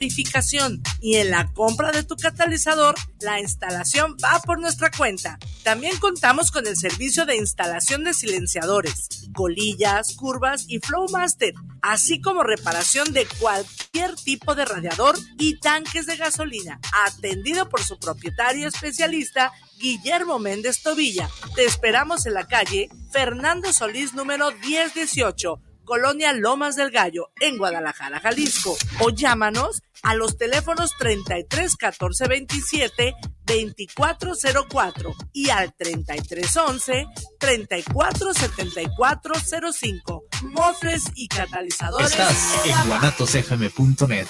verificación 0.00 0.82
y 1.02 1.16
en 1.16 1.30
la 1.30 1.52
compra 1.52 1.92
de 1.92 2.02
tu 2.02 2.16
catalizador, 2.16 2.94
la 3.20 3.38
instalación 3.38 4.16
va 4.24 4.40
por 4.40 4.58
nuestra 4.58 4.90
cuenta. 4.90 5.38
También 5.62 5.98
contamos 5.98 6.50
con 6.50 6.66
el 6.66 6.74
servicio 6.74 7.26
de 7.26 7.36
instalación 7.36 8.02
de 8.04 8.14
silenciadores, 8.14 9.28
colillas, 9.34 10.14
curvas 10.14 10.64
y 10.68 10.78
Flowmaster, 10.78 11.52
así 11.82 12.18
como 12.22 12.42
reparación 12.42 13.12
de 13.12 13.26
cualquier 13.38 14.14
tipo 14.16 14.54
de 14.54 14.64
radiador 14.64 15.18
y 15.38 15.60
tanques 15.60 16.06
de 16.06 16.16
gasolina, 16.16 16.80
atendido 17.06 17.68
por 17.68 17.82
su 17.82 17.98
propietario 17.98 18.68
especialista 18.68 19.52
Guillermo 19.78 20.38
Méndez 20.38 20.82
Tobilla. 20.82 21.28
Te 21.54 21.66
esperamos 21.66 22.24
en 22.24 22.34
la 22.34 22.46
calle 22.46 22.88
Fernando 23.12 23.70
Solís 23.74 24.14
número 24.14 24.50
1018 24.52 25.60
Colonia 25.90 26.32
Lomas 26.32 26.76
del 26.76 26.92
Gallo, 26.92 27.32
en 27.40 27.58
Guadalajara, 27.58 28.20
Jalisco. 28.20 28.78
O 29.00 29.10
llámanos 29.10 29.82
a 30.04 30.14
los 30.14 30.38
teléfonos 30.38 30.92
33 30.96 31.76
14 31.76 32.28
27 32.28 33.16
2404 33.44 35.12
y 35.32 35.50
al 35.50 35.74
3311 35.74 37.06
347405. 37.40 40.22
Mofres 40.42 41.06
y 41.16 41.26
catalizadores. 41.26 42.12
Estás 42.12 42.66
en 42.66 42.86
guanatosfm.net. 42.86 44.28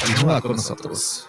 Continúa 0.00 0.40
con 0.40 0.56
nosotros. 0.56 1.28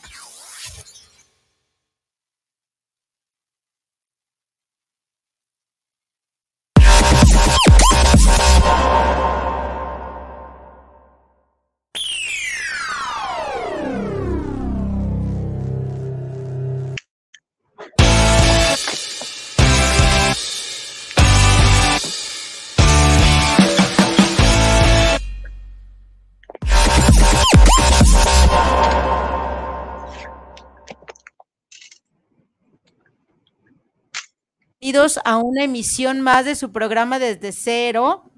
a 35.23 35.37
una 35.37 35.63
emisión 35.63 36.19
más 36.19 36.43
de 36.43 36.55
su 36.55 36.73
programa 36.73 37.17
desde 37.17 37.53
cero. 37.53 38.29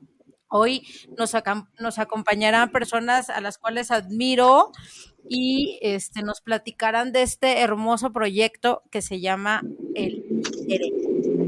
Hoy 0.49 0.87
nos, 1.17 1.33
nos 1.79 1.97
acompañarán 1.97 2.71
personas 2.71 3.31
a 3.31 3.41
las 3.41 3.57
cuales 3.57 3.89
admiro 3.89 4.71
y 5.27 5.79
este, 5.81 6.21
nos 6.21 6.41
platicarán 6.41 7.11
de 7.11 7.23
este 7.23 7.61
hermoso 7.61 8.13
proyecto 8.13 8.83
que 8.91 9.01
se 9.01 9.19
llama 9.19 9.63
El 9.95 10.23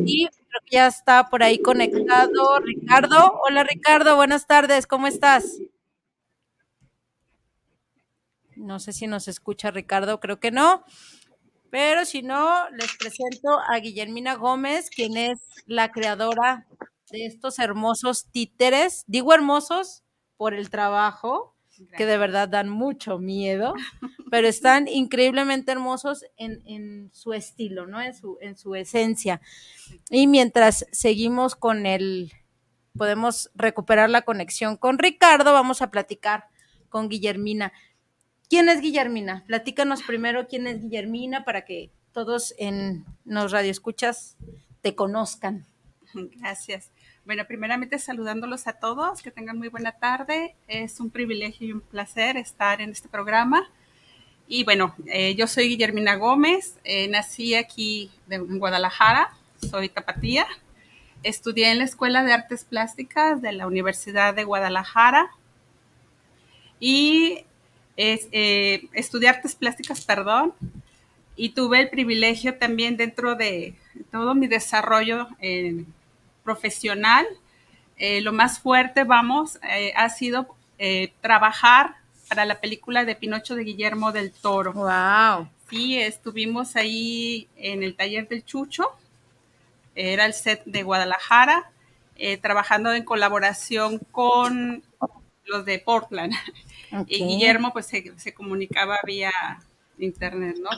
Y 0.08 0.28
creo 0.28 0.62
que 0.66 0.76
ya 0.76 0.88
está 0.88 1.30
por 1.30 1.44
ahí 1.44 1.60
conectado 1.60 2.60
Ricardo. 2.62 3.40
Hola 3.48 3.64
Ricardo, 3.64 4.16
buenas 4.16 4.48
tardes, 4.48 4.88
¿cómo 4.88 5.06
estás? 5.06 5.60
No 8.56 8.80
sé 8.80 8.92
si 8.92 9.06
nos 9.06 9.28
escucha 9.28 9.70
Ricardo, 9.70 10.20
creo 10.20 10.40
que 10.40 10.50
no. 10.50 10.84
Pero 11.76 12.06
si 12.06 12.22
no, 12.22 12.70
les 12.70 12.96
presento 12.96 13.60
a 13.60 13.78
Guillermina 13.80 14.36
Gómez, 14.36 14.90
quien 14.90 15.18
es 15.18 15.42
la 15.66 15.92
creadora 15.92 16.66
de 17.12 17.26
estos 17.26 17.60
hermosos 17.60 18.28
títeres. 18.32 19.04
Digo 19.08 19.34
hermosos 19.34 20.06
por 20.38 20.54
el 20.54 20.70
trabajo, 20.70 21.54
que 21.98 22.06
de 22.06 22.18
verdad 22.18 22.48
dan 22.48 22.70
mucho 22.70 23.20
miedo, 23.20 23.74
pero 24.32 24.48
están 24.48 24.88
increíblemente 24.88 25.74
hermosos 25.74 26.24
en, 26.38 27.10
su 27.12 27.34
estilo, 27.34 27.88
¿no? 27.88 28.02
En 28.02 28.16
su, 28.16 28.38
en 28.40 28.56
su 28.56 28.74
esencia. 28.76 29.42
Y 30.10 30.28
mientras 30.28 30.88
seguimos 30.94 31.58
con 31.58 31.86
el, 31.86 32.32
podemos 32.98 33.52
recuperar 33.54 34.10
la 34.10 34.22
conexión 34.22 34.78
con 34.78 34.98
Ricardo, 34.98 35.52
vamos 35.52 35.82
a 35.82 35.92
platicar 35.92 36.46
con 36.88 37.10
Guillermina. 37.10 37.74
¿Quién 38.50 38.70
es 38.70 38.82
Guillermina? 38.82 39.44
Platícanos 39.48 40.04
primero 40.04 40.48
quién 40.48 40.68
es 40.68 40.82
Guillermina 40.82 41.46
para 41.46 41.66
que 41.66 41.92
todos 42.12 42.54
en 42.58 43.06
los 43.26 43.52
radioescuchas 43.52 44.38
te 44.82 44.96
conozcan. 44.96 45.66
Gracias. 46.14 46.92
Bueno, 47.26 47.46
primeramente 47.48 47.98
saludándolos 47.98 48.68
a 48.68 48.74
todos, 48.74 49.24
que 49.24 49.32
tengan 49.32 49.58
muy 49.58 49.70
buena 49.70 49.94
tarde. 49.94 50.56
Es 50.68 51.00
un 51.00 51.10
privilegio 51.10 51.68
y 51.68 51.72
un 51.74 51.82
placer 51.82 52.38
estar 52.38 52.82
en 52.82 52.92
este 52.92 53.10
programa. 53.10 53.68
Y 54.48 54.64
bueno, 54.64 54.96
eh, 55.08 55.34
yo 55.34 55.48
soy 55.48 55.70
Guillermina 55.70 56.16
Gómez, 56.16 56.78
eh, 56.84 57.08
nací 57.08 57.56
aquí 57.56 58.12
en 58.30 58.60
Guadalajara, 58.60 59.36
soy 59.70 59.90
tapatía. 59.90 60.46
Estudié 61.24 61.72
en 61.72 61.80
la 61.80 61.86
Escuela 61.86 62.24
de 62.24 62.34
Artes 62.34 62.64
Plásticas 62.64 63.42
de 63.42 63.54
la 63.54 63.66
Universidad 63.66 64.36
de 64.36 64.44
Guadalajara 64.44 65.32
y 66.80 67.46
es, 67.98 68.28
eh, 68.32 68.88
estudié 68.94 69.30
artes 69.30 69.56
plásticas, 69.56 70.04
perdón, 70.04 70.54
y 71.36 71.50
tuve 71.50 71.80
el 71.80 71.90
privilegio 71.90 72.58
también 72.58 72.98
dentro 72.98 73.36
de 73.36 73.76
todo 74.12 74.36
mi 74.36 74.48
desarrollo 74.48 75.28
eh, 75.40 75.84
profesional. 76.44 77.26
Eh, 77.98 78.22
lo 78.22 78.34
más 78.34 78.60
fuerte, 78.60 79.04
vamos, 79.04 79.58
ha 79.96 80.10
sido 80.10 80.54
trabajar 81.22 81.96
para 82.28 82.44
la 82.44 82.60
película 82.60 83.06
de 83.06 83.16
Pinocho 83.16 83.56
de 83.56 83.64
Guillermo 83.64 84.12
del 84.12 84.34
Toro. 84.34 84.74
¡Wow! 84.74 85.48
Sí, 85.70 85.98
estuvimos 85.98 86.76
ahí 86.76 87.48
en 87.56 87.84
el 87.84 87.96
taller 87.96 88.28
del 88.28 88.44
Chucho, 88.44 88.90
era 89.96 90.26
el 90.26 90.34
set 90.34 90.64
de 90.66 90.84
Guadalajara, 90.84 91.72
trabajando 92.42 92.94
en 92.94 93.06
colaboración 93.06 94.00
con 94.12 94.84
los 95.46 95.64
de 95.64 95.80
Portland. 95.80 96.34
Y 97.08 97.26
Guillermo 97.26 97.74
pues 97.74 97.88
se, 97.88 98.34
comunicaba 98.34 98.98
vía 99.06 99.32
internet, 99.98 100.58
¿no? 100.60 100.70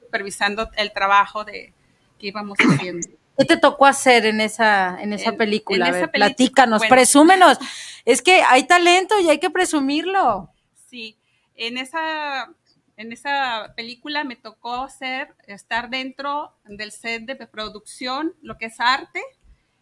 Supervisando 0.00 0.68
el 0.76 0.92
trabajo 0.92 1.44
de 1.44 1.72
que 2.18 2.28
íbamos 2.28 2.58
haciendo. 2.58 3.08
¿Qué 3.38 3.44
te 3.46 3.56
tocó 3.56 3.86
hacer 3.86 4.26
en 4.26 4.40
esa, 4.40 5.00
en 5.00 5.12
esa 5.12 5.32
película? 5.32 5.88
En 5.88 6.10
platícanos, 6.10 6.82
presúmenos. 6.86 7.58
Es 8.04 8.20
que 8.20 8.42
hay 8.42 8.64
talento 8.66 9.18
y 9.20 9.30
hay 9.30 9.38
que 9.38 9.50
presumirlo. 9.50 10.50
Sí, 10.88 11.16
en 11.54 11.78
esa, 11.78 12.50
en 12.96 13.12
esa 13.12 13.72
película 13.74 14.24
me 14.24 14.36
tocó 14.36 14.82
hacer, 14.82 15.34
estar 15.46 15.88
dentro 15.88 16.52
del 16.66 16.92
set 16.92 17.24
de 17.24 17.34
producción, 17.46 18.34
lo 18.42 18.58
que 18.58 18.66
es 18.66 18.78
arte, 18.80 19.22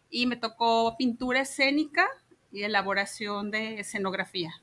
y 0.09 0.27
me 0.27 0.37
tocó 0.37 0.95
pintura 0.97 1.41
escénica 1.41 2.07
y 2.51 2.63
elaboración 2.63 3.51
de 3.51 3.79
escenografía. 3.79 4.53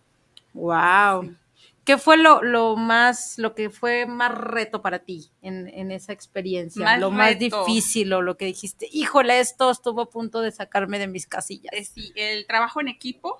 Wow. 0.59 1.37
¿Qué 1.85 1.97
fue 1.97 2.19
lo, 2.19 2.77
más, 2.77 3.39
lo 3.39 3.55
que 3.55 3.71
fue 3.71 4.05
más 4.05 4.37
reto 4.37 4.83
para 4.83 4.99
ti 4.99 5.31
en, 5.41 5.91
esa 5.91 6.13
experiencia? 6.13 6.99
lo 6.99 7.11
más 7.11 7.39
difícil 7.39 8.13
o 8.13 8.21
lo 8.21 8.37
que 8.37 8.45
dijiste, 8.45 8.87
híjole, 8.93 9.41
esto 9.41 9.71
estuvo 9.71 10.03
a 10.03 10.11
punto 10.11 10.43
de 10.43 10.53
sacarme 10.53 10.99
de 10.99 11.07
mis 11.07 11.27
casillas. 11.27 11.73
Eh, 11.73 11.85
sí, 11.85 12.13
el 12.15 12.47
trabajo 12.47 12.83
en 12.83 12.89
equipo, 12.89 13.39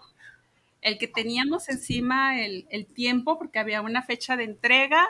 el 0.81 0.97
que 0.97 1.09
teníamos 1.09 1.69
encima 1.69 2.41
el, 2.43 2.67
el 2.71 2.87
tiempo, 2.87 3.39
porque 3.39 3.59
había 3.59 3.83
una 3.83 4.03
fecha 4.03 4.35
de 4.37 4.45
entrega 4.45 5.07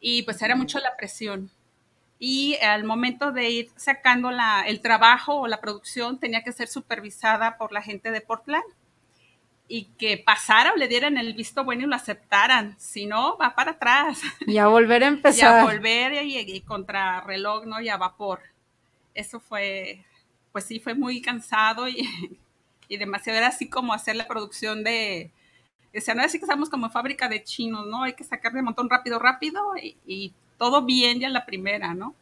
y 0.00 0.22
pues 0.22 0.40
era 0.40 0.56
mucho 0.56 0.78
la 0.78 0.96
presión. 0.96 1.50
Y 2.18 2.56
al 2.62 2.84
momento 2.84 3.32
de 3.32 3.50
ir 3.50 3.68
sacando 3.76 4.30
la, 4.30 4.62
el 4.66 4.80
trabajo 4.80 5.34
o 5.34 5.46
la 5.46 5.60
producción, 5.60 6.18
tenía 6.18 6.42
que 6.42 6.52
ser 6.52 6.68
supervisada 6.68 7.58
por 7.58 7.72
la 7.72 7.82
gente 7.82 8.10
de 8.10 8.22
Portland 8.22 8.64
y 9.68 9.84
que 9.98 10.18
pasara 10.18 10.72
o 10.72 10.76
le 10.76 10.88
dieran 10.88 11.16
el 11.18 11.34
visto 11.34 11.64
bueno 11.64 11.82
y 11.82 11.86
lo 11.86 11.96
aceptaran. 11.96 12.76
Si 12.78 13.06
no, 13.06 13.36
va 13.36 13.54
para 13.54 13.72
atrás. 13.72 14.20
Y 14.46 14.58
a 14.58 14.68
volver 14.68 15.04
a 15.04 15.08
empezar. 15.08 15.62
Y 15.64 15.68
a 15.68 15.72
volver 15.72 16.24
y, 16.24 16.60
contra 16.60 17.20
reloj, 17.22 17.64
¿no? 17.66 17.80
Y 17.80 17.88
a 17.88 17.96
vapor. 17.96 18.40
Eso 19.14 19.40
fue, 19.40 20.04
pues 20.52 20.64
sí, 20.64 20.78
fue 20.78 20.94
muy 20.94 21.20
cansado 21.20 21.88
y, 21.88 22.08
y 22.88 22.96
demasiado. 22.96 23.38
Era 23.38 23.48
así 23.48 23.68
como 23.68 23.92
hacer 23.92 24.16
la 24.16 24.26
producción 24.26 24.84
de, 24.84 25.30
sea, 26.00 26.14
no 26.14 26.20
es 26.20 26.26
así 26.28 26.38
que 26.38 26.44
estamos 26.44 26.68
como 26.68 26.90
fábrica 26.90 27.28
de 27.28 27.42
chinos, 27.42 27.86
¿no? 27.86 28.02
Hay 28.02 28.14
que 28.14 28.24
sacar 28.24 28.52
de 28.52 28.62
montón 28.62 28.88
rápido, 28.88 29.18
rápido 29.18 29.62
y, 30.06 30.32
todo 30.58 30.82
bien 30.82 31.20
ya 31.20 31.26
en 31.26 31.34
la 31.34 31.44
primera, 31.44 31.92
¿no? 31.92 32.14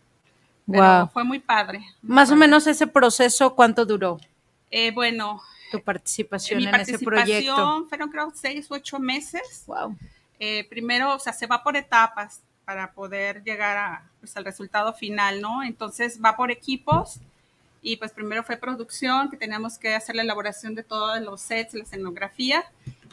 Pero 0.69 1.09
fue 1.13 1.23
muy 1.23 1.39
padre. 1.39 1.87
Más 2.03 2.33
o 2.33 2.37
menos 2.37 2.67
ese 2.67 2.89
proceso, 2.89 3.55
¿cuánto 3.55 3.87
duró? 3.87 4.19
Eh, 4.73 4.91
bueno, 4.91 5.41
tu 5.79 5.85
participación 5.85 6.63
en 6.67 6.75
ese 6.75 6.99
proyecto? 6.99 7.87
Fueron 7.89 8.11
creo 8.11 8.33
seis 8.35 8.71
u 8.71 8.75
ocho 8.75 8.99
meses. 8.99 9.65
Wow. 9.67 9.97
eh, 10.39 10.67
primero, 10.69 11.15
o 11.15 11.19
sea, 11.19 11.33
se 11.33 11.47
va 11.47 11.63
por 11.63 11.77
etapas 11.77 12.41
para 12.65 12.93
poder 12.93 13.43
llegar 13.45 13.77
a, 13.77 14.11
pues, 14.21 14.37
al 14.37 14.45
resultado 14.45 14.93
final, 14.93 15.41
¿no? 15.41 15.63
Entonces 15.63 16.21
va 16.23 16.37
por 16.37 16.51
equipos 16.51 17.21
y 17.83 17.97
pues 17.97 18.13
primero 18.13 18.43
fue 18.43 18.57
producción, 18.57 19.31
que 19.31 19.37
teníamos 19.37 19.79
que 19.79 19.95
hacer 19.95 20.17
la 20.17 20.23
elaboración 20.23 20.75
de 20.75 20.83
todos 20.83 21.21
los 21.21 21.43
sets, 21.43 21.75
la 21.75 21.83
escenografía, 21.83 22.65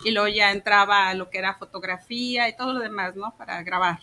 y 0.06 0.12
luego 0.12 0.30
ya 0.30 0.52
entraba 0.52 1.14
lo 1.14 1.30
que 1.30 1.40
era 1.40 1.56
fotografía 1.56 2.48
y 2.48 2.56
todo 2.56 2.72
lo 2.72 2.80
demás, 2.80 3.18
¿no? 3.18 3.36
Para 3.36 3.62
grabar. 3.64 4.00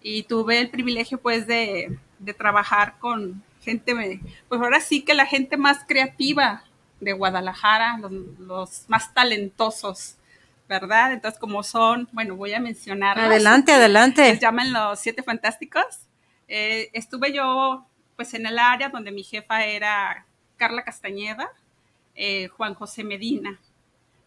Y 0.00 0.22
tuve 0.22 0.60
el 0.60 0.70
privilegio 0.70 1.18
pues 1.18 1.46
de, 1.46 1.98
de 2.18 2.32
trabajar 2.32 2.98
con 2.98 3.42
gente, 3.60 4.20
pues 4.48 4.60
ahora 4.62 4.80
sí 4.80 5.02
que 5.02 5.12
la 5.12 5.26
gente 5.26 5.58
más 5.58 5.84
creativa 5.86 6.64
de 7.00 7.12
Guadalajara, 7.12 7.98
los, 7.98 8.12
los 8.38 8.84
más 8.88 9.12
talentosos, 9.12 10.16
¿verdad? 10.68 11.12
Entonces, 11.12 11.38
como 11.38 11.62
son, 11.62 12.08
bueno, 12.12 12.36
voy 12.36 12.54
a 12.54 12.60
mencionar. 12.60 13.18
Adelante, 13.18 13.72
adelante. 13.72 14.22
Les 14.22 14.40
llaman 14.40 14.72
los 14.72 14.98
Siete 14.98 15.22
Fantásticos. 15.22 15.84
Eh, 16.48 16.90
estuve 16.92 17.32
yo, 17.32 17.86
pues, 18.16 18.34
en 18.34 18.46
el 18.46 18.58
área 18.58 18.88
donde 18.88 19.12
mi 19.12 19.22
jefa 19.22 19.64
era 19.64 20.26
Carla 20.56 20.84
Castañeda, 20.84 21.50
eh, 22.14 22.48
Juan 22.48 22.74
José 22.74 23.04
Medina, 23.04 23.58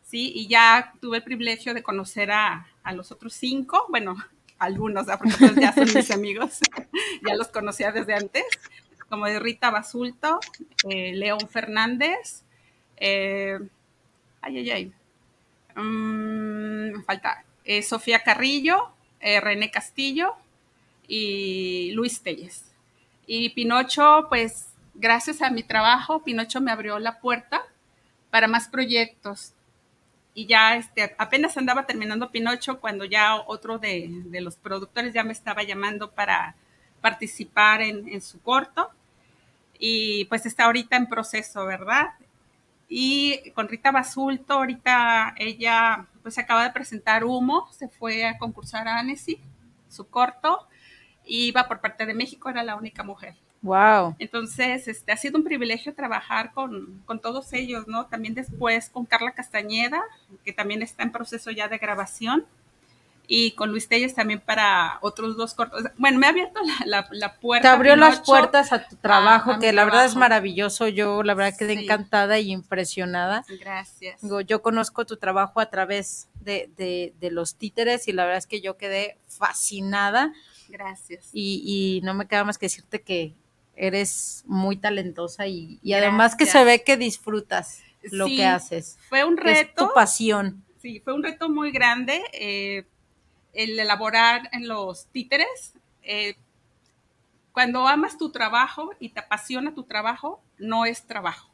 ¿sí? 0.03 0.31
Y 0.35 0.47
ya 0.47 0.93
tuve 1.01 1.17
el 1.17 1.23
privilegio 1.23 1.73
de 1.73 1.83
conocer 1.83 2.31
a, 2.31 2.67
a 2.83 2.93
los 2.93 3.11
otros 3.11 3.33
cinco, 3.33 3.85
bueno, 3.89 4.15
algunos, 4.59 5.05
porque 5.17 5.33
todos 5.33 5.55
ya 5.55 5.73
son 5.73 5.91
mis 5.93 6.11
amigos, 6.11 6.59
ya 7.27 7.35
los 7.35 7.47
conocía 7.47 7.91
desde 7.91 8.13
antes, 8.13 8.43
como 9.09 9.25
de 9.25 9.39
Rita 9.39 9.71
Basulto, 9.71 10.39
eh, 10.89 11.13
León 11.15 11.49
Fernández, 11.49 12.43
eh, 12.99 13.59
ay, 14.41 14.57
ay, 14.57 14.71
ay, 14.71 14.93
um, 15.75 17.03
falta 17.03 17.43
eh, 17.63 17.83
Sofía 17.83 18.23
Carrillo, 18.23 18.91
eh, 19.19 19.39
René 19.39 19.71
Castillo 19.71 20.35
y 21.07 21.91
Luis 21.93 22.21
Telles. 22.21 22.65
Y 23.27 23.49
Pinocho, 23.49 24.25
pues 24.29 24.69
gracias 24.95 25.41
a 25.41 25.49
mi 25.49 25.63
trabajo, 25.63 26.23
Pinocho 26.23 26.61
me 26.61 26.71
abrió 26.71 26.99
la 26.99 27.19
puerta 27.19 27.61
para 28.31 28.47
más 28.47 28.67
proyectos. 28.67 29.53
Y 30.33 30.45
ya 30.45 30.77
este, 30.77 31.15
apenas 31.17 31.57
andaba 31.57 31.85
terminando 31.85 32.31
Pinocho 32.31 32.79
cuando 32.79 33.05
ya 33.05 33.35
otro 33.35 33.77
de, 33.77 34.07
de 34.09 34.41
los 34.41 34.55
productores 34.55 35.13
ya 35.13 35.23
me 35.23 35.33
estaba 35.33 35.63
llamando 35.63 36.11
para 36.11 36.55
participar 37.01 37.81
en, 37.81 38.07
en, 38.07 38.21
su 38.21 38.41
corto. 38.41 38.89
Y 39.77 40.25
pues 40.25 40.45
está 40.45 40.65
ahorita 40.65 40.97
en 40.97 41.07
proceso, 41.07 41.65
¿verdad? 41.65 42.09
Y 42.89 43.51
con 43.51 43.69
Rita 43.69 43.91
Basulto, 43.91 44.55
ahorita 44.55 45.35
ella 45.37 46.07
pues 46.23 46.37
acaba 46.39 46.63
de 46.63 46.71
presentar 46.71 47.23
Humo, 47.23 47.69
se 47.71 47.87
fue 47.87 48.25
a 48.25 48.37
concursar 48.39 48.87
a 48.87 48.97
Annecy, 48.97 49.39
su 49.87 50.09
corto, 50.09 50.67
y 51.23 51.45
iba 51.45 51.67
por 51.67 51.79
parte 51.81 52.07
de 52.07 52.15
México, 52.15 52.49
era 52.49 52.63
la 52.63 52.75
única 52.75 53.03
mujer. 53.03 53.35
Wow. 53.61 54.15
Entonces, 54.19 54.87
este, 54.87 55.11
ha 55.11 55.17
sido 55.17 55.37
un 55.37 55.43
privilegio 55.43 55.93
trabajar 55.93 56.51
con, 56.53 57.01
con, 57.05 57.19
todos 57.19 57.51
ellos, 57.53 57.87
¿no? 57.87 58.07
También 58.07 58.33
después 58.33 58.89
con 58.89 59.05
Carla 59.05 59.33
Castañeda, 59.33 60.01
que 60.43 60.53
también 60.53 60.81
está 60.81 61.03
en 61.03 61.11
proceso 61.11 61.51
ya 61.51 61.67
de 61.67 61.77
grabación, 61.77 62.45
y 63.31 63.51
con 63.51 63.69
Luis 63.69 63.87
Telles 63.87 64.15
también 64.15 64.39
para 64.39 64.97
otros 65.01 65.37
dos 65.37 65.53
cortos. 65.53 65.83
Bueno, 65.99 66.17
me 66.17 66.25
ha 66.25 66.29
abierto 66.29 66.59
la, 66.63 66.85
la, 66.87 67.07
la 67.11 67.35
puerta. 67.35 67.69
Te 67.69 67.75
abrió 67.75 67.93
Pinocho, 67.93 68.09
las 68.09 68.21
puertas 68.21 68.73
a 68.73 68.87
tu 68.87 68.95
trabajo, 68.95 69.51
a, 69.51 69.55
a 69.55 69.59
que 69.59 69.67
la 69.67 69.83
trabajo. 69.83 69.95
verdad 69.97 70.05
es 70.07 70.15
maravilloso. 70.15 70.87
Yo 70.87 71.21
la 71.21 71.35
verdad 71.35 71.55
quedé 71.55 71.75
sí. 71.75 71.83
encantada 71.83 72.39
y 72.39 72.51
impresionada. 72.51 73.45
Gracias. 73.59 74.19
Digo, 74.23 74.41
yo 74.41 74.63
conozco 74.63 75.05
tu 75.05 75.17
trabajo 75.17 75.59
a 75.59 75.69
través 75.69 76.27
de, 76.41 76.71
de, 76.75 77.13
de, 77.19 77.29
los 77.29 77.55
títeres 77.55 78.07
y 78.07 78.13
la 78.13 78.23
verdad 78.23 78.39
es 78.39 78.47
que 78.47 78.61
yo 78.61 78.77
quedé 78.77 79.19
fascinada. 79.27 80.33
Gracias. 80.67 81.29
Y, 81.31 81.61
y 81.63 82.01
no 82.03 82.15
me 82.15 82.27
queda 82.27 82.43
más 82.43 82.57
que 82.57 82.65
decirte 82.65 83.03
que 83.03 83.35
eres 83.75 84.43
muy 84.47 84.75
talentosa 84.75 85.45
y, 85.45 85.79
y 85.83 85.93
además 85.93 86.35
que 86.35 86.47
se 86.47 86.63
ve 86.63 86.83
que 86.83 86.97
disfrutas 86.97 87.81
lo 88.11 88.25
sí, 88.25 88.37
que 88.37 88.45
haces. 88.47 88.97
Fue 89.07 89.23
un 89.23 89.37
reto. 89.37 89.59
Es 89.59 89.75
tu 89.75 89.93
pasión. 89.93 90.65
Sí, 90.81 90.99
fue 90.99 91.13
un 91.13 91.21
reto 91.21 91.47
muy 91.47 91.71
grande. 91.71 92.23
Eh, 92.33 92.85
el 93.59 93.77
elaborar 93.77 94.49
en 94.53 94.69
los 94.69 95.07
títeres. 95.07 95.73
Eh, 96.03 96.35
cuando 97.51 97.85
amas 97.89 98.17
tu 98.17 98.31
trabajo 98.31 98.91
y 99.01 99.09
te 99.09 99.19
apasiona 99.19 99.75
tu 99.75 99.83
trabajo, 99.83 100.41
no 100.57 100.85
es 100.85 101.05
trabajo. 101.05 101.51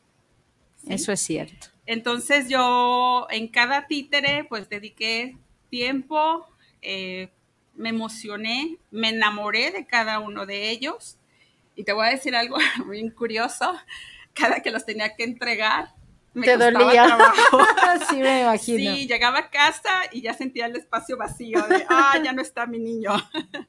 ¿sí? 0.77 0.93
Eso 0.93 1.11
es 1.11 1.19
cierto. 1.19 1.67
Entonces 1.87 2.47
yo 2.47 3.25
en 3.31 3.47
cada 3.47 3.87
títere 3.87 4.43
pues 4.43 4.69
dediqué 4.69 5.35
tiempo, 5.71 6.45
eh, 6.83 7.29
me 7.73 7.89
emocioné, 7.89 8.77
me 8.91 9.09
enamoré 9.09 9.71
de 9.71 9.87
cada 9.87 10.19
uno 10.19 10.45
de 10.45 10.69
ellos. 10.69 11.17
Y 11.75 11.85
te 11.85 11.93
voy 11.93 12.05
a 12.05 12.11
decir 12.11 12.35
algo 12.35 12.57
muy 12.85 13.09
curioso, 13.09 13.73
cada 14.33 14.61
que 14.61 14.69
los 14.69 14.85
tenía 14.85 15.15
que 15.15 15.23
entregar, 15.23 15.95
me 16.35 16.45
te 16.45 16.57
dolía. 16.57 17.05
Trabajo. 17.05 17.59
sí, 18.09 18.17
me 18.17 18.41
imagino. 18.41 18.95
Sí, 18.95 19.07
llegaba 19.07 19.39
a 19.39 19.49
casa 19.49 20.03
y 20.11 20.21
ya 20.21 20.33
sentía 20.33 20.67
el 20.67 20.75
espacio 20.75 21.17
vacío 21.17 21.61
de, 21.63 21.85
ah, 21.89 22.19
ya 22.23 22.33
no 22.33 22.41
está 22.41 22.65
mi 22.65 22.77
niño. 22.77 23.11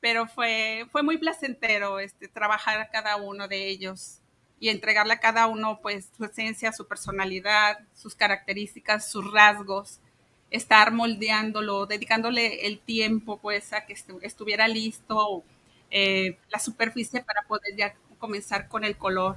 Pero 0.00 0.26
fue, 0.26 0.86
fue 0.90 1.02
muy 1.02 1.16
placentero 1.16 2.00
este, 2.00 2.26
trabajar 2.26 2.80
a 2.80 2.90
cada 2.90 3.16
uno 3.16 3.46
de 3.46 3.68
ellos 3.68 4.18
y 4.58 4.68
entregarle 4.68 5.14
a 5.14 5.20
cada 5.20 5.46
uno 5.46 5.78
pues 5.80 6.10
su 6.16 6.24
esencia, 6.24 6.72
su 6.72 6.86
personalidad, 6.86 7.78
sus 7.94 8.16
características, 8.16 9.08
sus 9.08 9.32
rasgos, 9.32 10.00
estar 10.50 10.92
moldeándolo, 10.92 11.86
dedicándole 11.86 12.66
el 12.66 12.80
tiempo 12.80 13.38
pues 13.38 13.72
a 13.72 13.86
que 13.86 13.94
estuviera 14.22 14.68
listo 14.68 15.44
eh, 15.90 16.38
la 16.48 16.58
superficie 16.58 17.22
para 17.22 17.42
poder 17.42 17.76
ya 17.76 17.94
comenzar 18.18 18.68
con 18.68 18.84
el 18.84 18.96
color. 18.96 19.36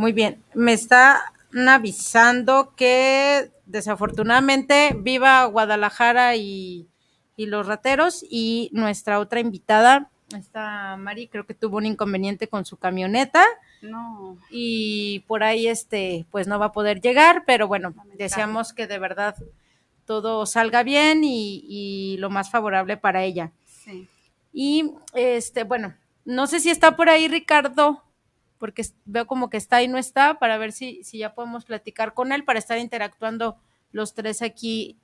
Muy 0.00 0.12
bien, 0.12 0.42
me 0.54 0.72
está 0.72 1.34
avisando 1.68 2.72
que 2.74 3.50
desafortunadamente 3.66 4.96
viva 4.98 5.44
Guadalajara 5.44 6.36
y, 6.36 6.88
y, 7.36 7.44
los 7.44 7.66
rateros 7.66 8.24
y 8.30 8.70
nuestra 8.72 9.18
otra 9.18 9.40
invitada, 9.40 10.08
esta 10.34 10.96
Mari, 10.96 11.28
creo 11.28 11.44
que 11.44 11.52
tuvo 11.52 11.76
un 11.76 11.84
inconveniente 11.84 12.48
con 12.48 12.64
su 12.64 12.78
camioneta. 12.78 13.44
No. 13.82 14.38
Y 14.48 15.22
por 15.28 15.42
ahí 15.42 15.68
este, 15.68 16.24
pues 16.30 16.46
no 16.46 16.58
va 16.58 16.66
a 16.66 16.72
poder 16.72 17.02
llegar, 17.02 17.44
pero 17.46 17.68
bueno, 17.68 17.92
deseamos 18.16 18.72
que 18.72 18.86
de 18.86 18.98
verdad 18.98 19.36
todo 20.06 20.46
salga 20.46 20.82
bien 20.82 21.24
y, 21.24 21.62
y 21.68 22.16
lo 22.16 22.30
más 22.30 22.50
favorable 22.50 22.96
para 22.96 23.22
ella. 23.22 23.52
Sí. 23.66 24.08
Y 24.54 24.94
este, 25.12 25.64
bueno, 25.64 25.92
no 26.24 26.46
sé 26.46 26.58
si 26.60 26.70
está 26.70 26.96
por 26.96 27.10
ahí 27.10 27.28
Ricardo 27.28 28.02
porque 28.60 28.84
veo 29.06 29.26
como 29.26 29.48
que 29.48 29.56
está 29.56 29.82
y 29.82 29.88
no 29.88 29.96
está, 29.98 30.38
para 30.38 30.58
ver 30.58 30.70
si, 30.70 31.02
si 31.02 31.18
ya 31.18 31.34
podemos 31.34 31.64
platicar 31.64 32.12
con 32.12 32.30
él, 32.30 32.44
para 32.44 32.58
estar 32.58 32.78
interactuando 32.78 33.56
los 33.90 34.14
tres 34.14 34.42
aquí, 34.42 34.98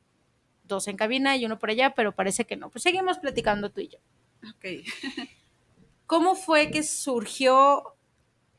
dos 0.65 0.87
en 0.89 0.97
cabina 0.97 1.37
y 1.37 1.47
uno 1.47 1.59
por 1.59 1.71
allá, 1.71 1.95
pero 1.95 2.15
parece 2.15 2.45
que 2.45 2.57
no. 2.57 2.71
Pues 2.71 2.83
seguimos 2.83 3.19
platicando 3.19 3.73
tú 3.73 3.81
y 3.81 3.89
yo. 3.89 3.99
Ok. 4.51 4.87
¿Cómo 6.07 6.35
fue 6.35 6.71
que 6.71 6.83
surgió 6.83 7.97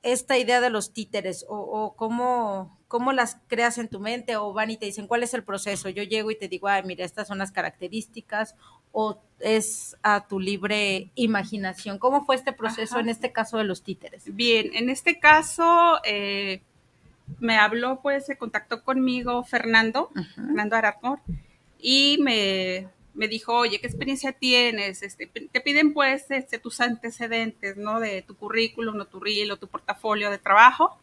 esta 0.02 0.38
idea 0.38 0.62
de 0.62 0.72
los 0.72 0.94
títeres? 0.94 1.46
¿O, 1.48 1.56
o 1.56 1.96
cómo, 1.96 2.80
cómo, 2.88 3.14
las 3.14 3.38
creas 3.48 3.78
en 3.78 3.90
tu 3.90 4.00
mente? 4.00 4.36
¿O 4.36 4.52
van 4.52 4.72
y 4.72 4.78
te 4.78 4.88
dicen 4.88 5.08
cuál 5.08 5.22
es 5.22 5.36
el 5.36 5.44
proceso? 5.44 5.90
Yo 5.90 6.02
llego 6.02 6.32
y 6.32 6.38
te 6.38 6.48
digo, 6.48 6.68
ay, 6.68 6.82
mira, 6.84 7.06
estas 7.06 7.28
son 7.28 7.38
las 7.38 7.52
características, 7.52 8.56
o 9.00 9.22
es 9.40 9.96
a 10.02 10.28
tu 10.28 10.40
libre 10.40 11.12
imaginación. 11.14 12.00
¿Cómo 12.00 12.26
fue 12.26 12.36
este 12.36 12.52
proceso 12.52 12.96
Ajá. 12.96 13.04
en 13.04 13.10
este 13.10 13.32
caso 13.32 13.60
de 13.60 13.64
los 13.64 13.84
títeres? 13.84 14.36
Bien, 14.36 14.72
en 14.74 14.90
este 14.90 15.20
caso 15.20 16.00
eh, 16.04 16.64
me 17.40 17.58
habló, 17.58 18.00
pues 18.02 18.26
se 18.26 18.38
contactó 18.38 18.84
conmigo 18.84 19.44
Fernando. 19.44 20.10
Fernando 20.34 20.76
Aratmor, 20.76 21.20
y 21.80 22.18
me, 22.22 22.88
me, 23.14 23.28
dijo, 23.28 23.54
oye, 23.54 23.80
¿qué 23.80 23.86
experiencia 23.86 24.32
tienes? 24.32 25.04
Este, 25.04 25.28
te 25.28 25.62
piden 25.62 25.94
pues 25.94 26.26
este, 26.32 26.58
tus 26.58 26.82
antecedentes, 26.82 27.78
¿no? 27.78 28.00
De 28.00 28.24
tu 28.24 28.36
currículum, 28.36 29.00
o 29.00 29.06
tu 29.06 29.20
reel, 29.20 29.52
o 29.52 29.58
tu 29.58 29.68
portafolio 29.68 30.32
de 30.32 30.40
trabajo. 30.40 30.98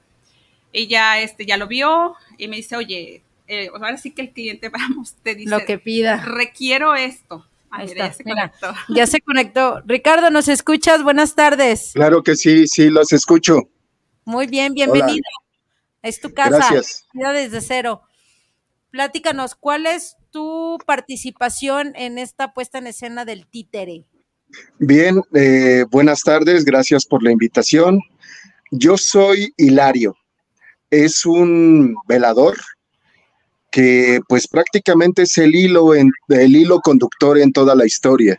Ella 0.72 1.20
este, 1.20 1.46
ya 1.46 1.56
lo 1.56 1.68
vio 1.68 2.16
y 2.38 2.48
me 2.48 2.56
dice, 2.56 2.74
oye, 2.74 3.22
eh, 3.46 3.68
ahora 3.72 3.98
sí 3.98 4.10
que 4.10 4.22
el 4.22 4.30
cliente, 4.30 4.68
vamos, 4.70 5.14
te 5.22 5.36
dice, 5.36 5.48
lo 5.48 5.64
que 5.64 5.78
pida. 5.78 6.16
Requiero 6.16 6.96
esto. 6.96 7.46
Ahí 7.76 7.87
está. 7.87 8.07
Ya 8.07 8.12
se, 8.12 8.25
Mira, 8.25 8.52
ya 8.88 9.07
se 9.07 9.21
conectó. 9.21 9.83
Ricardo, 9.85 10.31
¿nos 10.31 10.47
escuchas? 10.47 11.02
Buenas 11.02 11.35
tardes. 11.35 11.90
Claro 11.95 12.23
que 12.23 12.37
sí, 12.37 12.69
sí, 12.69 12.88
los 12.88 13.12
escucho. 13.12 13.62
Muy 14.25 14.47
bien, 14.47 14.75
bienvenido. 14.75 15.09
Hola. 15.11 15.61
Es 16.02 16.21
tu 16.21 16.33
casa. 16.33 16.50
Gracias. 16.50 17.07
Desde 17.12 17.61
cero. 17.61 18.02
Platícanos, 18.90 19.57
¿cuál 19.57 19.87
es 19.87 20.16
tu 20.31 20.78
participación 20.87 21.95
en 21.97 22.19
esta 22.19 22.54
puesta 22.54 22.78
en 22.78 22.87
escena 22.87 23.25
del 23.25 23.47
títere? 23.49 24.07
Bien, 24.78 25.21
eh, 25.35 25.85
buenas 25.90 26.23
tardes, 26.23 26.64
gracias 26.64 27.04
por 27.04 27.25
la 27.25 27.33
invitación. 27.33 28.00
Yo 28.71 28.97
soy 28.97 29.52
Hilario, 29.57 30.16
es 30.90 31.26
un 31.26 31.97
velador 32.07 32.57
que 33.75 34.21
pues 34.28 34.47
prácticamente 34.47 35.23
es 35.23 35.37
el 35.37 35.52
hilo, 35.52 35.97
en, 35.97 36.12
el 36.28 36.54
hilo 36.54 36.78
conductor 36.78 37.38
en 37.38 37.52
toda 37.52 37.75
la 37.75 37.85
historia. 37.85 38.38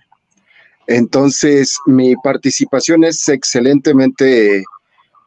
Entonces, 0.88 1.78
mi 1.88 2.16
participación 2.16 3.04
es 3.04 3.28
excelentemente 3.28 4.64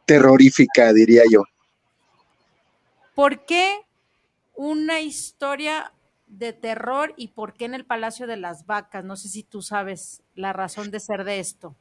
terrorífica, 0.07 0.95
diría 0.95 1.25
yo. 1.31 1.43
¿Por 3.15 3.45
qué 3.45 3.81
una 4.55 5.03
historia 5.03 5.93
de 6.27 6.55
terror 6.55 7.12
y 7.19 7.29
por 7.29 7.53
qué 7.53 7.67
en 7.67 7.75
el 7.75 7.85
Palacio 7.85 8.27
de 8.27 8.38
las 8.38 8.65
Vacas? 8.65 9.05
No 9.05 9.15
sé 9.15 9.29
si 9.29 9.43
tú 9.43 9.61
sabes 9.61 10.23
la 10.35 10.55
razón 10.55 10.91
de 10.91 11.00
ser 11.00 11.25
de 11.25 11.38
esto. 11.38 11.77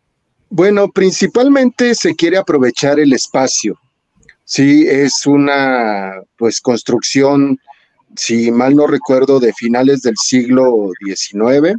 Bueno, 0.50 0.90
principalmente 0.90 1.96
se 1.96 2.14
quiere 2.14 2.38
aprovechar 2.38 3.00
el 3.00 3.14
espacio. 3.14 3.80
Sí, 4.44 4.86
es 4.86 5.26
una 5.26 6.12
pues 6.38 6.60
construcción, 6.60 7.58
si 8.16 8.52
mal 8.52 8.76
no 8.76 8.88
recuerdo, 8.88 9.40
de 9.40 9.54
finales 9.54 10.02
del 10.02 10.16
siglo 10.18 10.92
XIX, 11.06 11.78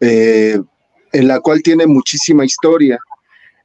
eh, 0.00 0.60
en 1.12 1.28
la 1.28 1.40
cual 1.40 1.62
tiene 1.62 1.86
muchísima 1.86 2.44
historia. 2.44 2.98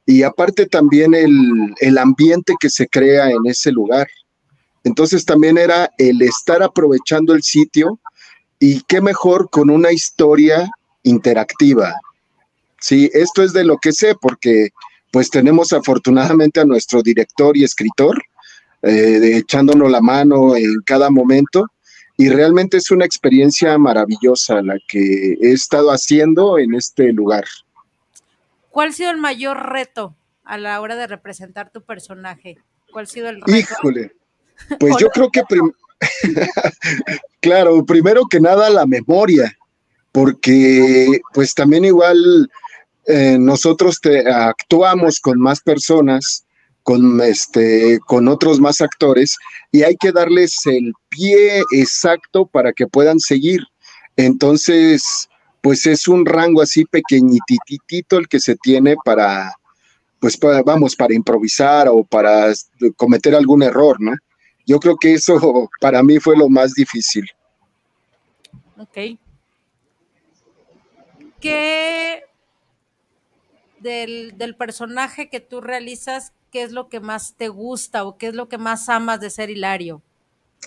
Y 0.06 0.22
aparte 0.22 0.66
también 0.66 1.14
el, 1.14 1.74
el 1.80 1.98
ambiente 1.98 2.54
que 2.58 2.70
se 2.70 2.86
crea 2.88 3.30
en 3.30 3.44
ese 3.44 3.70
lugar. 3.72 4.08
Entonces 4.84 5.24
también 5.24 5.58
era 5.58 5.90
el 5.98 6.22
estar 6.22 6.62
aprovechando 6.62 7.34
el 7.34 7.42
sitio 7.42 7.98
y 8.58 8.80
qué 8.82 9.00
mejor 9.00 9.50
con 9.50 9.70
una 9.70 9.92
historia 9.92 10.70
interactiva. 11.02 11.94
Sí, 12.80 13.10
esto 13.12 13.42
es 13.42 13.52
de 13.52 13.64
lo 13.64 13.78
que 13.78 13.92
sé 13.92 14.14
porque 14.20 14.70
pues 15.10 15.30
tenemos 15.30 15.72
afortunadamente 15.72 16.60
a 16.60 16.64
nuestro 16.64 17.02
director 17.02 17.56
y 17.56 17.64
escritor 17.64 18.16
eh, 18.82 19.36
echándonos 19.36 19.90
la 19.90 20.00
mano 20.00 20.56
en 20.56 20.80
cada 20.84 21.10
momento 21.10 21.66
y 22.16 22.28
realmente 22.28 22.76
es 22.76 22.90
una 22.90 23.04
experiencia 23.04 23.78
maravillosa 23.78 24.60
la 24.62 24.76
que 24.88 25.34
he 25.40 25.52
estado 25.52 25.90
haciendo 25.90 26.58
en 26.58 26.74
este 26.74 27.12
lugar. 27.12 27.44
¿Cuál 28.70 28.88
ha 28.88 28.92
sido 28.92 29.10
el 29.10 29.18
mayor 29.18 29.70
reto 29.72 30.16
a 30.44 30.58
la 30.58 30.80
hora 30.80 30.96
de 30.96 31.06
representar 31.06 31.70
tu 31.70 31.82
personaje? 31.82 32.58
¿Cuál 32.92 33.04
ha 33.04 33.08
sido 33.08 33.28
el 33.28 33.40
reto? 33.40 33.56
Híjole, 33.56 34.12
pues 34.80 34.96
yo 34.98 35.08
creo 35.10 35.30
que, 35.30 35.42
claro, 37.40 37.84
primero 37.84 38.22
que 38.28 38.40
nada 38.40 38.68
la 38.68 38.84
memoria, 38.86 39.56
porque 40.10 41.20
pues 41.32 41.54
también 41.54 41.84
igual 41.84 42.50
eh, 43.06 43.36
nosotros 43.38 44.00
te, 44.00 44.28
actuamos 44.28 45.20
con 45.20 45.40
más 45.40 45.60
personas, 45.60 46.44
con, 46.88 47.20
este, 47.20 47.98
con 48.06 48.28
otros 48.28 48.60
más 48.60 48.80
actores, 48.80 49.36
y 49.70 49.82
hay 49.82 49.94
que 49.96 50.10
darles 50.10 50.56
el 50.64 50.94
pie 51.10 51.62
exacto 51.74 52.46
para 52.46 52.72
que 52.72 52.86
puedan 52.86 53.20
seguir. 53.20 53.60
Entonces, 54.16 55.28
pues 55.60 55.84
es 55.84 56.08
un 56.08 56.24
rango 56.24 56.62
así 56.62 56.86
pequeñititito 56.86 58.16
el 58.16 58.26
que 58.26 58.40
se 58.40 58.56
tiene 58.56 58.96
para, 59.04 59.52
pues 60.18 60.38
vamos, 60.64 60.96
para 60.96 61.12
improvisar 61.12 61.88
o 61.90 62.04
para 62.04 62.54
cometer 62.96 63.34
algún 63.34 63.62
error, 63.62 64.00
¿no? 64.00 64.14
Yo 64.66 64.80
creo 64.80 64.96
que 64.96 65.12
eso 65.12 65.68
para 65.82 66.02
mí 66.02 66.18
fue 66.18 66.38
lo 66.38 66.48
más 66.48 66.72
difícil. 66.72 67.26
Ok. 68.78 69.18
¿Qué 71.38 72.22
del, 73.78 74.38
del, 74.38 74.56
personaje 74.56 75.28
que 75.28 75.40
tú 75.40 75.60
realizas, 75.60 76.32
qué 76.50 76.62
es 76.62 76.72
lo 76.72 76.88
que 76.88 77.00
más 77.00 77.34
te 77.36 77.48
gusta 77.48 78.04
o 78.04 78.16
qué 78.16 78.28
es 78.28 78.34
lo 78.34 78.48
que 78.48 78.58
más 78.58 78.88
amas 78.88 79.20
de 79.20 79.30
ser 79.30 79.50
Hilario? 79.50 80.02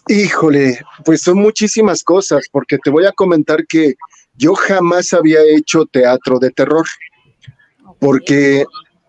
Híjole, 0.07 0.79
pues 1.05 1.21
son 1.21 1.37
muchísimas 1.37 2.03
cosas, 2.03 2.45
porque 2.51 2.77
te 2.77 2.89
voy 2.89 3.05
a 3.05 3.11
comentar 3.11 3.65
que 3.67 3.95
yo 4.35 4.55
jamás 4.55 5.13
había 5.13 5.41
hecho 5.43 5.85
teatro 5.85 6.39
de 6.39 6.49
terror, 6.49 6.85
porque, 7.99 8.65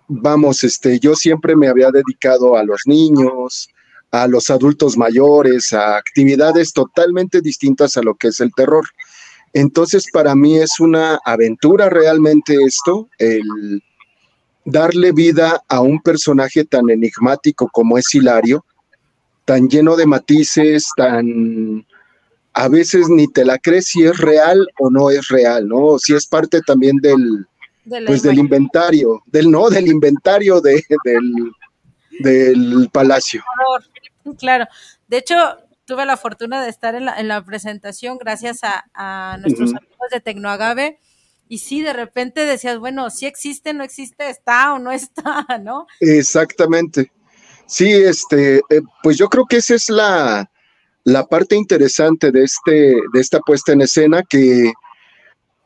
vamos, 0.09 0.64
este, 0.64 0.99
yo 0.99 1.14
siempre 1.14 1.57
me 1.57 1.69
había 1.69 1.91
dedicado 1.91 2.57
a 2.57 2.64
los 2.64 2.83
niños, 2.85 3.71
a 4.11 4.29
los 4.29 4.50
adultos 4.50 4.99
mayores, 4.99 5.73
a 5.73 5.97
actividades 5.97 6.73
totalmente 6.73 7.41
distintas 7.41 7.97
a 7.97 8.02
lo 8.02 8.14
que 8.14 8.29
es 8.29 8.41
el 8.41 8.52
terror. 8.55 8.85
Entonces, 9.55 10.07
para 10.12 10.35
mí 10.35 10.59
es 10.59 10.81
una 10.81 11.19
aventura 11.25 11.88
realmente 11.88 12.55
esto, 12.67 13.09
el 13.19 13.83
darle 14.64 15.12
vida 15.12 15.62
a 15.69 15.81
un 15.81 16.00
personaje 16.00 16.64
tan 16.64 16.88
enigmático 16.90 17.69
como 17.73 17.99
es 17.99 18.14
Hilario, 18.14 18.64
tan 19.45 19.69
lleno 19.69 19.97
de 19.97 20.07
matices, 20.07 20.88
tan 20.97 21.85
a 22.54 22.69
veces 22.69 23.09
ni 23.09 23.28
te 23.28 23.45
la 23.45 23.59
crees 23.59 23.87
si 23.87 24.04
es 24.04 24.19
real 24.19 24.69
o 24.78 24.90
no 24.90 25.11
es 25.11 25.28
real, 25.28 25.66
¿no? 25.66 25.99
Si 25.99 26.14
es 26.14 26.26
parte 26.26 26.61
también 26.61 26.99
del, 26.99 27.47
pues 28.07 28.23
del 28.23 28.38
inventario, 28.38 29.23
del 29.26 29.50
no, 29.50 29.71
del 29.71 29.88
inventario 29.88 30.61
de, 30.61 30.85
del, 31.04 31.52
del 32.21 32.90
palacio. 32.92 33.42
Claro, 34.38 34.66
de 35.09 35.16
hecho, 35.16 35.35
tuve 35.85 36.07
la 36.07 36.16
fortuna 36.16 36.62
de 36.62 36.69
estar 36.69 36.95
en 36.95 37.07
la, 37.07 37.19
en 37.19 37.28
la 37.28 37.45
presentación 37.45 38.19
gracias 38.19 38.61
a, 38.62 39.37
nuestros 39.40 39.71
amigos 39.71 40.09
de 40.12 40.21
Tecnoagave. 40.21 40.99
Y 41.49 41.59
sí, 41.59 41.83
de 41.83 41.93
repente 41.93 42.45
decías, 42.45 42.79
bueno, 42.79 43.11
si 43.11 43.27
existe, 43.27 43.75
no 43.75 43.85
existe, 43.85 44.29
está 44.29 44.75
o 44.75 44.79
no 44.79 44.93
está, 44.93 45.47
¿no? 45.63 45.87
Exactamente. 46.01 47.13
Sí, 47.67 47.91
este, 47.91 48.59
eh, 48.59 48.83
pues 49.03 49.17
yo 49.17 49.29
creo 49.29 49.47
que 49.47 49.57
esa 49.57 49.75
es 49.75 49.89
la, 49.89 50.51
la 51.05 51.27
parte 51.27 51.57
interesante 51.57 52.31
de, 52.31 52.45
este, 52.45 52.95
de 53.13 53.21
esta 53.21 53.41
puesta 53.41 53.73
en 53.73 53.83
escena 53.83 54.23
que 54.29 54.73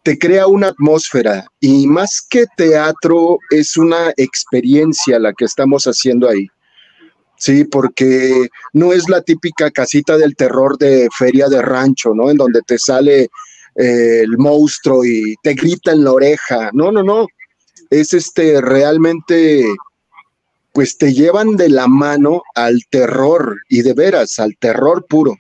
te 0.03 0.19
crea 0.19 0.47
una 0.47 0.69
atmósfera 0.69 1.49
y 1.59 1.89
más 1.89 2.25
que 2.31 2.45
teatro 2.57 3.39
es 3.51 3.77
una 3.77 4.13
experiencia 4.17 5.19
la 5.19 5.33
que 5.33 5.47
estamos 5.47 5.85
haciendo 5.85 6.29
ahí. 6.29 6.47
Sí, 7.39 7.65
porque 7.65 8.49
no 8.73 8.93
es 8.93 9.09
la 9.09 9.21
típica 9.21 9.71
casita 9.71 10.17
del 10.17 10.37
terror 10.37 10.79
de 10.79 11.09
feria 11.19 11.49
de 11.49 11.61
rancho, 11.61 12.15
¿no? 12.15 12.31
En 12.31 12.37
donde 12.37 12.63
te 12.63 12.79
sale 12.79 13.31
eh, 13.79 14.23
el 14.23 14.39
monstruo 14.39 15.05
y 15.05 15.35
te 15.43 15.55
grita 15.55 15.93
en 15.93 16.05
la 16.05 16.13
oreja. 16.13 16.71
No, 16.73 16.91
no, 16.91 17.03
no. 17.03 17.27
Es 17.91 18.15
este 18.15 18.61
realmente, 18.61 19.65
pues 20.73 20.97
te 20.97 21.13
llevan 21.13 21.57
de 21.57 21.69
la 21.69 21.87
mano 21.87 22.43
al 22.55 22.81
terror 22.89 23.61
y 23.69 23.83
de 23.83 23.93
veras, 23.93 24.39
al 24.39 24.57
terror 24.57 25.07
puro. 25.07 25.37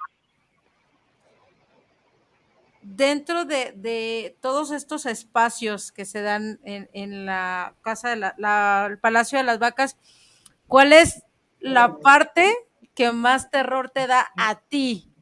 Dentro 2.83 3.45
de, 3.45 4.37
todos 4.41 4.71
estos 4.71 5.07
espacios 5.07 5.93
que 5.93 6.05
se 6.05 6.23
dan 6.23 6.61
en, 6.65 7.27
la 7.27 7.75
casa 7.83 8.11
del 8.11 8.99
Palacio 9.01 9.39
de 9.39 9.45
las 9.45 9.59
Vacas, 9.59 9.97
¿cuál 10.67 10.93
es 10.93 11.23
la 11.59 11.99
parte 11.99 12.55
que 12.95 13.13
más 13.13 13.51
terror 13.51 13.91
te 13.91 14.07
da 14.07 14.29
a 14.37 14.61
ti? 14.61 15.13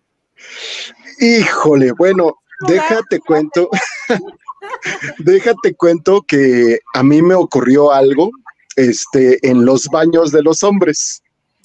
Híjole, 1.18 1.92
bueno, 1.92 2.38
déjate 2.68 3.20
cuento, 3.20 3.68
déjate 5.18 5.74
cuento 5.74 6.22
que 6.22 6.78
a 6.94 7.02
mí 7.02 7.22
me 7.22 7.34
ocurrió 7.34 7.92
algo 7.92 8.30
este, 8.76 9.38
en 9.48 9.64
los 9.64 9.86
baños 9.88 10.32
de 10.32 10.42
los 10.42 10.62
hombres. 10.62 11.22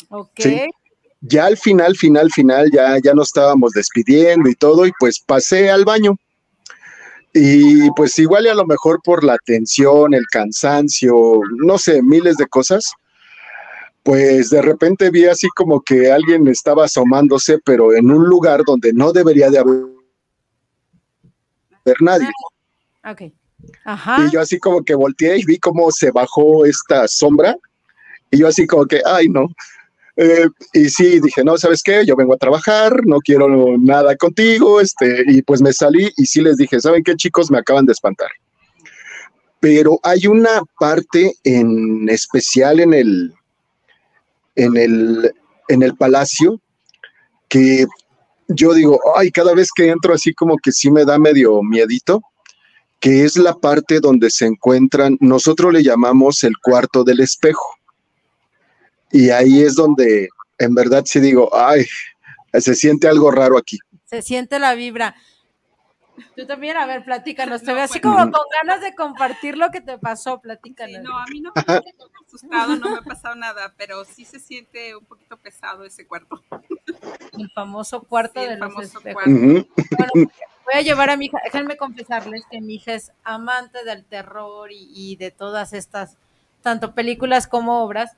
Ok. 0.10 0.40
Ya 1.22 1.46
al 1.46 1.58
final, 1.58 1.96
final, 1.98 2.32
final, 2.32 2.72
ya, 2.72 2.98
ya 3.04 3.14
nos 3.14 3.28
estábamos 3.28 3.74
despidiendo 3.74 4.50
y 4.50 4.56
todo, 4.56 4.86
y 4.86 4.92
pues 5.00 5.20
pasé 5.20 5.70
al 5.70 5.84
baño. 5.84 6.16
Y 7.34 7.92
pues 7.92 8.18
igual 8.18 8.46
y 8.46 8.50
a 8.50 8.56
lo 8.56 8.66
mejor 8.66 9.02
por 9.04 9.24
la 9.24 9.38
tensión, 9.46 10.14
el 10.14 10.26
cansancio, 10.32 11.42
no 11.58 11.78
sé, 11.78 12.02
miles 12.02 12.38
de 12.38 12.48
cosas, 12.48 12.94
pues 14.04 14.50
de 14.50 14.62
repente 14.62 15.12
vi 15.12 15.26
así 15.26 15.48
como 15.56 15.82
que 15.82 16.12
alguien 16.12 16.48
estaba 16.48 16.86
asomándose, 16.86 17.60
pero 17.64 17.94
en 17.94 18.10
un 18.10 18.26
lugar 18.26 18.64
donde 18.66 18.94
no 18.94 19.12
debería 19.12 19.52
de 19.52 19.60
haber 19.60 19.86
nadie. 22.00 22.30
Ok. 23.04 23.32
Ajá. 23.86 24.26
Y 24.26 24.32
yo 24.32 24.42
así 24.42 24.58
como 24.60 24.84
que 24.84 24.96
volteé 24.96 25.38
y 25.38 25.46
vi 25.46 25.58
cómo 25.58 25.92
se 25.92 26.12
bajó 26.12 26.66
esta 26.66 27.08
sombra. 27.08 27.56
Y 28.32 28.40
yo 28.40 28.48
así 28.48 28.68
como 28.68 28.86
que, 28.86 29.02
ay, 29.06 29.28
no. 29.28 29.48
Eh, 30.22 30.50
y 30.74 30.90
sí, 30.90 31.22
dije, 31.22 31.44
no, 31.46 31.58
¿sabes 31.58 31.82
qué? 31.82 32.06
Yo 32.06 32.16
vengo 32.16 32.34
a 32.34 32.38
trabajar, 32.38 33.06
no 33.06 33.20
quiero 33.20 33.78
nada 33.78 34.18
contigo, 34.18 34.82
este, 34.82 35.24
y 35.28 35.42
pues 35.42 35.62
me 35.62 35.72
salí 35.72 36.12
y 36.18 36.26
sí 36.26 36.42
les 36.42 36.58
dije, 36.58 36.80
¿saben 36.82 37.04
qué, 37.04 37.16
chicos? 37.16 37.50
Me 37.50 37.58
acaban 37.58 37.86
de 37.86 37.94
espantar. 37.94 38.30
Pero 39.62 39.98
hay 40.04 40.28
una 40.28 40.62
parte 40.78 41.36
en 41.46 42.10
especial 42.10 42.82
en 42.82 42.94
el, 42.94 43.34
en 44.56 44.76
el, 44.76 45.34
en 45.70 45.84
el 45.84 45.96
palacio 45.96 46.60
que 47.48 47.88
yo 48.50 48.74
digo, 48.74 49.00
ay, 49.16 49.32
cada 49.32 49.54
vez 49.54 49.70
que 49.74 49.90
entro 49.90 50.14
así 50.14 50.34
como 50.34 50.58
que 50.58 50.72
sí 50.72 50.92
me 50.92 51.06
da 51.06 51.18
medio 51.20 51.62
miedito, 51.64 52.22
que 53.00 53.24
es 53.24 53.38
la 53.38 53.54
parte 53.54 54.00
donde 54.00 54.30
se 54.30 54.46
encuentran, 54.46 55.18
nosotros 55.22 55.72
le 55.72 55.84
llamamos 55.84 56.44
el 56.44 56.58
cuarto 56.62 57.04
del 57.04 57.22
espejo. 57.22 57.76
Y 59.12 59.30
ahí 59.30 59.62
es 59.62 59.76
donde 59.76 60.28
en 60.58 60.76
verdad 60.76 61.04
sí 61.06 61.20
digo, 61.20 61.50
ay, 61.56 61.86
se 62.54 62.76
siente 62.76 63.08
algo 63.08 63.32
raro 63.32 63.58
aquí. 63.58 63.78
Se 64.06 64.22
siente 64.22 64.60
la 64.60 64.74
vibra. 64.76 65.16
Tú 66.36 66.46
también, 66.46 66.76
a 66.76 66.86
ver, 66.86 67.06
platícanos. 67.06 67.62
Te 67.62 67.68
No, 67.68 67.76
veo 67.76 67.84
así 67.86 68.00
pues- 68.00 68.14
como 68.14 68.18
con 68.32 68.42
ganas 68.62 68.82
de 68.82 68.94
compartir 68.94 69.58
lo 69.58 69.70
que 69.72 69.80
te 69.82 69.98
pasó, 69.98 70.42
platícanos. 70.42 70.98
Sí, 70.98 71.02
no, 71.04 71.18
a 71.18 71.26
mí 71.28 71.40
no 71.42 71.52
me 71.56 71.62
asustado, 72.30 72.76
no 72.76 72.90
me 72.92 72.98
ha 72.98 73.02
pasado 73.02 73.36
nada, 73.36 73.74
pero 73.78 74.06
sí 74.06 74.24
se 74.24 74.40
siente 74.40 74.96
un 74.96 75.06
poquito 75.06 75.36
pesado 75.38 75.84
ese 75.84 76.06
cuarto. 76.06 76.42
El 77.38 77.50
famoso 77.52 78.02
cuarto 78.04 78.40
Sí, 78.40 78.46
el 78.46 78.52
de 78.52 78.58
los 78.58 78.74
famoso. 78.74 79.00
Bueno, 79.02 79.66
voy 80.66 80.74
a 80.74 80.82
llevar 80.82 81.10
a 81.10 81.18
mi 81.18 81.26
hija, 81.26 81.40
déjenme 81.44 81.78
confesarles 81.78 82.44
que 82.50 82.62
mi 82.62 82.76
hija 82.76 82.94
es 82.94 83.12
amante 83.24 83.84
del 83.84 84.06
terror 84.06 84.72
y, 84.72 84.90
y 84.94 85.16
de 85.16 85.32
todas 85.32 85.74
estas, 85.74 86.18
tanto 86.62 86.94
películas 86.94 87.48
como 87.48 87.84
obras, 87.84 88.12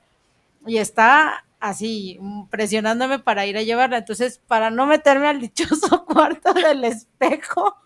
y 0.66 0.76
está 0.76 1.44
así 1.58 2.18
presionándome 2.50 3.18
para 3.18 3.46
ir 3.46 3.56
a 3.56 3.62
llevarla. 3.62 3.98
Entonces, 3.98 4.40
para 4.46 4.70
no 4.70 4.86
meterme 4.86 5.28
al 5.28 5.40
dichoso 5.40 6.04
cuarto 6.06 6.52
del 6.52 6.84
espejo, 6.84 7.76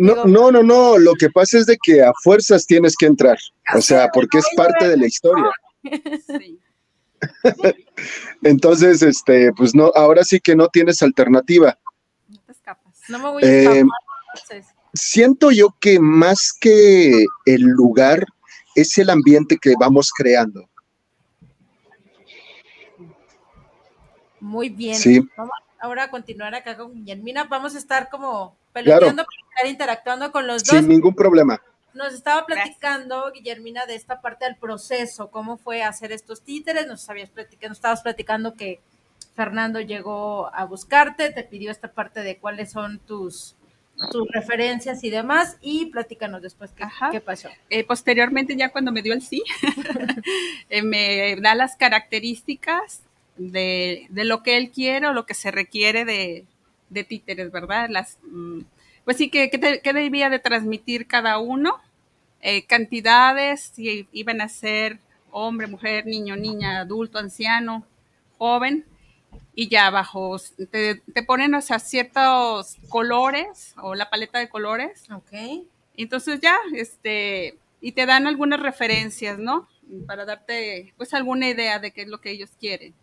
No, 0.00 0.24
no, 0.24 0.50
no, 0.50 0.62
no. 0.62 0.96
Lo 0.96 1.12
que 1.14 1.28
pasa 1.28 1.58
es 1.58 1.66
de 1.66 1.76
que 1.76 2.02
a 2.02 2.10
fuerzas 2.22 2.64
tienes 2.64 2.96
que 2.96 3.04
entrar. 3.04 3.36
O 3.76 3.82
sea, 3.82 4.08
porque 4.08 4.38
es 4.38 4.46
parte 4.56 4.88
de 4.88 4.96
la 4.96 5.06
historia. 5.06 5.50
Sí. 6.26 6.58
Entonces, 8.42 9.02
este, 9.02 9.52
pues 9.52 9.74
no, 9.74 9.92
ahora 9.94 10.24
sí 10.24 10.40
que 10.40 10.56
no 10.56 10.68
tienes 10.68 11.02
alternativa. 11.02 11.78
No 12.28 12.38
te 12.46 12.52
escapas. 12.52 12.94
no 13.10 13.18
me 13.18 13.30
voy 13.30 13.42
a 13.42 13.46
Eh, 13.46 13.80
entonces. 13.80 14.74
Siento 14.94 15.50
yo 15.50 15.76
que 15.78 16.00
más 16.00 16.54
que 16.58 17.26
el 17.44 17.60
lugar 17.60 18.24
es 18.74 18.96
el 18.96 19.10
ambiente 19.10 19.58
que 19.60 19.74
vamos 19.78 20.12
creando. 20.16 20.66
Muy 24.40 24.70
bien. 24.70 24.96
Sí. 24.96 25.20
Vamos 25.36 25.52
ahora 25.80 26.10
continuar 26.10 26.54
acá 26.54 26.76
con 26.76 26.94
Guillermina. 26.94 27.44
Vamos 27.44 27.74
a 27.74 27.78
estar 27.78 28.08
como 28.08 28.56
peloteando, 28.72 29.24
para 29.24 29.50
estar 29.50 29.70
interactuando 29.70 30.32
con 30.32 30.46
los 30.46 30.64
dos. 30.64 30.78
Sin 30.78 30.88
ningún 30.88 31.14
problema. 31.14 31.60
Nos 31.92 32.14
estaba 32.14 32.44
Gracias. 32.46 32.76
platicando, 32.78 33.32
Guillermina, 33.32 33.84
de 33.86 33.96
esta 33.96 34.20
parte 34.20 34.44
del 34.44 34.56
proceso, 34.56 35.30
cómo 35.30 35.56
fue 35.56 35.82
hacer 35.82 36.12
estos 36.12 36.42
títeres. 36.42 36.86
Nos, 36.86 37.08
habías 37.10 37.30
platicado, 37.30 37.70
nos 37.70 37.78
estabas 37.78 38.02
platicando 38.02 38.54
que 38.54 38.80
Fernando 39.34 39.80
llegó 39.80 40.54
a 40.54 40.64
buscarte, 40.64 41.30
te 41.30 41.42
pidió 41.42 41.70
esta 41.70 41.88
parte 41.88 42.22
de 42.22 42.36
cuáles 42.38 42.70
son 42.70 43.00
tus, 43.00 43.56
tus 44.12 44.28
referencias 44.30 45.02
y 45.02 45.10
demás. 45.10 45.56
Y 45.60 45.86
platícanos 45.86 46.42
después 46.42 46.70
qué, 46.72 46.84
Ajá. 46.84 47.10
qué 47.10 47.20
pasó. 47.20 47.48
Eh, 47.70 47.82
posteriormente, 47.82 48.54
ya 48.56 48.70
cuando 48.70 48.92
me 48.92 49.02
dio 49.02 49.12
el 49.12 49.22
sí, 49.22 49.42
eh, 50.70 50.82
me 50.82 51.36
da 51.40 51.56
las 51.56 51.74
características 51.76 53.02
de, 53.40 54.06
de 54.10 54.24
lo 54.24 54.42
que 54.42 54.56
él 54.56 54.70
quiere 54.70 55.06
o 55.06 55.12
lo 55.12 55.24
que 55.24 55.34
se 55.34 55.50
requiere 55.50 56.04
de, 56.04 56.44
de 56.90 57.04
títeres, 57.04 57.50
¿verdad? 57.50 57.88
Las, 57.88 58.18
mm, 58.30 58.60
pues 59.04 59.16
sí, 59.16 59.30
que, 59.30 59.50
que, 59.50 59.92
debía 59.92 60.28
de 60.28 60.38
transmitir 60.38 61.06
cada 61.06 61.38
uno, 61.38 61.76
eh, 62.42 62.66
cantidades, 62.66 63.72
si 63.74 64.06
iban 64.12 64.40
a 64.40 64.48
ser 64.48 64.98
hombre, 65.30 65.66
mujer, 65.66 66.06
niño, 66.06 66.36
niña, 66.36 66.80
adulto, 66.80 67.18
anciano, 67.18 67.84
joven, 68.36 68.84
y 69.54 69.68
ya 69.68 69.86
abajo 69.86 70.36
te, 70.70 70.96
te 70.96 71.22
ponen, 71.22 71.54
o 71.54 71.60
sea, 71.62 71.78
ciertos 71.78 72.76
colores 72.88 73.74
o 73.82 73.94
la 73.94 74.10
paleta 74.10 74.38
de 74.38 74.48
colores 74.48 75.06
Ok. 75.10 75.32
entonces 75.96 76.40
ya, 76.40 76.56
este, 76.74 77.56
y 77.80 77.92
te 77.92 78.06
dan 78.06 78.26
algunas 78.26 78.60
referencias, 78.60 79.38
¿no? 79.38 79.68
Para 80.06 80.24
darte, 80.24 80.92
pues, 80.96 81.14
alguna 81.14 81.48
idea 81.48 81.78
de 81.78 81.90
qué 81.90 82.02
es 82.02 82.08
lo 82.08 82.20
que 82.20 82.30
ellos 82.30 82.50
quieren. 82.60 82.94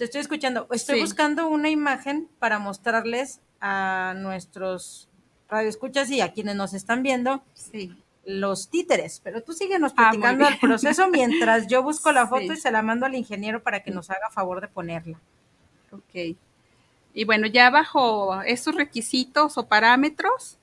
Te 0.00 0.04
estoy 0.06 0.22
escuchando. 0.22 0.66
Estoy 0.70 0.94
Sí. 0.96 1.00
buscando 1.02 1.46
una 1.48 1.68
imagen 1.68 2.26
para 2.38 2.58
mostrarles 2.58 3.42
a 3.60 4.14
nuestros 4.16 5.10
radioescuchas 5.50 6.10
y 6.10 6.22
a 6.22 6.32
quienes 6.32 6.56
nos 6.56 6.72
están 6.72 7.02
viendo 7.02 7.42
Sí. 7.52 7.94
los 8.24 8.70
títeres, 8.70 9.20
pero 9.22 9.42
tú 9.42 9.52
síguenos 9.52 9.92
Ah, 9.98 10.08
platicando 10.08 10.44
bien. 10.46 10.54
el 10.54 10.58
proceso 10.58 11.06
mientras 11.10 11.66
yo 11.66 11.82
busco 11.82 12.12
la 12.12 12.26
foto 12.28 12.46
Sí. 12.46 12.52
y 12.54 12.56
se 12.56 12.70
la 12.70 12.80
mando 12.80 13.04
al 13.04 13.14
ingeniero 13.14 13.62
para 13.62 13.82
que 13.82 13.90
nos 13.90 14.08
haga 14.08 14.30
favor 14.30 14.62
de 14.62 14.68
ponerla. 14.68 15.20
Ok. 15.92 16.34
Y 17.12 17.24
bueno, 17.26 17.46
ya 17.46 17.68
bajo 17.68 18.40
esos 18.44 18.74
requisitos 18.74 19.58
o 19.58 19.66
parámetros, 19.68 20.56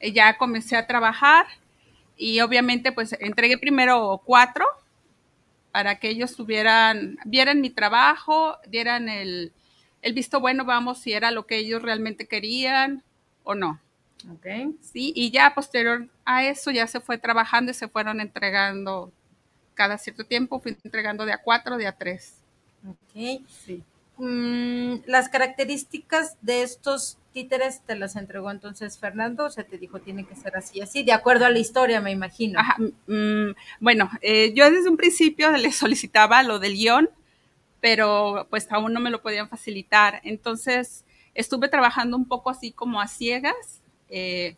eh, 0.00 0.10
ya 0.10 0.36
comencé 0.36 0.76
a 0.76 0.88
trabajar 0.88 1.46
y 2.16 2.40
obviamente 2.40 2.90
pues 2.90 3.12
entregué 3.20 3.56
primero 3.56 4.20
cuatro 4.24 4.64
para 5.72 5.98
que 5.98 6.08
ellos 6.08 6.34
tuvieran, 6.34 7.18
vieran 7.24 7.60
mi 7.60 7.70
trabajo, 7.70 8.56
dieran 8.66 9.08
el, 9.08 9.52
el 10.02 10.12
visto 10.12 10.40
bueno, 10.40 10.64
vamos, 10.64 10.98
si 10.98 11.12
era 11.12 11.30
lo 11.30 11.46
que 11.46 11.58
ellos 11.58 11.82
realmente 11.82 12.26
querían 12.26 13.02
o 13.44 13.54
no. 13.54 13.80
Ok. 14.32 14.46
Sí, 14.82 15.12
y 15.14 15.30
ya 15.30 15.54
posterior 15.54 16.06
a 16.24 16.44
eso 16.44 16.70
ya 16.70 16.86
se 16.86 17.00
fue 17.00 17.18
trabajando 17.18 17.70
y 17.70 17.74
se 17.74 17.88
fueron 17.88 18.20
entregando 18.20 19.12
cada 19.74 19.96
cierto 19.96 20.24
tiempo, 20.24 20.60
fui 20.60 20.76
entregando 20.84 21.24
de 21.24 21.32
a 21.32 21.38
cuatro, 21.38 21.76
de 21.76 21.86
a 21.86 21.92
tres. 21.92 22.34
Ok. 22.86 23.42
Sí. 23.48 23.82
Mm, 24.20 25.02
las 25.06 25.28
características 25.30 26.36
de 26.42 26.62
estos 26.62 27.16
títeres 27.32 27.80
te 27.86 27.96
las 27.96 28.16
entregó 28.16 28.50
entonces 28.50 28.98
Fernando, 28.98 29.46
o 29.46 29.50
sea, 29.50 29.64
te 29.64 29.78
dijo 29.78 30.00
tiene 30.00 30.26
que 30.26 30.34
ser 30.34 30.56
así, 30.56 30.80
así, 30.80 31.02
de 31.04 31.12
acuerdo 31.12 31.46
a 31.46 31.50
la 31.50 31.58
historia, 31.58 32.00
me 32.00 32.10
imagino. 32.10 32.60
Ajá, 32.60 32.76
mm, 32.78 33.54
bueno, 33.80 34.10
eh, 34.20 34.52
yo 34.54 34.70
desde 34.70 34.90
un 34.90 34.96
principio 34.96 35.50
le 35.52 35.72
solicitaba 35.72 36.42
lo 36.42 36.58
del 36.58 36.74
guion, 36.74 37.08
pero 37.80 38.46
pues 38.50 38.70
aún 38.70 38.92
no 38.92 39.00
me 39.00 39.10
lo 39.10 39.22
podían 39.22 39.48
facilitar. 39.48 40.20
Entonces 40.24 41.04
estuve 41.34 41.68
trabajando 41.68 42.16
un 42.16 42.26
poco 42.26 42.50
así 42.50 42.72
como 42.72 43.00
a 43.00 43.08
ciegas, 43.08 43.80
eh, 44.10 44.56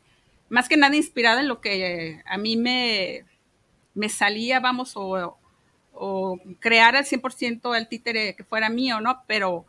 más 0.48 0.68
que 0.68 0.76
nada 0.76 0.96
inspirada 0.96 1.40
en 1.40 1.48
lo 1.48 1.60
que 1.60 2.20
a 2.26 2.36
mí 2.36 2.56
me, 2.56 3.24
me 3.94 4.08
salía, 4.08 4.60
vamos, 4.60 4.92
o, 4.96 5.36
o 5.92 6.38
crear 6.60 6.96
al 6.96 7.04
100% 7.04 7.76
el 7.76 7.88
títere 7.88 8.34
que 8.34 8.44
fuera 8.44 8.68
mío, 8.68 9.00
¿no? 9.00 9.22
Pero 9.26 9.64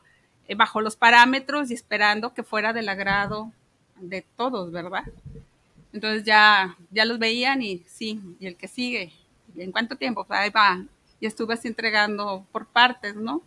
eh, 0.47 0.55
bajo 0.55 0.81
los 0.81 0.95
parámetros 0.95 1.71
y 1.71 1.73
esperando 1.73 2.33
que 2.33 2.43
fuera 2.43 2.73
del 2.73 2.89
agrado 2.89 3.51
de 3.99 4.25
todos, 4.36 4.71
¿verdad? 4.71 5.03
Entonces 5.93 6.23
ya, 6.23 6.75
ya 6.91 7.05
los 7.05 7.19
veían 7.19 7.62
y 7.62 7.83
sí, 7.88 8.19
y 8.39 8.47
el 8.47 8.55
que 8.55 8.67
sigue, 8.67 9.13
¿y 9.55 9.62
en 9.62 9.71
cuánto 9.71 9.95
tiempo? 9.95 10.23
Pues 10.25 10.39
ahí 10.39 10.49
va, 10.49 10.83
y 11.19 11.25
estuve 11.27 11.53
así 11.53 11.67
entregando 11.67 12.45
por 12.51 12.65
partes, 12.67 13.15
¿no? 13.15 13.41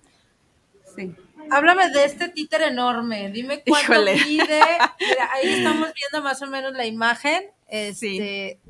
Sí. 0.95 1.15
Háblame 1.51 1.91
de 1.91 2.05
este 2.05 2.29
títere 2.29 2.69
enorme, 2.69 3.31
dime 3.31 3.63
cuánto 3.67 3.93
Híjole. 3.93 4.15
mide. 4.25 4.61
Mira, 5.01 5.29
ahí 5.33 5.49
estamos 5.55 5.91
viendo 5.93 6.23
más 6.23 6.41
o 6.43 6.47
menos 6.47 6.73
la 6.73 6.87
imagen. 6.87 7.45
Este, 7.69 7.95
Sí. 7.95 8.19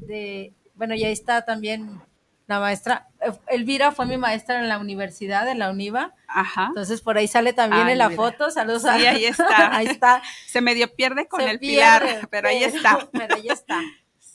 de, 0.06 0.52
bueno, 0.74 0.94
y 0.94 1.04
ahí 1.04 1.12
está 1.12 1.44
también 1.44 2.00
la 2.46 2.61
maestra. 2.61 3.09
Eh, 3.20 3.32
Elvira 3.48 3.92
fue 3.92 4.06
mi 4.06 4.16
maestra 4.18 4.61
en 4.61 4.68
la 4.68 4.78
universidad, 4.78 5.48
en 5.48 5.59
la 5.59 5.70
UNIVA. 5.70 6.14
Ajá. 6.28 6.66
Entonces 6.68 7.00
por 7.00 7.18
ahí 7.18 7.26
sale 7.28 7.52
también 7.52 7.87
Ay, 7.87 7.92
en 7.92 7.98
la 7.98 8.09
mira. 8.09 8.16
foto. 8.22 8.50
Saludos 8.50 8.82
Sí, 8.82 8.88
a 8.88 8.92
ahí 8.92 9.24
está. 9.26 9.76
ahí 9.76 9.87
está. 9.87 10.22
Se 10.46 10.61
medio 10.61 10.94
pierde 10.94 11.26
con 11.28 11.40
Se 11.40 11.50
el 11.50 11.59
pierde, 11.59 12.06
pilar, 12.09 12.28
pero 12.30 12.48
ahí 12.48 12.62
está. 12.64 12.98
Pero 13.12 13.35
ahí 13.37 13.48
está. 13.48 13.80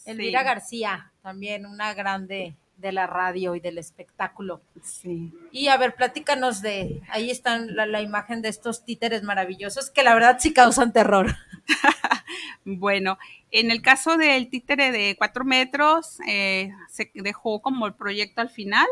Elvira 0.05 0.39
Sí. 0.39 0.45
García, 0.45 1.11
también 1.21 1.65
una 1.65 1.93
grande 1.93 2.55
de 2.81 2.91
la 2.91 3.07
radio 3.07 3.55
y 3.55 3.59
del 3.59 3.77
espectáculo. 3.77 4.61
Sí. 4.83 5.31
Y 5.51 5.67
a 5.69 5.77
ver, 5.77 5.95
platícanos 5.95 6.61
de, 6.61 7.01
ahí 7.09 7.29
están 7.31 7.75
la, 7.75 7.85
la 7.85 8.01
imagen 8.01 8.41
de 8.41 8.49
estos 8.49 8.83
títeres 8.83 9.23
maravillosos 9.23 9.89
que 9.89 10.03
la 10.03 10.13
verdad 10.13 10.37
sí 10.39 10.53
causan 10.53 10.91
terror. 10.93 11.35
Bueno, 12.63 13.17
en 13.51 13.71
el 13.71 13.81
caso 13.81 14.17
del 14.17 14.47
títere 14.49 14.91
de 14.91 15.15
cuatro 15.17 15.43
metros, 15.43 16.19
eh, 16.27 16.71
se 16.89 17.09
dejó 17.15 17.59
como 17.61 17.87
el 17.87 17.93
proyecto 17.93 18.41
al 18.41 18.49
final, 18.49 18.85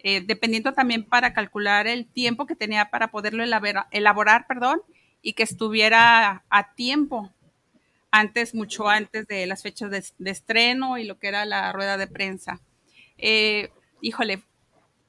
eh, 0.00 0.20
dependiendo 0.20 0.72
también 0.74 1.04
para 1.04 1.32
calcular 1.32 1.86
el 1.86 2.06
tiempo 2.06 2.46
que 2.46 2.54
tenía 2.54 2.90
para 2.90 3.08
poderlo 3.08 3.42
elabora- 3.42 3.88
elaborar, 3.90 4.46
perdón, 4.46 4.82
y 5.22 5.32
que 5.32 5.42
estuviera 5.42 6.42
a 6.50 6.74
tiempo, 6.74 7.30
antes, 8.10 8.54
mucho 8.54 8.88
antes 8.88 9.26
de 9.26 9.46
las 9.46 9.62
fechas 9.62 9.90
de, 9.90 10.04
de 10.18 10.30
estreno 10.30 10.98
y 10.98 11.04
lo 11.04 11.18
que 11.18 11.28
era 11.28 11.46
la 11.46 11.72
rueda 11.72 11.96
de 11.96 12.08
prensa. 12.08 12.60
Eh, 13.22 13.70
híjole, 14.02 14.42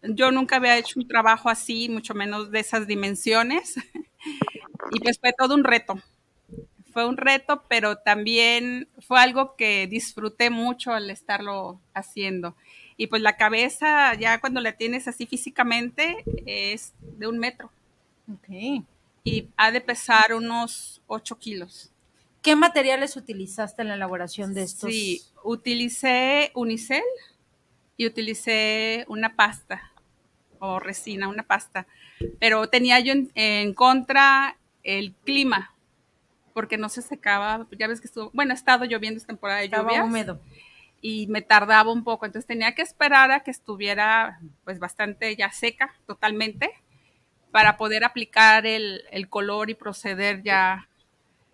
yo 0.04 0.32
nunca 0.32 0.56
había 0.56 0.78
hecho 0.78 1.00
un 1.00 1.08
trabajo 1.08 1.50
así, 1.50 1.90
mucho 1.90 2.14
menos 2.14 2.52
de 2.52 2.60
esas 2.62 2.88
dimensiones, 2.88 3.76
y 4.92 5.00
pues 5.02 5.20
fue 5.20 5.34
todo 5.38 5.56
un 5.56 5.66
reto 5.66 6.02
fue 6.94 7.08
un 7.08 7.18
reto, 7.18 7.64
pero 7.68 7.98
también 7.98 8.88
fue 9.00 9.20
algo 9.20 9.56
que 9.56 9.88
disfruté 9.88 10.52
mucho 10.52 10.92
al 10.94 11.10
estarlo 11.10 11.82
haciendo. 11.94 12.56
Y 12.96 13.08
pues 13.08 13.22
la 13.24 13.36
cabeza, 13.36 14.14
ya 14.14 14.40
cuando 14.40 14.62
la 14.62 14.74
tienes 14.74 15.08
así 15.08 15.26
físicamente, 15.26 16.24
es 16.46 16.94
de 17.02 17.28
un 17.28 17.40
metro 17.40 17.72
Ok. 18.32 18.86
y 19.24 19.48
ha 19.58 19.72
de 19.72 19.82
pesar 19.82 20.36
unos 20.36 21.02
8 21.08 21.40
kilos. 21.40 21.90
¿Qué 22.44 22.56
materiales 22.56 23.18
utilizaste 23.18 23.82
en 23.82 23.88
la 23.88 23.96
elaboración 23.96 24.54
de 24.54 24.64
estos? 24.64 24.92
Sí, 24.92 25.24
utilicé 25.44 26.52
unicel 26.54 27.02
y 27.98 28.06
utilicé 28.08 29.06
una 29.08 29.36
pasta 29.36 29.92
o 30.60 30.80
resina, 30.80 31.28
una 31.28 31.44
pasta. 31.44 31.88
Pero 32.40 32.68
tenía 32.70 33.00
yo 33.00 33.14
en, 33.14 33.32
en 33.36 33.74
contra 33.74 34.58
el 34.84 35.14
clima. 35.26 35.70
porque 36.54 36.78
no 36.78 36.90
se 36.90 37.02
secaba, 37.02 37.68
ya 37.78 37.88
ves 37.88 38.00
que 38.00 38.08
estuvo, 38.08 38.30
bueno, 38.34 38.52
ha 38.52 38.56
estado 38.56 38.86
lloviendo 38.86 39.18
esta 39.18 39.28
temporada 39.28 39.60
de 39.60 39.66
Estaba 39.66 39.84
lluvias 39.90 40.06
húmedo. 40.06 40.40
y 41.02 41.28
me 41.28 41.42
tardaba 41.42 41.92
un 41.92 42.04
poco, 42.04 42.26
entonces 42.26 42.48
tenía 42.48 42.76
que 42.76 42.84
esperar 42.84 43.32
a 43.32 43.42
que 43.42 43.52
estuviera 43.52 44.40
pues 44.64 44.80
bastante 44.80 45.36
ya 45.36 45.52
seca 45.52 45.94
totalmente 46.06 46.72
para 47.52 47.78
poder 47.78 48.04
aplicar 48.04 48.66
el, 48.68 49.04
el 49.12 49.30
color 49.30 49.70
y 49.70 49.76
proceder 49.76 50.44
ya. 50.44 50.88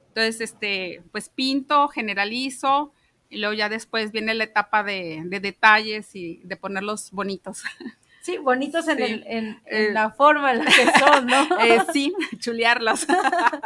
Entonces, 0.09 0.41
este, 0.41 1.01
pues 1.11 1.29
pinto, 1.29 1.87
generalizo 1.89 2.93
y 3.29 3.37
luego 3.37 3.53
ya 3.53 3.69
después 3.69 4.11
viene 4.11 4.33
la 4.33 4.43
etapa 4.45 4.83
de, 4.83 5.21
de 5.25 5.39
detalles 5.39 6.15
y 6.15 6.41
de 6.43 6.57
ponerlos 6.57 7.11
bonitos. 7.11 7.63
Sí, 8.21 8.37
bonitos 8.37 8.85
en, 8.89 8.97
Sí. 8.97 9.03
el- 9.03 9.23
en- 9.27 9.45
en 9.47 9.61
Eh, 9.65 9.91
la 9.93 10.11
forma 10.11 10.51
en 10.51 10.59
la 10.59 10.65
que 10.65 10.85
son, 10.99 11.25
¿no? 11.25 11.47
Eh, 11.61 11.79
sí, 11.93 12.13
chulearlos. 12.37 13.07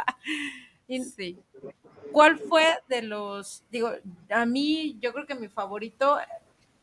Sí. 1.16 1.38
¿Cuál 2.12 2.38
fue 2.38 2.64
de 2.88 3.02
los, 3.02 3.64
digo, 3.70 3.90
a 4.30 4.46
mí, 4.46 4.96
yo 5.00 5.12
creo 5.12 5.26
que 5.26 5.34
mi 5.34 5.48
favorito 5.48 6.18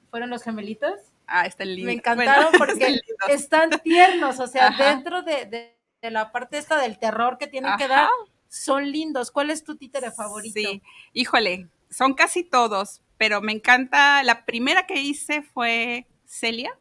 fueron 0.10 0.30
los 0.30 0.44
gemelitos? 0.44 0.94
Ah, 1.28 1.46
está 1.46 1.64
lindo. 1.64 1.86
Me 1.86 1.94
encantaron 1.94 2.52
Bueno, 2.52 2.58
porque 2.58 3.00
están 3.30 3.70
tiernos, 3.84 4.40
o 4.40 4.48
sea, 4.48 4.68
Ajá. 4.68 4.90
dentro 4.92 5.22
de, 5.22 5.46
de- 5.46 5.78
de 6.02 6.12
la 6.12 6.32
parte 6.32 6.58
esta 6.58 6.78
del 6.82 6.98
terror 7.00 7.38
que 7.38 7.48
tienen 7.48 7.72
que 7.78 7.88
dar, 7.88 8.10
son 8.50 8.92
lindos. 8.92 9.32
¿Cuál 9.32 9.50
es 9.52 9.64
tu 9.64 9.76
títere 9.78 10.12
favorito? 10.12 10.60
Sí, 10.60 10.82
híjole, 11.14 11.68
son 11.92 12.16
casi 12.16 12.44
todos, 12.44 13.02
pero 13.18 13.42
me 13.42 13.52
encanta. 13.52 14.24
La 14.24 14.46
primera 14.46 14.88
que 14.88 15.00
hice 15.02 15.44
fue 15.44 16.08
Celia, 16.26 16.72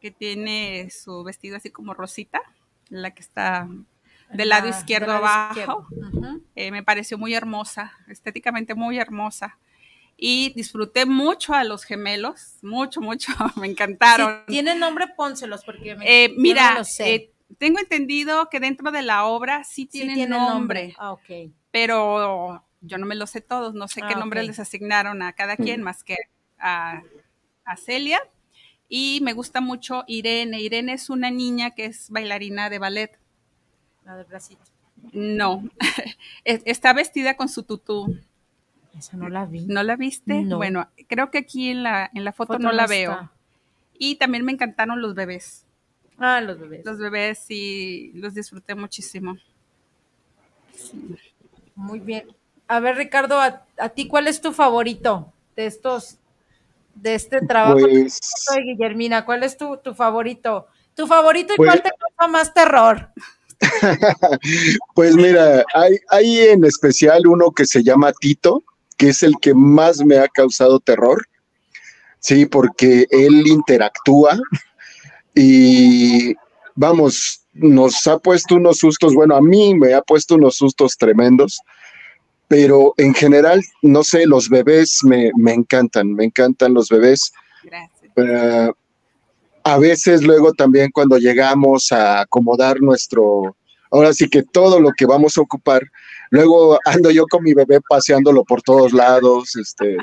que 0.00 0.10
tiene 0.12 0.90
su 0.90 1.24
vestido 1.24 1.56
así 1.56 1.70
como 1.70 1.94
rosita, 1.94 2.40
la 2.90 3.12
que 3.12 3.22
está 3.22 3.68
del 4.32 4.48
lado 4.48 4.66
Ah, 4.68 4.70
izquierdo 4.70 5.12
del 5.12 5.22
lado 5.22 5.26
abajo. 5.26 5.86
izquierdo. 5.90 6.40
Eh, 6.54 6.70
me 6.70 6.82
pareció 6.82 7.18
muy 7.18 7.34
hermosa, 7.34 7.92
estéticamente 8.08 8.74
muy 8.74 8.98
hermosa. 8.98 9.58
Y 10.16 10.52
disfruté 10.54 11.04
mucho 11.06 11.54
a 11.54 11.64
los 11.64 11.84
gemelos, 11.84 12.58
mucho, 12.62 13.00
mucho, 13.00 13.32
me 13.56 13.66
encantaron. 13.66 14.42
Si 14.46 14.52
tiene 14.52 14.74
nombre, 14.74 15.06
pónselos, 15.16 15.64
porque 15.64 15.96
me, 15.96 16.04
Eh, 16.24 16.28
no 16.28 16.34
mira, 16.42 16.74
lo 16.78 16.84
sé. 16.84 17.14
eh, 17.14 17.32
tengo 17.58 17.78
entendido 17.80 18.48
que 18.48 18.60
dentro 18.60 18.90
de 18.92 19.02
la 19.02 19.24
obra 19.24 19.64
sí 19.64 19.82
Sí 19.82 19.86
tienen 19.86 20.14
tiene 20.14 20.38
nombre, 20.38 20.94
Ah, 20.98 21.16
pero 21.70 22.64
yo 22.82 22.98
no 22.98 23.06
me 23.06 23.14
lo 23.14 23.26
sé 23.26 23.40
todos, 23.40 23.74
no 23.74 23.88
sé 23.88 24.00
qué 24.02 24.14
Ah, 24.14 24.18
nombre 24.18 24.42
les 24.42 24.58
asignaron 24.58 25.22
a 25.22 25.32
cada 25.32 25.56
quien 25.56 25.82
más 25.82 26.04
que 26.04 26.16
a, 26.58 27.02
a 27.64 27.76
Celia. 27.76 28.20
Y 28.88 29.20
me 29.22 29.32
gusta 29.32 29.60
mucho 29.62 30.04
Irene. 30.06 30.60
Irene 30.60 30.92
es 30.92 31.08
una 31.08 31.30
niña 31.30 31.70
que 31.70 31.86
es 31.86 32.10
bailarina 32.10 32.68
de 32.68 32.78
ballet. 32.78 33.18
La 34.04 34.16
del 34.16 34.26
bracito. 34.26 34.60
No, 35.12 35.64
es- 36.44 36.62
está 36.66 36.92
vestida 36.92 37.36
con 37.36 37.48
su 37.48 37.62
tutú. 37.62 38.18
Esa 38.98 39.16
no 39.16 39.28
la 39.30 39.46
vi. 39.46 39.64
¿No 39.66 39.82
la 39.82 39.96
viste? 39.96 40.42
No. 40.42 40.58
Bueno, 40.58 40.88
creo 41.08 41.30
que 41.30 41.38
aquí 41.38 41.70
en 41.70 41.82
la, 41.82 42.10
en 42.12 42.24
la 42.24 42.32
foto, 42.32 42.54
Foto 42.54 42.62
no 42.64 42.72
la 42.72 42.82
está. 42.84 42.94
veo. 42.94 43.30
Y 43.98 44.16
también 44.16 44.44
me 44.44 44.52
encantaron 44.52 45.00
los 45.00 45.14
bebés. 45.14 45.64
Ah, 46.18 46.40
los 46.42 46.58
bebés. 46.58 46.84
Los 46.84 46.98
bebés 46.98 47.38
sí 47.38 48.10
los 48.14 48.34
disfruté 48.34 48.74
muchísimo. 48.74 49.38
Muy 51.74 52.00
bien. 52.00 52.28
A 52.72 52.80
ver, 52.80 52.96
Ricardo, 52.96 53.38
¿a, 53.38 53.66
a 53.78 53.88
ti 53.90 54.08
cuál 54.08 54.28
es 54.28 54.40
tu 54.40 54.50
favorito 54.54 55.30
de 55.56 55.66
estos, 55.66 56.16
de 56.94 57.14
este 57.14 57.42
trabajo 57.46 57.80
Pues, 57.80 58.18
de 58.54 58.62
Guillermina? 58.62 59.26
¿Cuál 59.26 59.42
es 59.42 59.58
tu, 59.58 59.76
tu 59.76 59.92
favorito? 59.94 60.68
¿Tu 60.94 61.06
favorito 61.06 61.52
y 61.52 61.56
Pues- 61.58 61.68
cuál 61.68 61.82
te 61.82 61.90
causa 61.90 62.32
más 62.32 62.54
terror? 62.54 63.10
pues 64.94 65.14
mira, 65.16 65.66
hay, 65.74 65.98
hay 66.08 66.38
en 66.48 66.64
especial 66.64 67.26
uno 67.26 67.50
que 67.50 67.66
se 67.66 67.82
llama 67.82 68.10
Tito, 68.18 68.62
que 68.96 69.10
es 69.10 69.22
el 69.22 69.34
que 69.38 69.52
más 69.52 70.02
me 70.02 70.16
ha 70.16 70.26
causado 70.28 70.80
terror. 70.80 71.28
Sí, 72.20 72.46
porque 72.46 73.06
él 73.10 73.46
interactúa 73.48 74.38
y 75.34 76.34
vamos, 76.74 77.42
nos 77.52 78.06
ha 78.06 78.18
puesto 78.18 78.54
unos 78.54 78.78
sustos, 78.78 79.12
bueno, 79.14 79.36
a 79.36 79.42
mí 79.42 79.74
me 79.74 79.92
ha 79.92 80.00
puesto 80.00 80.36
unos 80.36 80.56
sustos 80.56 80.96
tremendos, 80.96 81.60
pero 82.52 82.92
en 82.98 83.14
general, 83.14 83.62
no 83.80 84.04
sé, 84.04 84.26
los 84.26 84.50
bebés 84.50 84.98
me, 85.04 85.30
me 85.38 85.54
encantan, 85.54 86.12
me 86.12 86.26
encantan 86.26 86.74
los 86.74 86.90
bebés. 86.90 87.32
Gracias. 87.64 88.12
Eh, 88.14 88.70
a 89.64 89.78
veces 89.78 90.22
luego 90.22 90.52
también 90.52 90.90
cuando 90.92 91.16
llegamos 91.16 91.90
a 91.92 92.20
acomodar 92.20 92.82
nuestro, 92.82 93.56
ahora 93.90 94.12
sí 94.12 94.28
que 94.28 94.42
todo 94.42 94.80
lo 94.80 94.90
que 94.94 95.06
vamos 95.06 95.38
a 95.38 95.40
ocupar, 95.40 95.80
luego 96.28 96.78
ando 96.84 97.10
yo 97.10 97.24
con 97.26 97.42
mi 97.42 97.54
bebé 97.54 97.80
paseándolo 97.88 98.44
por 98.44 98.60
todos 98.60 98.92
lados, 98.92 99.56
este, 99.56 99.96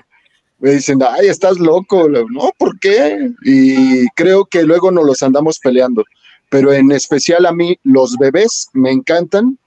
me 0.57 0.71
dicen, 0.71 1.03
ay, 1.07 1.27
estás 1.27 1.59
loco, 1.59 2.09
no, 2.09 2.51
¿por 2.57 2.79
qué? 2.79 3.29
Y 3.43 4.07
creo 4.15 4.45
que 4.45 4.63
luego 4.63 4.89
nos 4.89 5.05
los 5.05 5.21
andamos 5.21 5.59
peleando, 5.59 6.03
pero 6.49 6.73
en 6.73 6.91
especial 6.93 7.45
a 7.45 7.53
mí 7.53 7.77
los 7.83 8.17
bebés 8.17 8.69
me 8.73 8.89
encantan 8.89 9.59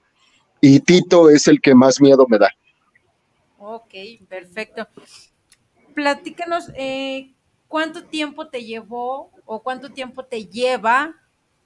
y 0.59 0.81
Tito 0.81 1.29
es 1.29 1.47
el 1.47 1.61
que 1.61 1.75
más 1.75 2.01
miedo 2.01 2.25
me 2.27 2.39
da. 2.39 2.49
Ok, 3.65 3.93
perfecto. 4.27 4.89
Platícanos, 5.93 6.69
eh, 6.75 7.31
¿cuánto 7.69 8.03
tiempo 8.03 8.49
te 8.49 8.65
llevó 8.65 9.31
o 9.45 9.63
cuánto 9.63 9.89
tiempo 9.89 10.25
te 10.25 10.45
lleva 10.47 11.15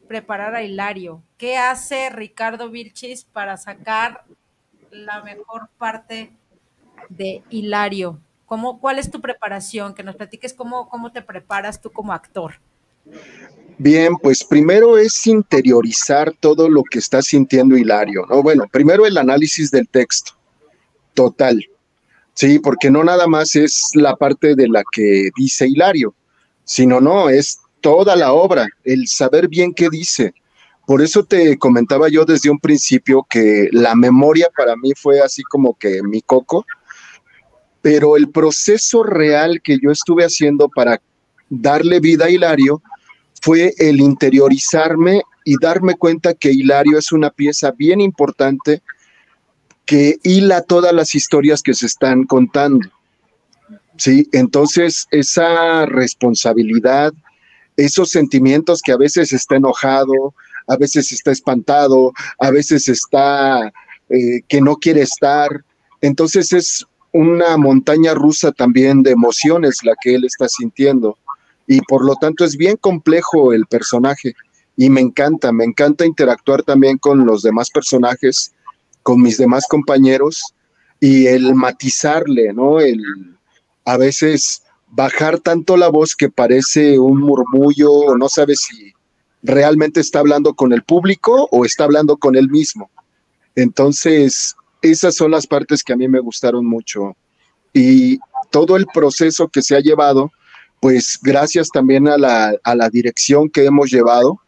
preparar 0.08 0.54
a 0.54 0.62
Hilario? 0.62 1.24
¿Qué 1.38 1.58
hace 1.58 2.12
Ricardo 2.12 2.70
Vilchis 2.70 3.24
para 3.24 3.58
sacar 3.58 4.26
la 4.92 5.24
mejor 5.24 5.70
parte 5.80 6.32
de 7.10 7.42
Hilario? 7.50 8.20
¿Cómo, 8.46 8.80
¿Cuál 8.80 9.00
es 9.00 9.10
tu 9.10 9.20
preparación? 9.20 9.96
Que 9.96 10.04
nos 10.04 10.16
platiques 10.16 10.54
cómo, 10.54 10.90
cómo 10.90 11.12
te 11.12 11.24
preparas 11.24 11.82
tú 11.82 11.92
como 11.92 12.14
actor. 12.14 12.60
Bien, 13.80 14.16
pues 14.18 14.44
primero 14.44 15.00
es 15.00 15.26
interiorizar 15.26 16.32
todo 16.40 16.70
lo 16.70 16.84
que 16.84 17.00
está 17.00 17.24
sintiendo 17.24 17.76
Hilario, 17.76 18.28
¿no? 18.30 18.44
Bueno, 18.44 18.66
primero 18.72 19.08
el 19.08 19.18
análisis 19.18 19.72
del 19.72 19.90
texto, 19.90 20.34
total, 21.16 21.68
sí, 22.38 22.60
porque 22.60 22.92
no 22.92 23.04
nada 23.04 23.28
más 23.28 23.56
es 23.56 23.90
la 23.96 24.16
parte 24.16 24.56
de 24.56 24.68
la 24.68 24.84
que 24.92 25.32
dice 25.36 25.68
Hilario, 25.68 26.14
sino 26.64 27.02
no, 27.02 27.30
es 27.30 27.60
toda 27.82 28.16
la 28.16 28.32
obra, 28.32 28.68
el 28.84 29.08
saber 29.08 29.48
bien 29.48 29.74
qué 29.74 29.90
dice. 29.90 30.34
Por 30.86 31.02
eso 31.02 31.24
te 31.24 31.58
comentaba 31.58 32.10
yo 32.10 32.26
desde 32.26 32.50
un 32.50 32.60
principio 32.60 33.26
que 33.30 33.68
la 33.72 33.96
memoria 33.96 34.50
para 34.56 34.76
mí 34.76 34.94
fue 34.96 35.20
así 35.20 35.42
como 35.44 35.78
que 35.78 36.02
mi 36.04 36.22
coco, 36.22 36.66
pero 37.82 38.16
el 38.16 38.30
proceso 38.30 39.04
real 39.04 39.62
que 39.64 39.80
yo 39.82 39.92
estuve 39.92 40.24
haciendo 40.24 40.70
para 40.70 41.02
darle 41.50 42.00
vida 42.00 42.26
a 42.26 42.30
Hilario 42.30 42.82
fue 43.42 43.74
el 43.80 44.00
interiorizarme 44.00 45.24
y 45.44 45.56
darme 45.60 45.96
cuenta 45.96 46.34
que 46.34 46.52
Hilario 46.52 46.98
es 47.00 47.12
una 47.12 47.32
pieza 47.32 47.72
bien 47.72 48.00
importante 48.00 48.82
que 49.88 50.18
hila 50.22 50.62
todas 50.62 50.94
las 50.94 51.16
historias 51.16 51.64
que 51.64 51.74
se 51.74 51.88
están 51.88 52.26
contando. 52.26 52.88
Sí, 53.96 54.30
entonces 54.34 55.08
esa 55.10 55.88
responsabilidad, 55.88 57.14
esos 57.78 58.12
sentimientos 58.12 58.82
que 58.84 58.92
a 58.92 58.98
veces 58.98 59.34
está 59.34 59.56
enojado, 59.56 60.36
a 60.68 60.78
veces 60.78 61.12
está 61.12 61.32
espantado, 61.32 62.12
a 62.38 62.52
veces 62.52 62.90
está 62.90 63.74
eh, 64.10 64.42
que 64.48 64.62
no 64.62 64.76
quiere 64.76 65.02
estar, 65.02 65.50
entonces 66.02 66.54
es 66.54 66.86
una 67.14 67.58
montaña 67.58 68.14
rusa 68.14 68.52
también 68.52 69.02
de 69.02 69.12
emociones 69.12 69.80
la 69.84 69.96
que 70.02 70.16
él 70.16 70.26
está 70.26 70.48
sintiendo 70.48 71.18
y 71.66 71.82
por 71.82 72.06
lo 72.06 72.16
tanto 72.16 72.46
es 72.46 72.58
bien 72.58 72.78
complejo 72.78 73.54
el 73.54 73.66
personaje 73.66 74.36
y 74.76 74.90
me 74.90 75.02
encanta, 75.02 75.52
me 75.52 75.64
encanta 75.64 76.06
interactuar 76.06 76.62
también 76.62 76.98
con 76.98 77.26
los 77.26 77.42
demás 77.42 77.72
personajes, 77.72 78.54
con 79.08 79.22
mis 79.22 79.38
demás 79.38 79.64
compañeros 79.70 80.54
y 81.00 81.28
el 81.28 81.56
matizarle, 81.56 82.52
¿no? 82.52 82.82
El 82.82 83.02
a 83.86 83.96
veces 83.96 84.64
bajar 84.88 85.40
tanto 85.40 85.78
la 85.78 85.88
voz 85.88 86.14
que 86.14 86.30
parece 86.30 87.00
un 87.00 87.22
murmullo 87.22 87.90
o 87.90 88.18
no 88.18 88.28
sabes 88.28 88.60
si 88.68 88.92
realmente 89.42 90.02
está 90.02 90.20
hablando 90.20 90.56
con 90.56 90.74
el 90.74 90.84
público 90.84 91.48
o 91.54 91.64
está 91.64 91.86
hablando 91.86 92.18
con 92.18 92.36
él 92.36 92.50
mismo. 92.50 92.92
Entonces, 93.56 94.58
esas 94.82 95.16
son 95.16 95.32
las 95.32 95.48
partes 95.48 95.84
que 95.84 95.94
a 95.94 95.96
mí 95.96 96.10
me 96.10 96.20
gustaron 96.20 96.66
mucho 96.66 97.16
y 97.72 98.20
todo 98.52 98.76
el 98.76 98.88
proceso 98.88 99.48
que 99.48 99.62
se 99.62 99.78
ha 99.78 99.80
llevado 99.80 100.32
pues 100.82 101.18
gracias 101.24 101.70
también 101.70 102.10
a 102.10 102.18
la, 102.18 102.54
a 102.62 102.76
la 102.76 102.90
dirección 102.90 103.50
que 103.50 103.64
hemos 103.64 103.90
llevado, 103.90 104.42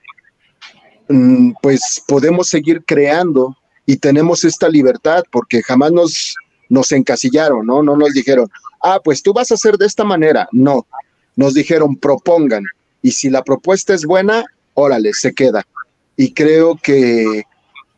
mm, 1.08 1.54
pues 1.62 2.04
podemos 2.06 2.50
seguir 2.50 2.84
creando 2.84 3.56
y 3.90 3.98
tenemos 3.98 4.44
esta 4.44 4.70
libertad 4.70 5.24
porque 5.32 5.64
jamás 5.64 5.92
nos, 5.92 6.36
nos 6.70 6.92
encasillaron, 6.92 7.66
¿no? 7.66 7.82
No 7.82 7.98
nos 7.98 8.14
dijeron, 8.14 8.48
ah, 8.84 9.02
pues 9.04 9.24
tú 9.24 9.34
vas 9.34 9.50
a 9.50 9.56
hacer 9.56 9.80
de 9.80 9.88
esta 9.88 10.04
manera. 10.04 10.48
No, 10.52 10.86
nos 11.36 11.56
dijeron, 11.56 11.96
propongan. 11.96 12.66
Y 13.02 13.10
si 13.10 13.32
la 13.32 13.44
propuesta 13.44 13.96
es 13.96 14.06
buena, 14.06 14.46
órale, 14.76 15.12
se 15.14 15.34
queda. 15.34 15.66
Y 16.16 16.36
creo 16.36 16.78
que, 16.78 17.42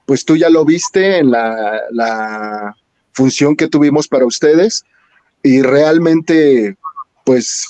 pues 0.05 0.23
tú 0.23 0.37
ya 0.37 0.49
lo 0.49 0.63
viste 0.63 1.17
en 1.17 1.31
la, 1.31 1.81
la 1.91 2.73
función 3.11 3.57
que 3.57 3.67
tuvimos 3.67 4.07
para 4.07 4.25
ustedes 4.25 4.85
y 5.43 5.61
realmente, 5.61 6.77
pues, 7.25 7.69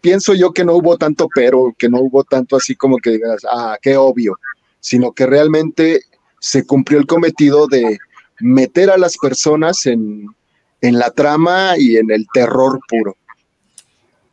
pienso 0.00 0.34
yo 0.34 0.52
que 0.52 0.64
no 0.64 0.74
hubo 0.74 0.98
tanto 0.98 1.28
pero, 1.32 1.72
que 1.78 1.88
no 1.88 2.00
hubo 2.00 2.24
tanto 2.24 2.56
así 2.56 2.74
como 2.74 2.98
que 2.98 3.10
digas, 3.10 3.42
ah, 3.48 3.78
qué 3.80 3.96
obvio, 3.96 4.40
sino 4.80 5.12
que 5.12 5.26
realmente 5.26 6.02
se 6.44 6.66
cumplió 6.66 6.98
el 6.98 7.06
cometido 7.06 7.66
de 7.68 7.98
meter 8.38 8.90
a 8.90 8.98
las 8.98 9.16
personas 9.16 9.86
en, 9.86 10.26
en 10.82 10.98
la 10.98 11.10
trama 11.10 11.78
y 11.78 11.96
en 11.96 12.10
el 12.10 12.26
terror 12.34 12.80
puro. 12.86 13.16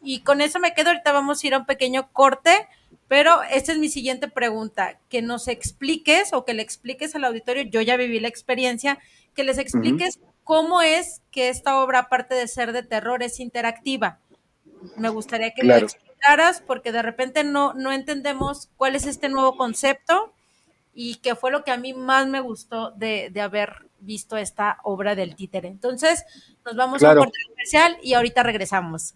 Y 0.04 0.19
con 0.19 0.41
eso 0.41 0.60
me 0.60 0.74
quedo, 0.74 0.89
ahorita 0.89 1.13
vamos 1.13 1.41
a 1.41 1.47
ir 1.47 1.54
a 1.54 1.60
un 1.60 1.65
pequeño 1.65 2.12
corte, 2.12 2.67
pero 3.08 3.41
esta 3.43 3.71
es 3.71 3.78
mi 3.78 3.88
siguiente 3.88 4.28
pregunta, 4.28 5.00
que 5.08 5.21
nos 5.21 5.47
expliques 5.47 6.34
o 6.34 6.43
que 6.43 6.54
le 6.54 6.63
expliques 6.63 7.15
al 7.15 7.24
auditorio, 7.24 7.63
yo 7.63 7.80
ya 7.80 7.95
viví 7.95 8.19
la 8.19 8.28
experiencia, 8.28 9.00
que 9.34 9.45
les 9.45 9.58
expliques 9.58 10.19
cómo 10.43 10.82
es 10.82 11.21
que 11.32 11.47
esta 11.47 11.82
obra, 11.82 12.00
aparte 12.00 12.36
de 12.36 12.50
ser 12.50 12.74
de 12.74 12.84
terror, 12.84 13.24
es 13.24 13.39
interactiva. 13.39 14.19
Me 14.97 15.08
gustaría 15.08 15.52
que 15.52 15.63
lo 15.63 15.78
explicaras 15.78 16.62
porque 16.67 16.91
de 16.91 17.04
repente 17.04 17.45
no, 17.45 17.74
no 17.74 17.93
entendemos 17.93 18.67
cuál 18.76 18.97
es 18.97 19.06
este 19.06 19.30
nuevo 19.30 19.56
concepto 19.56 20.34
y 20.94 21.16
que 21.16 21.36
fue 21.36 21.52
lo 21.52 21.64
que 21.64 21.72
a 21.72 21.78
mí 21.78 21.94
más 21.94 22.28
me 22.28 22.42
gustó 22.42 22.92
de, 22.92 23.30
de 23.32 23.42
haber 23.42 23.90
visto 24.00 24.38
esta 24.38 24.78
obra 24.84 25.16
del 25.16 25.36
títere. 25.36 25.68
Entonces, 25.68 26.26
nos 26.66 26.76
vamos 26.76 27.04
a 27.04 27.12
un 27.12 27.18
corte 27.18 27.38
especial 27.50 27.98
y 28.02 28.14
ahorita 28.14 28.44
regresamos. 28.44 29.14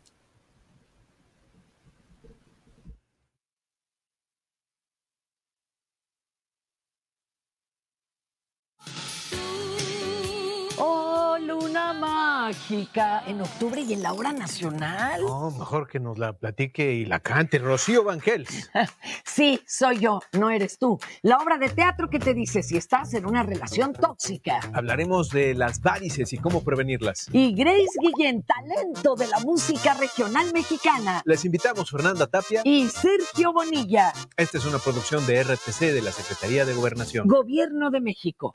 Luna 11.39 11.93
mágica 11.93 13.23
en 13.27 13.41
octubre 13.41 13.81
y 13.81 13.93
en 13.93 14.03
la 14.03 14.13
hora 14.13 14.31
nacional. 14.31 15.21
No, 15.21 15.51
mejor 15.51 15.87
que 15.87 15.99
nos 15.99 16.17
la 16.17 16.33
platique 16.33 16.93
y 16.93 17.05
la 17.05 17.19
cante 17.19 17.59
Rocío 17.59 18.03
Vangels. 18.03 18.69
sí, 19.25 19.59
soy 19.67 19.99
yo, 19.99 20.19
no 20.33 20.49
eres 20.49 20.77
tú. 20.77 20.99
La 21.21 21.37
obra 21.37 21.57
de 21.57 21.69
teatro 21.69 22.09
que 22.09 22.19
te 22.19 22.33
dice 22.33 22.63
si 22.63 22.77
estás 22.77 23.13
en 23.13 23.25
una 23.25 23.43
relación 23.43 23.93
tóxica. 23.93 24.59
Hablaremos 24.73 25.29
de 25.29 25.53
las 25.53 25.81
varices 25.81 26.31
y 26.33 26.37
cómo 26.37 26.63
prevenirlas. 26.63 27.27
Y 27.31 27.53
Grace 27.53 27.99
Guillén, 27.99 28.43
talento 28.43 29.15
de 29.15 29.27
la 29.27 29.39
música 29.39 29.93
regional 29.95 30.51
mexicana. 30.53 31.21
Les 31.25 31.43
invitamos 31.45 31.89
Fernanda 31.89 32.27
Tapia 32.27 32.61
y 32.63 32.87
Sergio 32.87 33.53
Bonilla. 33.53 34.13
Esta 34.37 34.57
es 34.57 34.65
una 34.65 34.79
producción 34.79 35.25
de 35.25 35.43
RTC 35.43 35.79
de 35.79 36.01
la 36.01 36.11
Secretaría 36.11 36.65
de 36.65 36.73
Gobernación. 36.73 37.27
Gobierno 37.27 37.91
de 37.91 38.01
México. 38.01 38.53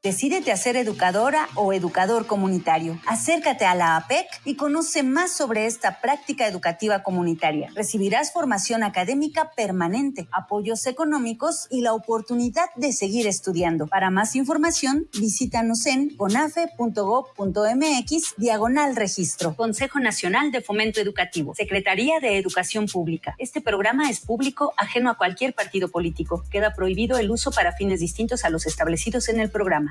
Decídete 0.04 0.52
a 0.52 0.58
ser 0.58 0.78
educadora 0.78 1.48
o 1.54 1.74
educador 1.74 2.26
comunitario. 2.26 3.00
Acércate 3.06 3.66
a 3.66 3.76
la 3.76 3.98
APEC 3.98 4.26
y 4.46 4.56
conoce 4.56 5.04
más 5.04 5.32
sobre 5.32 5.68
esta 5.68 6.02
práctica 6.02 6.48
educativa 6.48 7.04
comunitaria. 7.04 7.70
Recibirás 7.76 8.34
formación 8.34 8.82
académica 8.82 9.52
permanente, 9.56 10.28
apoyos 10.32 10.88
económicos 10.88 11.68
y 11.70 11.82
la 11.82 11.94
oportunidad 11.94 12.66
de 12.76 12.94
seguir 12.94 13.28
estudiando. 13.28 13.86
Para 13.86 14.10
más 14.10 14.36
información, 14.36 15.08
visítanos 15.20 15.86
en 15.86 16.18
conafe.gov.mx 16.18 18.34
diagonal 18.38 18.96
registro. 18.96 19.56
Consejo 19.56 20.00
Nacional 20.00 20.52
de 20.52 20.62
Fomento 20.62 21.00
Educativo. 21.00 21.54
Secretaría 21.54 22.20
de 22.20 22.40
Educación 22.40 22.88
Pública. 22.88 23.36
Este 23.38 23.62
programa 23.62 24.10
es 24.10 24.20
público, 24.20 24.74
ajeno 24.78 25.12
a 25.12 25.18
cualquier 25.20 25.54
partido 25.54 25.90
político. 25.90 26.44
Queda 26.50 26.74
prohibido 26.74 27.20
el 27.20 27.30
uso 27.30 27.52
para 27.52 27.74
fines 27.74 28.00
distintos 28.00 28.46
a 28.46 28.50
los 28.50 28.66
establecidos 28.66 29.30
en 29.30 29.40
el 29.40 29.52
programa. 29.52 29.91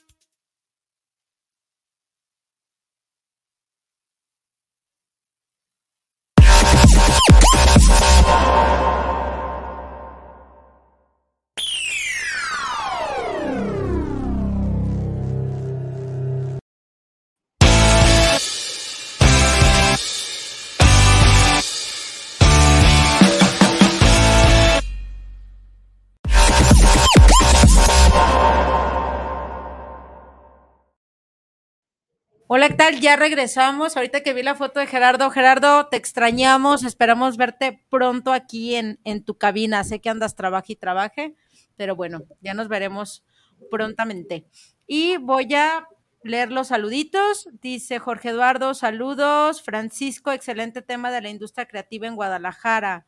Hola, 32.53 32.67
¿qué 32.67 32.75
tal? 32.75 32.99
Ya 32.99 33.15
regresamos. 33.15 33.95
Ahorita 33.95 34.23
que 34.23 34.33
vi 34.33 34.43
la 34.43 34.55
foto 34.55 34.81
de 34.81 34.85
Gerardo, 34.85 35.29
Gerardo, 35.31 35.87
te 35.87 35.95
extrañamos. 35.95 36.83
Esperamos 36.83 37.37
verte 37.37 37.81
pronto 37.89 38.33
aquí 38.33 38.75
en, 38.75 38.99
en 39.05 39.23
tu 39.23 39.37
cabina. 39.37 39.85
Sé 39.85 40.01
que 40.01 40.09
andas 40.09 40.35
trabaje 40.35 40.73
y 40.73 40.75
trabaje, 40.75 41.33
pero 41.77 41.95
bueno, 41.95 42.23
ya 42.41 42.53
nos 42.53 42.67
veremos 42.67 43.23
prontamente. 43.69 44.43
Y 44.85 45.15
voy 45.15 45.55
a 45.55 45.87
leer 46.25 46.51
los 46.51 46.67
saluditos. 46.67 47.47
Dice 47.61 47.99
Jorge 47.99 48.31
Eduardo, 48.31 48.73
saludos. 48.73 49.61
Francisco, 49.61 50.33
excelente 50.33 50.81
tema 50.81 51.09
de 51.09 51.21
la 51.21 51.29
industria 51.29 51.69
creativa 51.69 52.05
en 52.05 52.17
Guadalajara. 52.17 53.05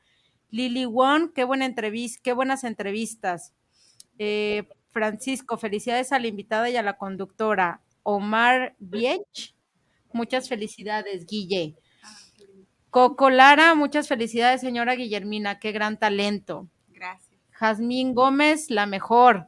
Lili 0.51 0.85
Won, 0.85 1.33
qué 1.35 1.43
buena 1.43 1.69
qué 2.23 2.31
buenas 2.31 2.63
entrevistas. 2.63 3.51
Eh, 4.17 4.69
Francisco, 4.91 5.57
felicidades 5.57 6.13
a 6.13 6.19
la 6.19 6.27
invitada 6.27 6.69
y 6.69 6.77
a 6.77 6.81
la 6.81 6.95
conductora. 6.95 7.81
Omar 8.03 8.75
Viech. 8.79 9.55
Muchas 10.11 10.47
felicidades, 10.47 11.25
Guille. 11.25 11.75
Coco 12.89 13.31
Lara, 13.31 13.73
muchas 13.73 14.07
felicidades, 14.07 14.61
señora 14.61 14.93
Guillermina, 14.93 15.57
qué 15.57 15.71
gran 15.71 15.97
talento. 15.97 16.69
Gracias. 16.89 17.41
Jazmín 17.51 18.13
Gómez, 18.13 18.69
la 18.69 18.85
mejor. 18.85 19.47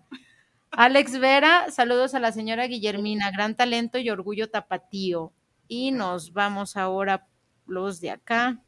Alex 0.71 1.19
Vera, 1.19 1.69
saludos 1.69 2.15
a 2.15 2.19
la 2.19 2.31
señora 2.31 2.65
Guillermina, 2.65 3.29
gran 3.31 3.55
talento 3.55 3.99
y 3.99 4.09
orgullo 4.09 4.49
tapatío. 4.49 5.31
Y 5.67 5.91
nos 5.91 6.33
vamos 6.33 6.75
ahora 6.75 7.27
los 7.67 8.01
de 8.01 8.11
acá. 8.11 8.61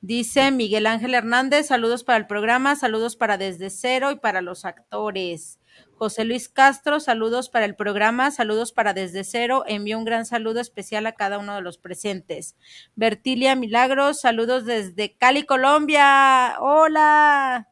Dice 0.00 0.50
Miguel 0.50 0.86
Ángel 0.86 1.14
Hernández, 1.14 1.66
saludos 1.66 2.02
para 2.02 2.18
el 2.18 2.26
programa, 2.26 2.76
saludos 2.76 3.16
para 3.16 3.38
Desde 3.38 3.70
Cero 3.70 4.10
y 4.10 4.16
para 4.16 4.40
los 4.40 4.64
actores. 4.64 5.58
José 5.96 6.26
Luis 6.26 6.50
Castro, 6.50 7.00
saludos 7.00 7.48
para 7.48 7.64
el 7.64 7.74
programa, 7.74 8.30
saludos 8.30 8.70
para 8.72 8.92
Desde 8.92 9.24
Cero, 9.24 9.64
envío 9.66 9.96
un 9.96 10.04
gran 10.04 10.26
saludo 10.26 10.60
especial 10.60 11.06
a 11.06 11.12
cada 11.12 11.38
uno 11.38 11.54
de 11.54 11.62
los 11.62 11.78
presentes. 11.78 12.54
Bertilia 12.96 13.56
Milagros, 13.56 14.20
saludos 14.20 14.66
desde 14.66 15.16
Cali, 15.16 15.44
Colombia. 15.44 16.56
Hola. 16.60 17.68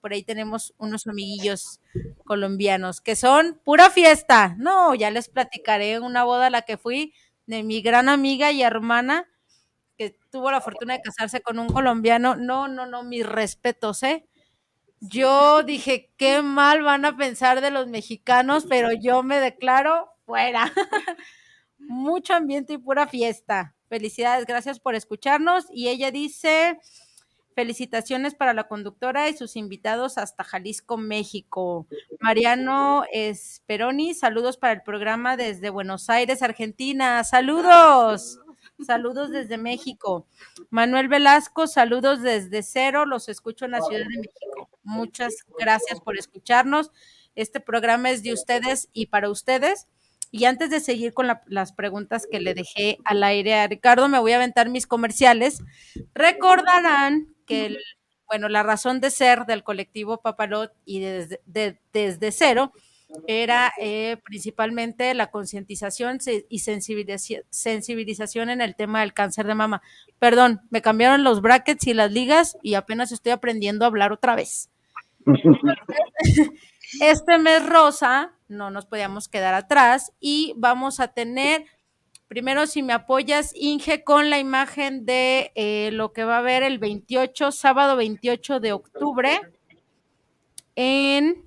Por 0.00 0.12
ahí 0.12 0.22
tenemos 0.22 0.72
unos 0.78 1.08
amiguillos 1.08 1.80
colombianos 2.24 3.00
que 3.00 3.16
son 3.16 3.60
pura 3.64 3.90
fiesta. 3.90 4.54
No, 4.58 4.94
ya 4.94 5.10
les 5.10 5.28
platicaré 5.28 5.98
una 5.98 6.22
boda 6.22 6.46
a 6.46 6.50
la 6.50 6.62
que 6.62 6.76
fui 6.76 7.12
de 7.46 7.64
mi 7.64 7.82
gran 7.82 8.08
amiga 8.08 8.52
y 8.52 8.62
hermana 8.62 9.26
que 9.96 10.16
tuvo 10.30 10.52
la 10.52 10.60
fortuna 10.60 10.94
de 10.94 11.02
casarse 11.02 11.40
con 11.40 11.58
un 11.58 11.68
colombiano. 11.68 12.36
No, 12.36 12.68
no, 12.68 12.86
no, 12.86 13.02
mis 13.02 13.26
respetos, 13.26 14.04
¿eh? 14.04 14.27
Yo 15.00 15.62
dije, 15.62 16.10
qué 16.16 16.42
mal 16.42 16.82
van 16.82 17.04
a 17.04 17.16
pensar 17.16 17.60
de 17.60 17.70
los 17.70 17.86
mexicanos, 17.86 18.66
pero 18.68 18.92
yo 18.92 19.22
me 19.22 19.38
declaro 19.38 20.10
fuera. 20.26 20.72
Mucho 21.78 22.34
ambiente 22.34 22.74
y 22.74 22.78
pura 22.78 23.06
fiesta. 23.06 23.74
Felicidades, 23.88 24.44
gracias 24.44 24.80
por 24.80 24.94
escucharnos. 24.94 25.66
Y 25.72 25.88
ella 25.88 26.10
dice, 26.10 26.78
felicitaciones 27.54 28.34
para 28.34 28.54
la 28.54 28.68
conductora 28.68 29.28
y 29.28 29.36
sus 29.36 29.56
invitados 29.56 30.18
hasta 30.18 30.44
Jalisco, 30.44 30.96
México. 30.96 31.86
Mariano 32.20 33.04
Esperoni, 33.12 34.14
saludos 34.14 34.56
para 34.56 34.74
el 34.74 34.82
programa 34.82 35.36
desde 35.36 35.70
Buenos 35.70 36.10
Aires, 36.10 36.42
Argentina. 36.42 37.22
Saludos. 37.24 38.40
Saludos 38.84 39.30
desde 39.30 39.58
México. 39.58 40.26
Manuel 40.70 41.08
Velasco, 41.08 41.66
saludos 41.66 42.22
desde 42.22 42.62
cero. 42.62 43.06
Los 43.06 43.28
escucho 43.28 43.64
en 43.64 43.72
la 43.72 43.80
Ciudad 43.80 44.00
de 44.00 44.06
México. 44.08 44.57
Muchas 44.88 45.44
gracias 45.58 46.00
por 46.00 46.16
escucharnos. 46.18 46.90
Este 47.34 47.60
programa 47.60 48.10
es 48.10 48.22
de 48.22 48.32
ustedes 48.32 48.88
y 48.94 49.06
para 49.06 49.28
ustedes. 49.28 49.86
Y 50.30 50.46
antes 50.46 50.70
de 50.70 50.80
seguir 50.80 51.12
con 51.12 51.26
la, 51.26 51.42
las 51.46 51.72
preguntas 51.72 52.26
que 52.30 52.40
le 52.40 52.54
dejé 52.54 52.98
al 53.04 53.22
aire 53.22 53.54
a 53.54 53.66
Ricardo, 53.66 54.08
me 54.08 54.18
voy 54.18 54.32
a 54.32 54.36
aventar 54.36 54.70
mis 54.70 54.86
comerciales. 54.86 55.62
Recordarán 56.14 57.34
que, 57.46 57.66
el, 57.66 57.78
bueno, 58.26 58.48
la 58.48 58.62
razón 58.62 59.00
de 59.00 59.10
ser 59.10 59.44
del 59.44 59.62
colectivo 59.62 60.22
Papalot 60.22 60.72
y 60.86 61.00
desde, 61.00 61.42
de, 61.44 61.78
desde 61.92 62.32
cero 62.32 62.72
era 63.26 63.72
eh, 63.78 64.16
principalmente 64.24 65.12
la 65.12 65.30
concientización 65.30 66.18
y 66.48 66.58
sensibilización 66.60 68.50
en 68.50 68.60
el 68.62 68.74
tema 68.74 69.00
del 69.00 69.12
cáncer 69.12 69.46
de 69.46 69.54
mama. 69.54 69.82
Perdón, 70.18 70.62
me 70.70 70.80
cambiaron 70.80 71.24
los 71.24 71.42
brackets 71.42 71.86
y 71.86 71.94
las 71.94 72.10
ligas 72.10 72.56
y 72.62 72.74
apenas 72.74 73.12
estoy 73.12 73.32
aprendiendo 73.32 73.84
a 73.84 73.88
hablar 73.88 74.12
otra 74.12 74.34
vez. 74.34 74.70
Este 77.00 77.38
mes 77.38 77.66
rosa 77.66 78.32
no 78.48 78.70
nos 78.70 78.86
podíamos 78.86 79.28
quedar 79.28 79.54
atrás 79.54 80.12
y 80.20 80.54
vamos 80.56 81.00
a 81.00 81.08
tener, 81.08 81.66
primero 82.28 82.66
si 82.66 82.82
me 82.82 82.94
apoyas, 82.94 83.52
Inge, 83.54 84.04
con 84.04 84.30
la 84.30 84.38
imagen 84.38 85.04
de 85.04 85.52
eh, 85.54 85.90
lo 85.92 86.12
que 86.12 86.24
va 86.24 86.36
a 86.36 86.38
haber 86.38 86.62
el 86.62 86.78
28, 86.78 87.52
sábado 87.52 87.96
28 87.96 88.60
de 88.60 88.72
octubre 88.72 89.40
en... 90.76 91.44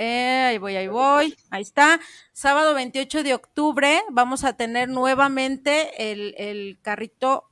Eh, 0.00 0.44
ahí 0.50 0.58
voy, 0.58 0.76
ahí 0.76 0.86
voy, 0.86 1.34
ahí 1.50 1.62
está. 1.62 1.98
Sábado 2.32 2.72
28 2.74 3.24
de 3.24 3.34
octubre 3.34 4.00
vamos 4.10 4.44
a 4.44 4.52
tener 4.52 4.88
nuevamente 4.88 6.12
el, 6.12 6.36
el 6.38 6.78
carrito 6.80 7.47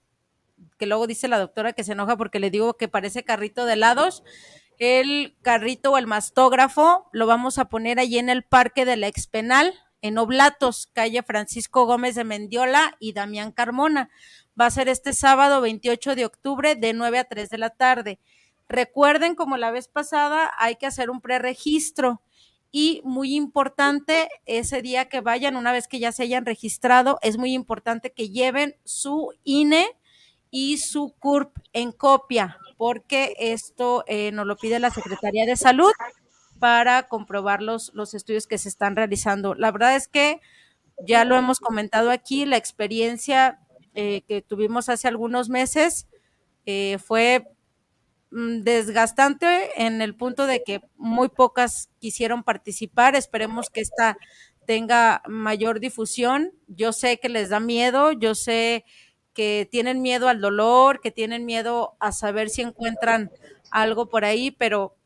que 0.78 0.86
luego 0.86 1.06
dice 1.06 1.28
la 1.28 1.38
doctora 1.38 1.72
que 1.72 1.84
se 1.84 1.92
enoja 1.92 2.16
porque 2.16 2.40
le 2.40 2.50
digo 2.50 2.76
que 2.76 2.88
parece 2.88 3.24
carrito 3.24 3.64
de 3.64 3.74
helados 3.74 4.22
el 4.78 5.36
carrito 5.42 5.92
o 5.92 5.98
el 5.98 6.06
mastógrafo 6.06 7.08
lo 7.12 7.26
vamos 7.26 7.58
a 7.58 7.66
poner 7.66 7.98
allí 7.98 8.18
en 8.18 8.28
el 8.28 8.42
Parque 8.42 8.84
de 8.84 8.96
la 8.96 9.06
Expenal, 9.06 9.72
en 10.02 10.18
Oblatos, 10.18 10.88
calle 10.92 11.22
Francisco 11.22 11.86
Gómez 11.86 12.14
de 12.14 12.24
Mendiola 12.24 12.96
y 13.00 13.12
Damián 13.12 13.52
Carmona. 13.52 14.10
Va 14.58 14.66
a 14.66 14.70
ser 14.70 14.88
este 14.88 15.12
sábado 15.12 15.60
28 15.60 16.14
de 16.14 16.26
octubre 16.26 16.74
de 16.74 16.92
9 16.92 17.18
a 17.18 17.24
3 17.24 17.48
de 17.48 17.58
la 17.58 17.70
tarde. 17.70 18.18
Recuerden, 18.68 19.34
como 19.34 19.56
la 19.56 19.70
vez 19.70 19.88
pasada, 19.88 20.50
hay 20.58 20.76
que 20.76 20.86
hacer 20.86 21.08
un 21.08 21.20
preregistro 21.20 22.20
y 22.70 23.00
muy 23.04 23.34
importante 23.34 24.28
ese 24.44 24.82
día 24.82 25.08
que 25.08 25.20
vayan, 25.20 25.56
una 25.56 25.72
vez 25.72 25.88
que 25.88 25.98
ya 25.98 26.12
se 26.12 26.24
hayan 26.24 26.44
registrado, 26.44 27.18
es 27.22 27.38
muy 27.38 27.54
importante 27.54 28.12
que 28.12 28.28
lleven 28.28 28.76
su 28.84 29.32
INE 29.44 29.86
y 30.50 30.78
su 30.78 31.14
CURP 31.18 31.56
en 31.72 31.92
copia 31.92 32.58
porque 32.76 33.34
esto 33.38 34.04
eh, 34.06 34.32
nos 34.32 34.46
lo 34.46 34.56
pide 34.56 34.78
la 34.78 34.90
Secretaría 34.90 35.46
de 35.46 35.56
Salud 35.56 35.90
para 36.58 37.08
comprobar 37.08 37.62
los, 37.62 37.90
los 37.94 38.14
estudios 38.14 38.46
que 38.46 38.58
se 38.58 38.68
están 38.68 38.96
realizando. 38.96 39.54
La 39.54 39.70
verdad 39.70 39.96
es 39.96 40.08
que 40.08 40.40
ya 41.06 41.24
lo 41.24 41.36
hemos 41.36 41.58
comentado 41.60 42.10
aquí, 42.10 42.46
la 42.46 42.56
experiencia 42.56 43.60
eh, 43.94 44.22
que 44.26 44.42
tuvimos 44.42 44.88
hace 44.88 45.08
algunos 45.08 45.48
meses 45.48 46.06
eh, 46.64 46.98
fue 46.98 47.46
mm, 48.30 48.60
desgastante 48.62 49.82
en 49.82 50.02
el 50.02 50.14
punto 50.16 50.46
de 50.46 50.62
que 50.62 50.80
muy 50.96 51.28
pocas 51.28 51.90
quisieron 51.98 52.42
participar. 52.42 53.14
Esperemos 53.16 53.70
que 53.70 53.80
esta 53.80 54.16
tenga 54.66 55.22
mayor 55.28 55.80
difusión. 55.80 56.52
Yo 56.66 56.92
sé 56.92 57.18
que 57.18 57.28
les 57.28 57.50
da 57.50 57.60
miedo, 57.60 58.12
yo 58.12 58.34
sé 58.34 58.84
que 59.36 59.68
tienen 59.70 60.00
miedo 60.00 60.28
al 60.28 60.40
dolor, 60.40 61.02
que 61.02 61.10
tienen 61.10 61.44
miedo 61.44 61.94
a 62.00 62.10
saber 62.10 62.48
si 62.48 62.62
encuentran 62.62 63.30
algo 63.70 64.08
por 64.08 64.24
ahí, 64.24 64.50
pero 64.50 64.96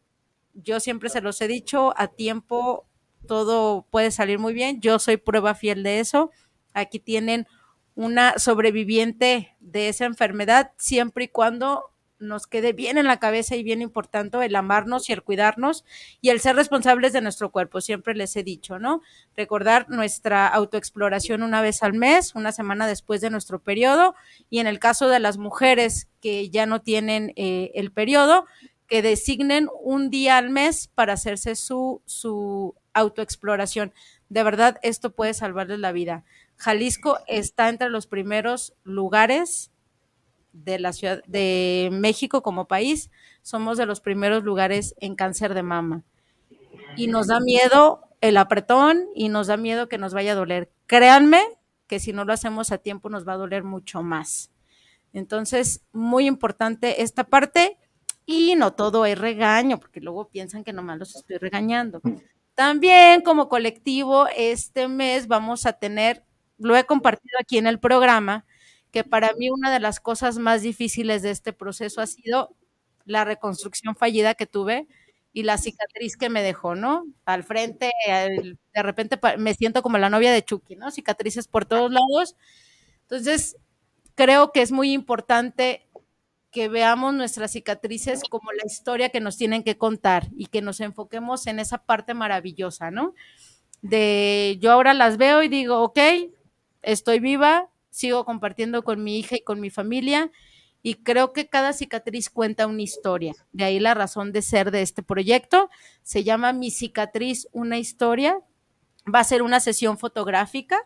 yo 0.54 0.78
siempre 0.78 1.08
se 1.10 1.20
los 1.20 1.40
he 1.40 1.48
dicho, 1.48 1.92
a 1.96 2.06
tiempo 2.06 2.86
todo 3.26 3.86
puede 3.90 4.12
salir 4.12 4.38
muy 4.38 4.54
bien. 4.54 4.80
Yo 4.80 5.00
soy 5.00 5.16
prueba 5.16 5.56
fiel 5.56 5.82
de 5.82 5.98
eso. 5.98 6.30
Aquí 6.74 7.00
tienen 7.00 7.48
una 7.96 8.38
sobreviviente 8.38 9.56
de 9.58 9.88
esa 9.88 10.04
enfermedad 10.04 10.70
siempre 10.78 11.24
y 11.24 11.28
cuando 11.28 11.90
nos 12.20 12.46
quede 12.46 12.72
bien 12.72 12.98
en 12.98 13.06
la 13.06 13.18
cabeza 13.18 13.56
y 13.56 13.62
bien 13.62 13.82
importante 13.82 14.44
el 14.44 14.54
amarnos 14.54 15.08
y 15.08 15.12
el 15.12 15.22
cuidarnos 15.22 15.84
y 16.20 16.28
el 16.28 16.40
ser 16.40 16.56
responsables 16.56 17.12
de 17.12 17.20
nuestro 17.20 17.50
cuerpo, 17.50 17.80
siempre 17.80 18.14
les 18.14 18.36
he 18.36 18.42
dicho, 18.42 18.78
¿no? 18.78 19.02
Recordar 19.36 19.88
nuestra 19.88 20.46
autoexploración 20.46 21.42
una 21.42 21.62
vez 21.62 21.82
al 21.82 21.94
mes, 21.94 22.34
una 22.34 22.52
semana 22.52 22.86
después 22.86 23.20
de 23.20 23.30
nuestro 23.30 23.58
periodo 23.60 24.14
y 24.48 24.58
en 24.58 24.66
el 24.66 24.78
caso 24.78 25.08
de 25.08 25.18
las 25.18 25.38
mujeres 25.38 26.08
que 26.20 26.50
ya 26.50 26.66
no 26.66 26.80
tienen 26.82 27.32
eh, 27.36 27.72
el 27.74 27.90
periodo, 27.90 28.44
que 28.86 29.02
designen 29.02 29.68
un 29.82 30.10
día 30.10 30.36
al 30.36 30.50
mes 30.50 30.88
para 30.94 31.14
hacerse 31.14 31.54
su, 31.54 32.02
su 32.06 32.74
autoexploración. 32.92 33.92
De 34.28 34.42
verdad, 34.42 34.78
esto 34.82 35.12
puede 35.12 35.32
salvarles 35.32 35.78
la 35.78 35.92
vida. 35.92 36.24
Jalisco 36.56 37.18
está 37.26 37.68
entre 37.68 37.88
los 37.88 38.06
primeros 38.06 38.74
lugares 38.82 39.70
de 40.52 40.78
la 40.78 40.92
ciudad 40.92 41.22
de 41.26 41.88
México 41.92 42.42
como 42.42 42.66
país, 42.66 43.10
somos 43.42 43.78
de 43.78 43.86
los 43.86 44.00
primeros 44.00 44.44
lugares 44.44 44.94
en 44.98 45.14
cáncer 45.14 45.54
de 45.54 45.62
mama. 45.62 46.02
Y 46.96 47.06
nos 47.06 47.28
da 47.28 47.40
miedo 47.40 48.02
el 48.20 48.36
apretón 48.36 49.06
y 49.14 49.28
nos 49.28 49.46
da 49.46 49.56
miedo 49.56 49.88
que 49.88 49.98
nos 49.98 50.12
vaya 50.12 50.32
a 50.32 50.36
doler. 50.36 50.70
Créanme 50.86 51.42
que 51.86 51.98
si 51.98 52.12
no 52.12 52.24
lo 52.24 52.32
hacemos 52.32 52.72
a 52.72 52.78
tiempo 52.78 53.08
nos 53.08 53.26
va 53.26 53.34
a 53.34 53.38
doler 53.38 53.64
mucho 53.64 54.02
más. 54.02 54.50
Entonces, 55.12 55.82
muy 55.92 56.26
importante 56.26 57.02
esta 57.02 57.24
parte 57.24 57.78
y 58.26 58.54
no 58.54 58.74
todo 58.74 59.06
es 59.06 59.18
regaño, 59.18 59.78
porque 59.78 60.00
luego 60.00 60.28
piensan 60.28 60.62
que 60.62 60.72
nomás 60.72 60.98
los 60.98 61.16
estoy 61.16 61.38
regañando. 61.38 62.00
También 62.54 63.22
como 63.22 63.48
colectivo, 63.48 64.26
este 64.36 64.86
mes 64.86 65.26
vamos 65.26 65.66
a 65.66 65.72
tener, 65.72 66.24
lo 66.58 66.76
he 66.76 66.84
compartido 66.84 67.38
aquí 67.40 67.58
en 67.58 67.66
el 67.66 67.80
programa, 67.80 68.44
que 68.90 69.04
para 69.04 69.32
mí 69.34 69.50
una 69.50 69.72
de 69.72 69.80
las 69.80 70.00
cosas 70.00 70.38
más 70.38 70.62
difíciles 70.62 71.22
de 71.22 71.30
este 71.30 71.52
proceso 71.52 72.00
ha 72.00 72.06
sido 72.06 72.54
la 73.04 73.24
reconstrucción 73.24 73.96
fallida 73.96 74.34
que 74.34 74.46
tuve 74.46 74.86
y 75.32 75.44
la 75.44 75.58
cicatriz 75.58 76.16
que 76.16 76.28
me 76.28 76.42
dejó, 76.42 76.74
¿no? 76.74 77.04
Al 77.24 77.44
frente, 77.44 77.92
de 78.06 78.82
repente 78.82 79.18
me 79.38 79.54
siento 79.54 79.82
como 79.82 79.98
la 79.98 80.10
novia 80.10 80.32
de 80.32 80.44
Chucky, 80.44 80.76
¿no? 80.76 80.90
Cicatrices 80.90 81.46
por 81.46 81.66
todos 81.66 81.90
lados. 81.90 82.36
Entonces, 83.02 83.56
creo 84.14 84.52
que 84.52 84.62
es 84.62 84.72
muy 84.72 84.92
importante 84.92 85.88
que 86.50 86.68
veamos 86.68 87.14
nuestras 87.14 87.52
cicatrices 87.52 88.22
como 88.28 88.50
la 88.52 88.66
historia 88.66 89.10
que 89.10 89.20
nos 89.20 89.36
tienen 89.36 89.62
que 89.62 89.78
contar 89.78 90.28
y 90.36 90.46
que 90.46 90.62
nos 90.62 90.80
enfoquemos 90.80 91.46
en 91.46 91.60
esa 91.60 91.78
parte 91.78 92.12
maravillosa, 92.12 92.90
¿no? 92.90 93.14
De 93.82 94.58
yo 94.60 94.72
ahora 94.72 94.94
las 94.94 95.16
veo 95.16 95.44
y 95.44 95.48
digo, 95.48 95.80
ok, 95.80 95.98
estoy 96.82 97.20
viva, 97.20 97.70
sigo 97.90 98.24
compartiendo 98.24 98.82
con 98.82 99.02
mi 99.02 99.18
hija 99.18 99.36
y 99.36 99.42
con 99.42 99.60
mi 99.60 99.70
familia 99.70 100.30
y 100.82 100.94
creo 100.94 101.32
que 101.32 101.48
cada 101.48 101.72
cicatriz 101.72 102.30
cuenta 102.30 102.66
una 102.66 102.82
historia. 102.82 103.34
De 103.52 103.64
ahí 103.64 103.80
la 103.80 103.94
razón 103.94 104.32
de 104.32 104.42
ser 104.42 104.70
de 104.70 104.82
este 104.82 105.02
proyecto. 105.02 105.68
Se 106.02 106.24
llama 106.24 106.52
Mi 106.52 106.70
cicatriz, 106.70 107.48
una 107.52 107.78
historia. 107.78 108.38
Va 109.12 109.20
a 109.20 109.24
ser 109.24 109.42
una 109.42 109.60
sesión 109.60 109.98
fotográfica. 109.98 110.80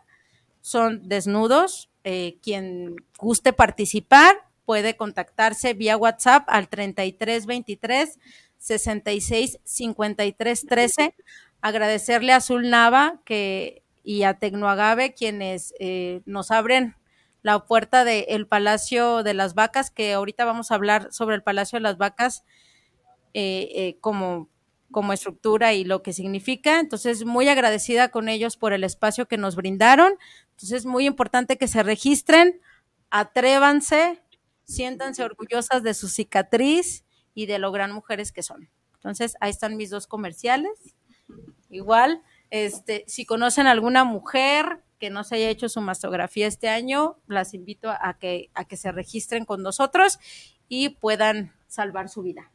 Son 0.61 1.07
desnudos. 1.07 1.89
Eh, 2.03 2.37
quien 2.41 2.97
guste 3.17 3.53
participar 3.53 4.35
puede 4.65 4.95
contactarse 4.95 5.73
vía 5.73 5.97
WhatsApp 5.97 6.43
al 6.47 6.69
3323 6.69 8.19
66 8.57 9.59
53 9.63 10.65
13. 10.67 11.15
Agradecerle 11.61 12.33
a 12.33 12.37
Azul 12.37 12.69
Nava 12.69 13.21
que 13.25 13.84
y 14.05 14.23
a 14.23 14.35
Tecnoagave, 14.35 15.13
quienes 15.13 15.73
eh, 15.79 16.21
nos 16.25 16.51
abren 16.51 16.95
la 17.41 17.65
puerta 17.65 18.05
del 18.05 18.47
Palacio 18.47 19.23
de 19.23 19.33
las 19.33 19.55
Vacas, 19.55 19.91
que 19.91 20.13
ahorita 20.13 20.45
vamos 20.45 20.71
a 20.71 20.75
hablar 20.75 21.11
sobre 21.11 21.35
el 21.35 21.43
Palacio 21.43 21.77
de 21.77 21.83
las 21.83 21.97
Vacas 21.97 22.43
eh, 23.33 23.69
eh, 23.75 23.97
como 23.99 24.49
como 24.91 25.11
estructura 25.11 25.73
y 25.73 25.83
lo 25.83 26.01
que 26.03 26.13
significa. 26.13 26.79
Entonces, 26.79 27.25
muy 27.25 27.49
agradecida 27.49 28.09
con 28.09 28.29
ellos 28.29 28.55
por 28.55 28.71
el 28.71 28.85
espacio 28.85 29.27
que 29.27 29.37
nos 29.37 29.57
brindaron. 29.57 30.13
Entonces, 30.51 30.71
es 30.79 30.85
muy 30.85 31.05
importante 31.05 31.57
que 31.57 31.67
se 31.67 31.83
registren, 31.83 32.61
atrévanse, 33.09 34.23
siéntanse 34.63 35.23
orgullosas 35.23 35.83
de 35.83 35.93
su 35.93 36.07
cicatriz 36.07 37.03
y 37.33 37.45
de 37.45 37.59
lo 37.59 37.73
gran 37.73 37.91
mujeres 37.91 38.31
que 38.31 38.41
son. 38.41 38.69
Entonces, 38.93 39.35
ahí 39.41 39.49
están 39.49 39.75
mis 39.75 39.89
dos 39.89 40.07
comerciales. 40.07 40.95
Igual, 41.69 42.23
este, 42.49 43.03
si 43.07 43.25
conocen 43.25 43.67
alguna 43.67 44.03
mujer 44.03 44.83
que 44.99 45.09
no 45.09 45.23
se 45.23 45.35
haya 45.35 45.49
hecho 45.49 45.69
su 45.69 45.81
mastografía 45.81 46.47
este 46.47 46.69
año, 46.69 47.17
las 47.27 47.53
invito 47.53 47.89
a 47.89 48.17
que, 48.19 48.49
a 48.53 48.65
que 48.65 48.77
se 48.77 48.91
registren 48.91 49.45
con 49.45 49.61
nosotros 49.61 50.19
y 50.67 50.89
puedan 50.89 51.53
salvar 51.67 52.09
su 52.09 52.23
vida. 52.23 52.51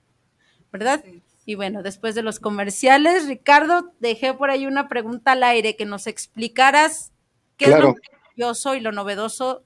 ¿Verdad? 0.72 1.04
Y 1.44 1.56
bueno, 1.56 1.82
después 1.82 2.14
de 2.14 2.22
los 2.22 2.38
comerciales, 2.38 3.26
Ricardo, 3.26 3.92
dejé 3.98 4.34
por 4.34 4.50
ahí 4.50 4.66
una 4.66 4.88
pregunta 4.88 5.32
al 5.32 5.42
aire 5.42 5.76
que 5.76 5.84
nos 5.84 6.06
explicaras 6.06 7.12
qué 7.56 7.66
es 7.66 7.70
lo 7.72 7.94
maravilloso 7.94 8.74
y 8.74 8.80
lo 8.80 8.92
novedoso 8.92 9.64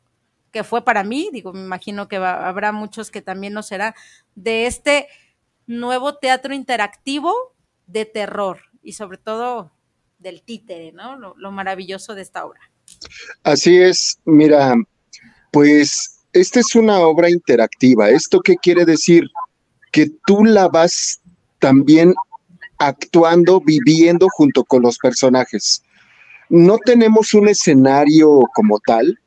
que 0.51 0.65
fue 0.65 0.85
para 0.85 1.03
mí, 1.03 1.31
digo, 1.33 1.53
me 1.53 1.61
imagino 1.61 2.07
que 2.07 2.17
habrá 2.17 2.71
muchos 2.71 3.11
que 3.11 3.21
también 3.21 3.53
no 3.53 3.63
será, 3.63 3.95
de 4.37 4.67
este 4.67 5.09
nuevo 5.67 6.17
teatro 6.17 6.55
interactivo 6.55 7.35
de 7.87 8.05
terror 8.05 8.61
y 8.81 8.93
sobre 8.93 9.19
todo 9.19 9.74
del 10.25 10.43
títere, 10.43 10.91
¿no? 10.91 11.17
Lo, 11.17 11.35
lo 11.37 11.53
maravilloso 11.53 12.17
de 12.17 12.23
esta 12.23 12.45
obra. 12.45 12.61
Así 13.45 13.77
es, 13.77 14.19
mira, 14.25 14.75
pues 15.53 16.19
esta 16.33 16.59
es 16.59 16.75
una 16.75 16.99
obra 16.99 17.31
interactiva. 17.31 18.11
¿Esto 18.11 18.41
qué 18.41 18.57
quiere 18.57 18.85
decir? 18.85 19.23
Que 19.93 20.11
tú 20.27 20.45
la 20.45 20.67
vas 20.69 21.21
también 21.61 22.15
actuando, 22.79 23.61
viviendo 23.61 24.27
junto 24.31 24.65
con 24.65 24.83
los 24.83 24.99
personajes. 24.99 25.83
No 26.49 26.79
tenemos 26.79 27.33
un 27.35 27.49
escenario 27.49 28.41
como 28.55 28.79
tal, 28.85 29.19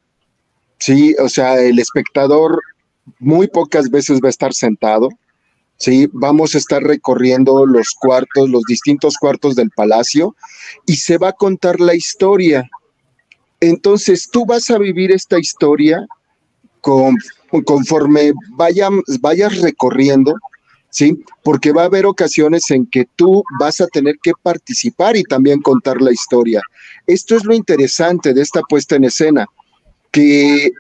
sí, 0.80 1.16
o 1.20 1.30
sea, 1.30 1.60
el 1.60 1.80
espectador 1.80 2.62
muy 3.20 3.48
pocas 3.48 3.90
veces 3.90 4.20
va 4.22 4.28
a 4.28 4.30
estar 4.30 4.54
sentado, 4.54 5.10
sí, 5.78 6.10
vamos 6.12 6.56
a 6.56 6.58
estar 6.58 6.84
recorriendo 6.84 7.66
los 7.66 7.92
cuartos, 8.00 8.50
los 8.50 8.64
distintos 8.64 9.18
cuartos 9.18 9.56
del 9.56 9.70
palacio 9.72 10.36
y 10.86 10.98
se 10.98 11.18
va 11.18 11.30
a 11.30 11.34
contar 11.34 11.80
la 11.80 11.96
historia. 11.96 12.70
Entonces 13.60 14.30
tú 14.32 14.46
vas 14.46 14.70
a 14.70 14.78
vivir 14.78 15.12
esta 15.12 15.40
historia 15.40 16.06
con, 16.82 17.16
conforme 17.66 18.34
vayas 18.58 19.62
recorriendo 19.62 20.36
¿sí? 20.90 21.24
Porque 21.44 21.72
va 21.72 21.84
a 21.84 21.86
haber 21.86 22.06
ocasiones 22.06 22.72
en 22.72 22.88
que 22.88 23.06
tú 23.16 23.44
vas 23.60 23.82
a 23.82 23.88
tener 23.88 24.16
que 24.22 24.32
participar 24.42 25.16
y 25.16 25.24
también 25.24 25.62
contar 25.62 26.02
la 26.02 26.12
historia. 26.12 26.62
Esto 27.06 27.36
es 27.36 27.46
lo 27.46 27.54
interesante 27.54 28.34
de 28.34 28.42
esta 28.42 28.62
puesta 28.62 28.96
en 28.96 29.06
escena, 29.06 29.46
que 30.12 30.72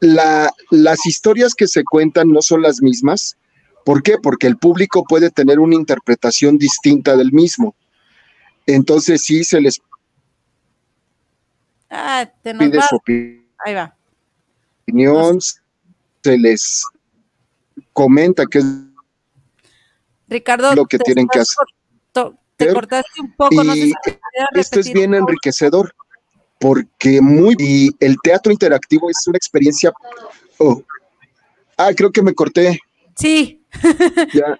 las 0.00 1.06
historias 1.06 1.54
que 1.54 1.66
se 1.66 1.84
cuentan 1.84 2.30
no 2.30 2.42
son 2.42 2.62
las 2.62 2.82
mismas. 2.82 3.36
¿Por 3.84 4.02
qué? 4.02 4.18
Porque 4.18 4.46
el 4.46 4.56
público 4.56 5.04
puede 5.04 5.30
tener 5.30 5.58
una 5.58 5.74
interpretación 5.74 6.58
distinta 6.58 7.16
del 7.16 7.32
mismo. 7.32 7.74
Entonces 8.66 9.22
sí 9.24 9.42
se 9.44 9.60
les 9.60 9.80
ah, 11.90 12.30
pide 12.42 12.80
su 12.82 12.96
opinión, 14.86 15.40
se 15.40 16.38
les 16.38 16.84
comenta 17.92 18.46
que 18.46 18.58
es 18.58 18.66
Ricardo, 20.28 20.74
lo 20.74 20.86
que 20.86 20.98
tienen 20.98 21.26
que 21.28 21.40
hacer. 21.40 21.66
te 22.56 22.72
cortaste 22.72 23.20
un 23.20 23.32
poco, 23.34 23.64
no 23.64 23.74
sé 23.74 23.82
si 23.82 23.94
Esto 24.54 24.80
es 24.80 24.92
bien 24.92 25.14
enriquecedor, 25.14 25.92
porque 26.60 27.20
muy 27.20 27.56
y 27.58 27.90
el 27.98 28.16
teatro 28.22 28.52
interactivo 28.52 29.10
es 29.10 29.26
una 29.26 29.36
experiencia. 29.36 29.92
Oh. 30.58 30.82
Ah, 31.76 31.90
creo 31.96 32.12
que 32.12 32.22
me 32.22 32.34
corté. 32.34 32.78
Sí. 33.16 33.64
ya. 34.34 34.58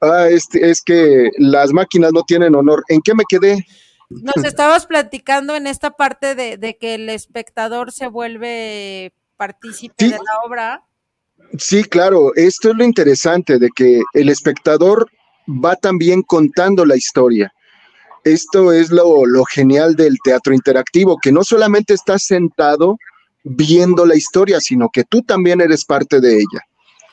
Ah, 0.00 0.28
este, 0.28 0.70
es 0.70 0.82
que 0.82 1.30
las 1.38 1.72
máquinas 1.72 2.12
no 2.12 2.22
tienen 2.22 2.54
honor. 2.54 2.84
¿En 2.88 3.00
qué 3.00 3.14
me 3.14 3.24
quedé? 3.28 3.64
Nos 4.08 4.36
estabas 4.44 4.86
platicando 4.86 5.56
en 5.56 5.66
esta 5.66 5.90
parte 5.90 6.34
de, 6.34 6.76
que 6.78 6.94
el 6.94 7.08
espectador 7.08 7.92
se 7.92 8.08
vuelve 8.08 9.12
partícipe 9.36 10.04
de 10.04 10.10
la 10.10 10.40
obra. 10.44 10.84
Sí, 11.58 11.84
claro, 11.84 12.34
esto 12.34 12.70
es 12.70 12.76
lo 12.76 12.84
interesante 12.84 13.58
de 13.58 13.68
que 13.74 14.02
el 14.14 14.28
espectador 14.28 15.08
va 15.48 15.76
también 15.76 16.22
contando 16.22 16.84
la 16.84 16.96
historia. 16.96 17.52
Esto 18.24 18.72
es 18.72 18.90
lo, 18.90 19.22
genial 19.44 19.94
del 19.94 20.16
teatro 20.24 20.52
interactivo, 20.52 21.16
que 21.22 21.30
no 21.30 21.44
solamente 21.44 21.94
estás 21.94 22.24
sentado 22.24 22.98
viendo 23.44 24.04
la 24.04 24.16
historia, 24.16 24.60
sino 24.60 24.88
que 24.92 25.04
tú 25.04 25.22
también 25.22 25.60
eres 25.60 25.84
parte 25.84 26.20
de 26.20 26.34
ella. 26.34 26.60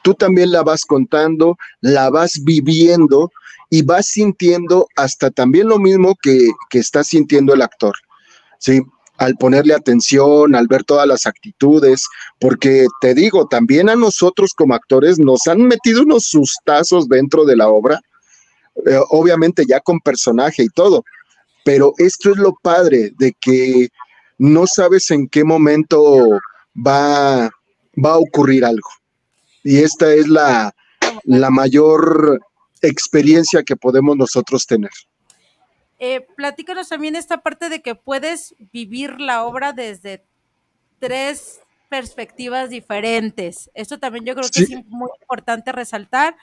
Tú 0.03 0.13
también 0.13 0.51
la 0.51 0.63
vas 0.63 0.85
contando, 0.85 1.57
la 1.81 2.09
vas 2.09 2.43
viviendo 2.43 3.31
y 3.69 3.81
vas 3.81 4.07
sintiendo 4.07 4.87
hasta 4.95 5.31
también 5.31 5.67
lo 5.67 5.79
mismo 5.79 6.15
que, 6.21 6.49
que 6.69 6.79
está 6.79 7.03
sintiendo 7.03 7.53
el 7.53 7.61
actor. 7.61 7.95
Sí, 8.59 8.81
al 9.17 9.35
ponerle 9.35 9.73
atención, 9.73 10.55
al 10.55 10.67
ver 10.67 10.83
todas 10.83 11.07
las 11.07 11.25
actitudes, 11.25 12.05
porque 12.39 12.87
te 13.01 13.13
digo, 13.13 13.47
también 13.47 13.89
a 13.89 13.95
nosotros 13.95 14.53
como 14.55 14.73
actores 14.73 15.19
nos 15.19 15.47
han 15.47 15.61
metido 15.61 16.01
unos 16.03 16.25
sustazos 16.25 17.07
dentro 17.07 17.45
de 17.45 17.55
la 17.55 17.69
obra, 17.69 17.99
eh, 18.85 18.99
obviamente 19.09 19.65
ya 19.67 19.79
con 19.79 19.99
personaje 19.99 20.63
y 20.63 20.69
todo, 20.69 21.03
pero 21.63 21.93
esto 21.97 22.31
es 22.31 22.37
lo 22.37 22.53
padre 22.61 23.11
de 23.17 23.33
que 23.39 23.89
no 24.37 24.67
sabes 24.67 25.09
en 25.11 25.27
qué 25.27 25.43
momento 25.43 26.39
va, 26.75 27.49
va 28.03 28.11
a 28.11 28.17
ocurrir 28.17 28.65
algo. 28.65 28.89
Y 29.63 29.79
esta 29.79 30.13
es 30.13 30.27
la, 30.27 30.73
la 31.23 31.49
mayor 31.49 32.39
experiencia 32.81 33.63
que 33.63 33.75
podemos 33.75 34.17
nosotros 34.17 34.65
tener. 34.65 34.91
Eh, 35.99 36.25
platícanos 36.35 36.89
también 36.89 37.15
esta 37.15 37.41
parte 37.41 37.69
de 37.69 37.81
que 37.81 37.95
puedes 37.95 38.55
vivir 38.71 39.21
la 39.21 39.45
obra 39.45 39.71
desde 39.71 40.25
tres 40.99 41.61
perspectivas 41.89 42.69
diferentes. 42.69 43.69
Esto 43.73 43.99
también 43.99 44.25
yo 44.25 44.35
creo 44.35 44.49
que 44.49 44.63
es 44.63 44.85
muy 44.87 45.09
importante 45.21 45.71
resaltar. 45.71 46.35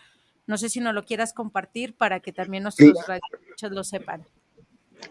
No 0.46 0.56
sé 0.56 0.68
si 0.68 0.80
nos 0.80 0.94
lo 0.94 1.04
quieras 1.04 1.32
compartir 1.32 1.94
para 1.94 2.20
que 2.20 2.32
también 2.32 2.62
nuestros 2.62 2.94
lo 3.62 3.84
sepan. 3.84 4.24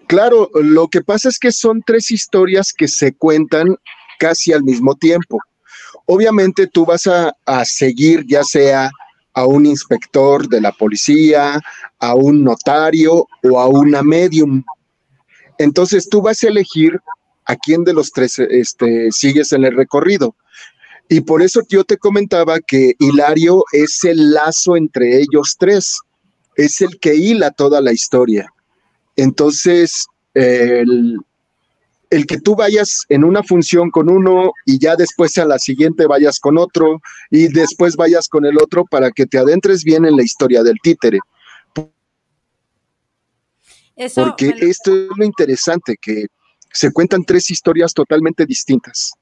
Claro, 0.07 0.49
lo 0.53 0.88
que 0.88 1.01
pasa 1.01 1.30
es 1.30 1.39
que 1.39 1.51
son 1.51 1.84
tres 1.86 2.10
historias 2.10 2.74
que 2.74 2.88
se 2.88 3.16
cuentan 3.16 3.76
casi 4.18 4.53
al 4.53 4.64
mismo 4.64 4.95
tiempo. 4.95 5.39
Obviamente 6.12 6.66
tú 6.66 6.88
vas 6.88 7.05
a, 7.05 7.32
a 7.45 7.64
seguir 7.66 8.26
ya 8.28 8.43
sea 8.43 8.89
a 9.36 9.45
un 9.45 9.68
inspector 9.68 10.49
de 10.49 10.60
la 10.60 10.72
policía, 10.72 11.62
a 11.99 12.16
un 12.16 12.43
notario 12.43 13.28
o 13.43 13.60
a 13.60 13.68
una 13.68 14.01
medium. 14.01 14.64
Entonces 15.60 16.10
tú 16.10 16.24
vas 16.24 16.43
a 16.43 16.47
elegir 16.47 16.99
a 17.45 17.55
quién 17.55 17.84
de 17.84 17.93
los 17.93 18.12
tres 18.12 18.39
este, 18.39 19.12
sigues 19.12 19.51
en 19.53 19.66
el 19.66 19.76
recorrido. 19.76 20.36
Y 21.10 21.22
por 21.22 21.43
eso 21.43 21.62
yo 21.70 21.84
te 21.84 21.97
comentaba 21.97 22.60
que 22.60 22.95
Hilario 22.97 23.64
es 23.72 24.03
el 24.03 24.32
lazo 24.32 24.76
entre 24.76 25.18
ellos 25.18 25.57
tres, 25.60 25.99
es 26.55 26.82
el 26.82 26.99
que 26.99 27.16
hila 27.16 27.51
toda 27.51 27.82
la 27.82 27.91
historia. 27.91 28.51
Entonces, 29.16 30.07
el, 30.34 31.20
el 32.10 32.26
que 32.26 32.39
tú 32.39 32.55
vayas 32.55 33.05
en 33.10 33.24
una 33.24 33.43
función 33.43 33.91
con 33.91 34.10
uno 34.10 34.53
y 34.66 34.80
ya 34.80 34.95
después 34.95 35.38
a 35.38 35.45
la 35.45 35.60
siguiente 35.60 36.07
vayas 36.07 36.39
con 36.39 36.57
otro 36.57 37.01
y 37.30 37.47
después 37.49 37.95
vayas 37.95 38.28
con 38.28 38.45
el 38.45 38.57
otro 38.57 38.86
para 38.86 39.12
que 39.12 39.26
te 39.26 39.38
adentres 39.38 39.84
bien 39.84 40.05
en 40.05 40.16
la 40.16 40.24
historia 40.24 40.64
del 40.64 40.78
títere. 40.82 41.20
Porque 44.16 44.53
esto 44.62 44.93
es 44.95 45.10
lo 45.16 45.26
interesante, 45.26 45.97
que 46.01 46.28
se 46.72 46.91
cuentan 46.91 47.26
tres 47.26 47.51
historias 47.51 47.93
totalmente 47.93 48.45
distintas. 48.45 49.14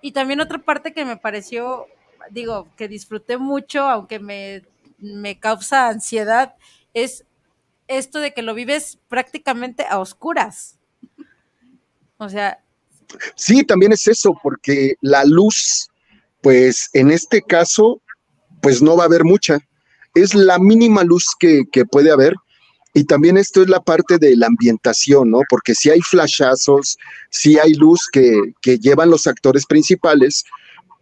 Y 0.00 0.12
también 0.12 0.40
otra 0.40 0.58
parte 0.58 0.92
que 0.92 1.04
me 1.04 1.16
pareció, 1.16 1.86
digo, 2.30 2.68
que 2.76 2.88
disfruté 2.88 3.36
mucho, 3.36 3.82
aunque 3.82 4.18
me, 4.18 4.62
me 4.98 5.38
causa 5.38 5.88
ansiedad, 5.88 6.54
es 6.94 7.24
esto 7.86 8.18
de 8.20 8.32
que 8.32 8.42
lo 8.42 8.54
vives 8.54 8.98
prácticamente 9.08 9.84
a 9.88 9.98
oscuras. 9.98 10.78
O 12.18 12.28
sea. 12.28 12.58
Sí, 13.34 13.64
también 13.64 13.92
es 13.92 14.06
eso, 14.08 14.34
porque 14.42 14.94
la 15.00 15.24
luz, 15.24 15.88
pues 16.40 16.90
en 16.92 17.10
este 17.10 17.40
caso, 17.40 18.00
pues 18.60 18.82
no 18.82 18.96
va 18.96 19.04
a 19.04 19.06
haber 19.06 19.24
mucha. 19.24 19.58
Es 20.14 20.34
la 20.34 20.58
mínima 20.58 21.04
luz 21.04 21.26
que, 21.38 21.64
puede 21.90 22.10
haber. 22.10 22.34
Y 22.94 23.04
también 23.04 23.36
esto 23.36 23.62
es 23.62 23.68
la 23.68 23.80
parte 23.80 24.18
de 24.18 24.34
la 24.36 24.46
ambientación, 24.46 25.30
¿no? 25.30 25.40
Porque 25.50 25.74
si 25.74 25.90
hay 25.90 26.00
flashazos, 26.00 26.96
si 27.30 27.58
hay 27.58 27.74
luz 27.74 28.08
que, 28.10 28.40
que 28.62 28.78
llevan 28.78 29.10
los 29.10 29.26
actores 29.26 29.66
principales, 29.66 30.44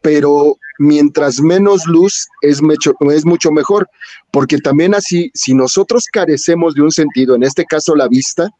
pero 0.05 0.59
mientras 0.79 1.41
menos 1.41 1.87
luz 1.87 2.29
es 2.43 2.61
mucho, 2.61 2.95
es 3.11 3.25
mucho 3.25 3.51
mejor, 3.51 3.89
porque 4.31 4.59
también 4.59 4.95
así, 4.95 5.31
si 5.33 5.55
nosotros 5.55 6.05
carecemos 6.12 6.75
de 6.75 6.83
un 6.83 6.93
sentido, 6.93 7.35
en 7.35 7.43
este 7.43 7.65
caso 7.65 7.97
la 7.97 8.07
vista, 8.07 8.51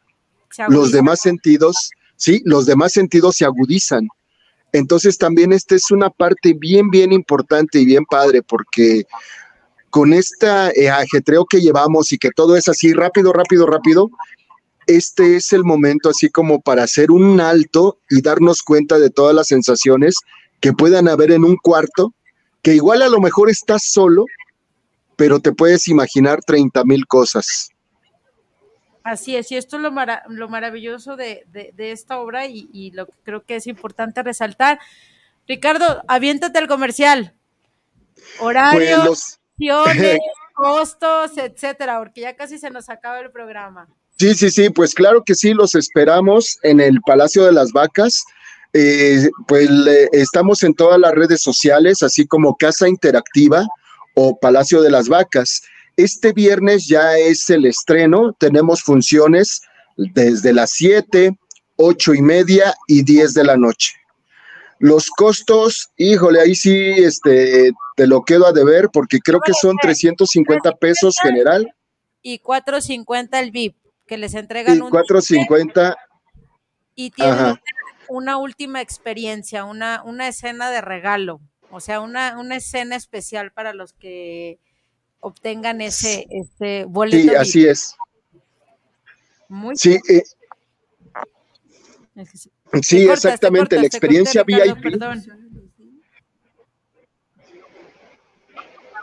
los 0.69 0.91
demás 0.91 1.19
sentidos, 1.21 1.91
sí, 2.15 2.41
los 2.45 2.65
demás 2.65 2.93
sentidos 2.93 3.35
se 3.37 3.45
agudizan. 3.45 4.07
Entonces 4.71 5.17
también 5.17 5.53
esta 5.53 5.75
es 5.75 5.91
una 5.91 6.09
parte 6.09 6.53
bien, 6.53 6.89
bien 6.89 7.13
importante 7.13 7.79
y 7.79 7.85
bien 7.85 8.05
padre, 8.05 8.41
porque 8.41 9.05
con 9.89 10.11
este 10.11 10.49
ajetreo 10.89 11.45
que 11.45 11.61
llevamos 11.61 12.11
y 12.11 12.17
que 12.17 12.31
todo 12.35 12.57
es 12.57 12.67
así 12.67 12.91
rápido, 12.91 13.31
rápido, 13.31 13.65
rápido, 13.65 14.09
este 14.87 15.37
es 15.37 15.53
el 15.53 15.63
momento 15.63 16.09
así 16.09 16.29
como 16.29 16.61
para 16.61 16.83
hacer 16.83 17.11
un 17.11 17.39
alto 17.39 17.99
y 18.09 18.21
darnos 18.21 18.61
cuenta 18.61 18.99
de 18.99 19.09
todas 19.09 19.33
las 19.33 19.47
sensaciones 19.47 20.15
que 20.59 20.73
puedan 20.73 21.07
haber 21.07 21.31
en 21.31 21.43
un 21.43 21.55
cuarto, 21.57 22.13
que 22.61 22.75
igual 22.75 23.01
a 23.01 23.09
lo 23.09 23.19
mejor 23.19 23.49
estás 23.49 23.83
solo, 23.85 24.25
pero 25.15 25.39
te 25.39 25.53
puedes 25.53 25.87
imaginar 25.87 26.41
30 26.45 26.83
mil 26.83 27.07
cosas. 27.07 27.69
Así 29.05 29.35
es, 29.35 29.51
y 29.51 29.55
esto 29.55 29.75
es 29.75 29.83
lo, 29.83 29.91
lo 30.29 30.49
maravilloso 30.49 31.15
de, 31.15 31.45
esta 31.77 32.17
obra 32.17 32.47
y, 32.47 32.89
lo 32.89 33.05
que 33.05 33.13
creo 33.23 33.45
que 33.45 33.57
es 33.57 33.67
importante 33.67 34.23
resaltar. 34.23 34.79
Ricardo, 35.47 36.03
aviéntate 36.07 36.57
el 36.57 36.67
comercial. 36.67 37.35
Horarios, 38.39 39.37
pues 39.57 40.19
costos, 40.55 41.37
etcétera, 41.37 41.99
porque 41.99 42.21
ya 42.21 42.35
casi 42.35 42.57
se 42.57 42.71
nos 42.71 42.89
acaba 42.89 43.19
el 43.19 43.29
programa. 43.29 43.87
Sí, 44.17 44.33
sí, 44.33 44.49
sí, 44.49 44.71
pues 44.71 44.95
claro 44.95 45.23
que 45.23 45.35
sí, 45.35 45.53
los 45.53 45.75
esperamos 45.75 46.57
en 46.63 46.79
el 46.79 46.99
Palacio 47.01 47.45
de 47.45 47.51
las 47.51 47.73
Vacas. 47.73 48.25
Eh, 48.73 49.29
pues 49.47 49.69
estamos 50.13 50.63
en 50.63 50.73
todas 50.73 50.99
las 50.99 51.13
redes 51.13 51.43
sociales, 51.43 52.01
así 52.01 52.25
como 52.25 52.55
Casa 52.55 52.89
Interactiva 52.89 53.67
o 54.15 54.35
Palacio 54.39 54.81
de 54.81 54.89
las 54.89 55.09
Vacas. 55.09 55.61
Este 55.97 56.33
viernes 56.33 56.87
ya 56.87 57.17
es 57.17 57.49
el 57.49 57.65
estreno, 57.65 58.33
tenemos 58.33 58.81
funciones 58.81 59.61
desde 59.97 60.53
las 60.53 60.71
7, 60.71 61.37
8 61.77 62.13
y 62.13 62.21
media 62.21 62.73
y 62.87 63.03
10 63.03 63.33
de 63.33 63.43
la 63.43 63.57
noche. 63.57 63.93
Los 64.79 65.09
costos, 65.09 65.89
híjole, 65.95 66.41
ahí 66.41 66.53
sí 66.53 66.75
este, 66.75 67.71
te 67.95 68.07
lo 68.07 68.23
quedo 68.23 68.45
a 68.45 68.51
deber 68.51 68.89
porque 68.91 69.19
creo 69.19 69.39
que 69.39 69.53
son 69.53 69.77
350 69.81 70.73
pesos 70.73 71.15
general. 71.21 71.73
Y 72.21 72.39
450 72.39 73.39
el 73.39 73.51
VIP, 73.51 73.77
que 74.05 74.17
les 74.17 74.33
entregan 74.33 74.75
y 74.75 74.79
450. 74.79 75.95
Y 76.95 77.11
tienen 77.11 77.55
una 78.07 78.37
última 78.37 78.81
experiencia, 78.81 79.63
una, 79.63 80.03
una 80.03 80.27
escena 80.27 80.69
de 80.71 80.81
regalo, 80.81 81.39
o 81.71 81.79
sea, 81.79 82.01
una, 82.01 82.37
una 82.37 82.57
escena 82.57 82.95
especial 82.95 83.51
para 83.51 83.73
los 83.73 83.93
que 83.93 84.59
obtengan 85.25 85.81
ese, 85.81 86.27
ese 86.29 86.85
boleto. 86.85 87.17
Sí, 87.17 87.35
así 87.35 87.65
es. 87.65 87.95
Muy 89.49 89.75
sí, 89.75 89.97
eh, 90.07 90.23
sí 92.83 93.09
exactamente, 93.09 93.75
la 93.75 93.87
experiencia 93.87 94.43
VIP. 94.43 95.01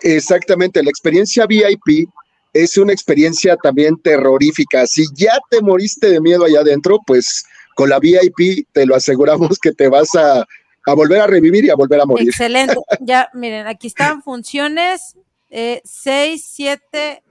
Exactamente, 0.02 0.82
la 0.82 0.90
experiencia 0.90 1.44
VIP 1.46 2.08
es 2.52 2.76
una 2.78 2.92
experiencia 2.92 3.56
también 3.56 3.96
terrorífica. 4.00 4.86
Si 4.86 5.04
ya 5.14 5.38
te 5.50 5.60
moriste 5.60 6.08
de 6.08 6.20
miedo 6.20 6.44
allá 6.44 6.60
adentro, 6.60 6.98
pues 7.04 7.44
con 7.74 7.88
la 7.88 7.98
VIP 7.98 8.68
te 8.70 8.86
lo 8.86 8.94
aseguramos 8.94 9.58
que 9.58 9.72
te 9.72 9.88
vas 9.88 10.14
a, 10.14 10.46
a 10.86 10.94
volver 10.94 11.20
a 11.20 11.26
revivir 11.26 11.64
y 11.64 11.70
a 11.70 11.74
volver 11.74 12.00
a 12.00 12.06
morir. 12.06 12.28
Excelente. 12.28 12.76
Ya, 13.00 13.28
miren, 13.34 13.66
aquí 13.66 13.88
están 13.88 14.22
funciones 14.22 15.16
eh, 15.54 15.82
6, 15.84 16.44
7, 16.46 17.22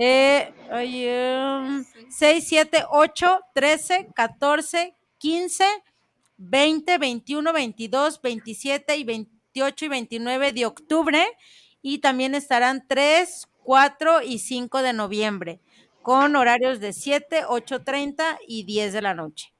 eh, 0.00 0.52
6, 2.10 2.44
7, 2.48 2.84
8, 2.90 3.40
13, 3.54 4.08
14, 4.12 4.96
15, 5.18 5.64
20, 6.36 6.98
21, 6.98 7.52
22, 7.52 8.20
27 8.20 8.96
y 8.96 9.04
28 9.04 9.84
y 9.84 9.88
29 9.88 10.52
de 10.52 10.66
octubre. 10.66 11.24
Y 11.80 11.98
también 11.98 12.34
estarán 12.34 12.84
3, 12.88 13.46
4 13.62 14.22
y 14.22 14.40
5 14.40 14.82
de 14.82 14.92
noviembre, 14.94 15.60
con 16.02 16.34
horarios 16.34 16.80
de 16.80 16.92
7, 16.92 17.44
8.30 17.46 18.38
y 18.48 18.64
10 18.64 18.94
de 18.94 19.02
la 19.02 19.14
noche. 19.14 19.54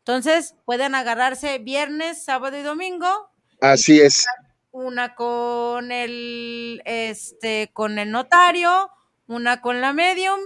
Entonces, 0.00 0.54
pueden 0.66 0.94
agarrarse 0.94 1.58
viernes, 1.58 2.22
sábado 2.22 2.58
y 2.58 2.62
domingo. 2.62 3.30
Así 3.60 4.00
es 4.00 4.26
una 4.72 5.14
con 5.14 5.92
el, 5.92 6.82
este, 6.84 7.70
con 7.72 7.98
el 7.98 8.10
notario, 8.10 8.90
una 9.26 9.60
con 9.60 9.80
la 9.80 9.92
medium 9.92 10.40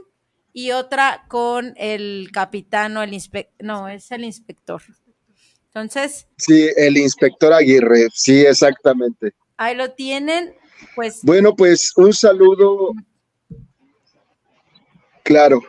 y 0.53 0.73
otra 0.73 1.25
con 1.29 1.75
el 1.77 2.29
capitán 2.33 2.97
o 2.97 3.03
el 3.03 3.15
inspector, 3.15 3.55
no, 3.65 3.89
es 3.89 4.11
el 4.11 4.25
inspector. 4.25 4.83
Entonces. 5.67 6.27
Sí, 6.37 6.69
el 6.77 6.97
inspector 6.97 7.53
Aguirre, 7.53 8.09
sí, 8.13 8.45
exactamente. 8.45 9.33
Ahí 9.57 9.75
lo 9.75 9.93
tienen, 9.93 10.55
pues. 10.95 11.21
Bueno, 11.23 11.55
pues 11.55 11.93
un 11.97 12.13
saludo. 12.13 12.93
Claro. 15.23 15.61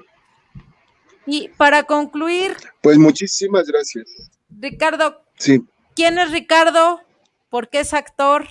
Y 1.25 1.49
para 1.49 1.83
concluir. 1.83 2.55
Pues 2.81 2.97
muchísimas 2.97 3.67
gracias. 3.67 4.07
Ricardo. 4.49 5.21
Sí. 5.37 5.61
¿Quién 5.95 6.17
es 6.17 6.31
Ricardo? 6.31 7.01
Por 7.49 7.69
qué 7.69 7.79
es 7.81 7.93
actor 7.93 8.47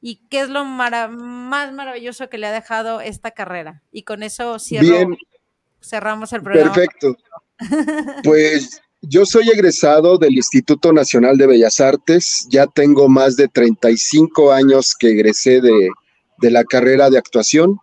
y 0.00 0.26
qué 0.28 0.40
es 0.40 0.48
lo 0.48 0.64
más 0.64 1.72
maravilloso 1.72 2.28
que 2.28 2.38
le 2.38 2.46
ha 2.46 2.52
dejado 2.52 3.00
esta 3.00 3.30
carrera. 3.30 3.82
Y 3.90 4.02
con 4.02 4.22
eso 4.22 4.58
cierro, 4.58 5.16
cerramos 5.80 6.32
el 6.32 6.42
programa. 6.42 6.72
Perfecto. 6.72 7.16
Pues 8.24 8.82
yo 9.00 9.24
soy 9.24 9.48
egresado 9.48 10.18
del 10.18 10.34
Instituto 10.34 10.92
Nacional 10.92 11.36
de 11.36 11.46
Bellas 11.46 11.80
Artes, 11.80 12.46
ya 12.50 12.66
tengo 12.66 13.08
más 13.08 13.36
de 13.36 13.48
35 13.48 14.52
años 14.52 14.94
que 14.98 15.10
egresé 15.10 15.60
de, 15.60 15.88
de 16.38 16.50
la 16.50 16.64
carrera 16.64 17.10
de 17.10 17.18
actuación. 17.18 17.78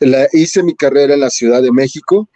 La, 0.00 0.28
hice 0.32 0.62
mi 0.62 0.74
carrera 0.74 1.14
en 1.14 1.20
la 1.20 1.30
Ciudad 1.30 1.62
de 1.62 1.72
México 1.72 2.28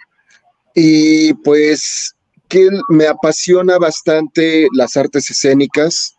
y 0.74 1.34
pues 1.34 2.16
que 2.48 2.68
me 2.88 3.06
apasiona 3.06 3.78
bastante 3.78 4.68
las 4.72 4.96
artes 4.96 5.30
escénicas, 5.30 6.16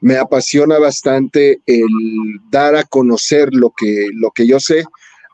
me 0.00 0.16
apasiona 0.16 0.78
bastante 0.78 1.60
el 1.66 1.86
dar 2.50 2.76
a 2.76 2.84
conocer 2.84 3.54
lo 3.54 3.72
que, 3.76 4.08
lo 4.14 4.30
que 4.30 4.46
yo 4.46 4.60
sé. 4.60 4.84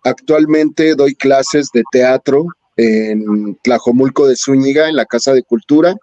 Actualmente 0.05 0.95
doy 0.95 1.15
clases 1.15 1.69
de 1.73 1.83
teatro 1.91 2.47
en 2.77 3.57
Tlajomulco 3.63 4.27
de 4.27 4.37
Zúñiga, 4.37 4.89
en 4.89 4.97
la 4.97 5.07
Casa 5.07 5.33
de 5.33 5.43
Cultura, 5.43 5.95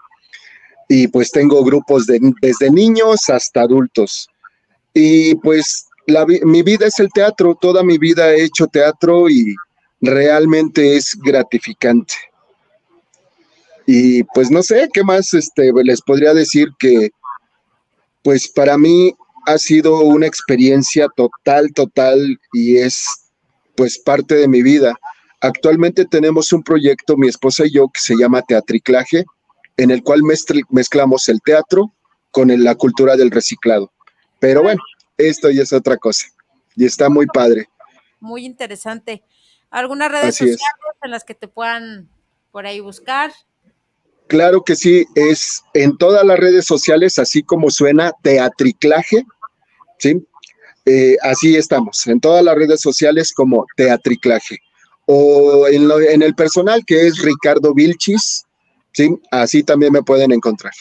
y 0.88 1.08
pues 1.08 1.32
tengo 1.32 1.64
grupos 1.64 2.06
de, 2.06 2.20
desde 2.42 2.72
niños 2.72 3.30
hasta 3.30 3.62
adultos. 3.62 4.28
Y 4.94 5.36
pues 5.36 5.86
mi 6.44 6.64
vida 6.64 6.88
es 6.88 7.00
el 7.00 7.10
teatro, 7.12 7.56
toda 7.60 7.84
mi 7.84 7.98
vida 7.98 8.34
he 8.34 8.44
hecho 8.44 8.68
teatro 8.68 9.30
y 9.30 9.56
realmente 10.02 10.96
es 10.96 11.16
gratificante. 11.16 12.14
Y 13.86 14.24
pues 14.24 14.52
no 14.52 14.62
sé 14.62 14.88
qué 14.94 15.04
más 15.04 15.34
este, 15.34 15.72
les 15.84 16.02
podría 16.02 16.34
decir 16.34 16.70
que 16.78 17.10
pues 18.24 18.48
para 18.52 18.78
mí 18.78 19.14
ha 19.46 19.58
sido 19.58 20.02
una 20.02 20.28
experiencia 20.28 21.08
total, 21.16 21.72
total 21.74 22.38
y 22.54 22.78
es 22.78 23.06
pues 23.76 23.98
parte 23.98 24.36
de 24.36 24.48
mi 24.48 24.62
vida. 24.62 24.94
Actualmente 25.42 26.06
tenemos 26.06 26.52
un 26.52 26.64
proyecto, 26.64 27.16
mi 27.16 27.30
esposa 27.30 27.66
y 27.66 27.72
yo, 27.72 27.88
que 27.88 28.02
se 28.02 28.16
llama 28.16 28.42
Teatriclaje, 28.42 29.24
en 29.78 29.92
el 29.92 30.04
cual 30.04 30.22
mezclamos 30.70 31.30
el 31.30 31.40
teatro 31.42 31.94
con 32.32 32.52
la 32.64 32.76
cultura 32.76 33.16
del 33.16 33.32
reciclado. 33.32 33.92
Pero 34.40 34.62
bueno, 34.62 34.82
esto 35.18 35.50
ya 35.50 35.64
es 35.64 35.74
otra 35.74 35.98
cosa 35.98 36.28
y 36.76 36.86
está 36.86 37.10
muy 37.10 37.26
padre. 37.28 37.70
Muy 38.20 38.46
interesante. 38.46 39.24
¿Algunas 39.70 40.12
redes 40.12 40.36
sociales 40.36 40.62
en 41.02 41.12
las 41.12 41.24
que 41.24 41.36
te 41.36 41.48
puedan 41.48 42.10
por 42.52 42.66
ahí 42.66 42.80
buscar? 42.80 43.32
Claro 44.30 44.64
que 44.64 44.76
sí, 44.76 45.08
es 45.16 45.64
en 45.74 45.98
todas 45.98 46.24
las 46.24 46.38
redes 46.38 46.66
sociales, 46.66 47.18
así 47.18 47.42
como 47.42 47.72
suena 47.72 48.12
teatriclaje, 48.22 49.26
¿sí? 49.98 50.24
Eh, 50.86 51.18
así 51.24 51.56
estamos, 51.56 52.06
en 52.06 52.20
todas 52.20 52.44
las 52.44 52.54
redes 52.54 52.80
sociales 52.80 53.34
como 53.34 53.66
teatriclaje. 53.76 54.60
O 55.08 55.68
en, 55.68 55.90
en 56.12 56.22
el 56.22 56.36
personal 56.36 56.86
que 56.86 57.08
es 57.08 57.24
Ricardo 57.24 57.74
Vilchis, 57.74 58.46
¿sí? 58.94 59.10
Así 59.32 59.64
también 59.64 59.94
me 59.94 60.04
pueden 60.04 60.32
encontrar. 60.32 60.74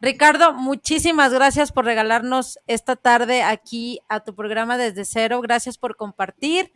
Ricardo, 0.00 0.52
muchísimas 0.52 1.32
gracias 1.32 1.72
por 1.72 1.84
regalarnos 1.84 2.60
esta 2.68 2.94
tarde 2.94 3.42
aquí 3.42 3.98
a 4.08 4.20
tu 4.20 4.36
programa 4.36 4.78
desde 4.78 5.04
cero. 5.04 5.40
Gracias 5.40 5.78
por 5.78 5.96
compartir. 5.96 6.72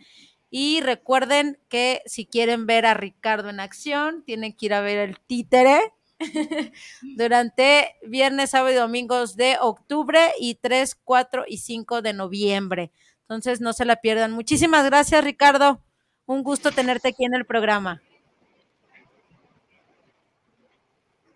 Y 0.50 0.80
recuerden 0.80 1.58
que 1.68 2.02
si 2.06 2.26
quieren 2.26 2.66
ver 2.66 2.86
a 2.86 2.94
Ricardo 2.94 3.50
en 3.50 3.60
acción, 3.60 4.22
tienen 4.24 4.54
que 4.54 4.66
ir 4.66 4.74
a 4.74 4.80
ver 4.80 4.98
el 4.98 5.18
títere 5.20 5.92
durante 7.16 7.96
viernes, 8.06 8.50
sábado 8.50 8.72
y 8.72 8.76
domingos 8.76 9.36
de 9.36 9.56
octubre 9.60 10.32
y 10.38 10.54
3, 10.54 10.94
4 11.04 11.44
y 11.48 11.58
5 11.58 12.02
de 12.02 12.12
noviembre. 12.12 12.92
Entonces 13.22 13.60
no 13.60 13.72
se 13.72 13.84
la 13.84 13.96
pierdan. 13.96 14.32
Muchísimas 14.32 14.84
gracias, 14.86 15.24
Ricardo. 15.24 15.82
Un 16.26 16.42
gusto 16.42 16.70
tenerte 16.70 17.08
aquí 17.08 17.24
en 17.24 17.34
el 17.34 17.44
programa. 17.44 18.02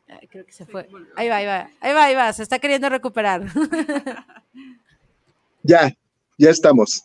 Ay, 0.09 0.27
creo 0.29 0.45
que 0.45 0.53
se 0.53 0.67
fue. 0.67 0.89
Ahí 1.17 1.29
va, 1.29 1.37
ahí 1.37 1.47
va, 1.47 1.71
ahí 1.81 1.95
va, 1.95 2.05
ahí 2.05 2.15
va. 2.15 2.33
Se 2.33 2.43
está 2.43 2.59
queriendo 2.59 2.89
recuperar. 2.89 3.45
Ya, 5.63 5.95
ya 6.39 6.49
estamos. 6.49 7.03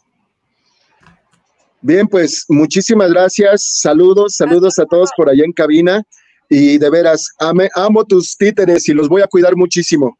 Bien, 1.85 2.07
pues 2.07 2.45
muchísimas 2.49 3.11
gracias. 3.11 3.79
Saludos, 3.79 4.35
saludos 4.37 4.79
a 4.79 4.85
todos 4.87 5.11
por 5.15 5.29
allá 5.29 5.43
en 5.45 5.53
cabina. 5.53 6.01
Y 6.49 6.79
de 6.79 6.89
veras, 6.89 7.29
ame- 7.39 7.69
amo 7.75 8.03
tus 8.03 8.35
títeres 8.35 8.89
y 8.89 8.93
los 8.95 9.07
voy 9.07 9.21
a 9.21 9.27
cuidar 9.27 9.55
muchísimo, 9.55 10.17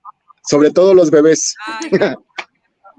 sobre 0.48 0.70
todo 0.70 0.94
los 0.94 1.10
bebés. 1.10 1.56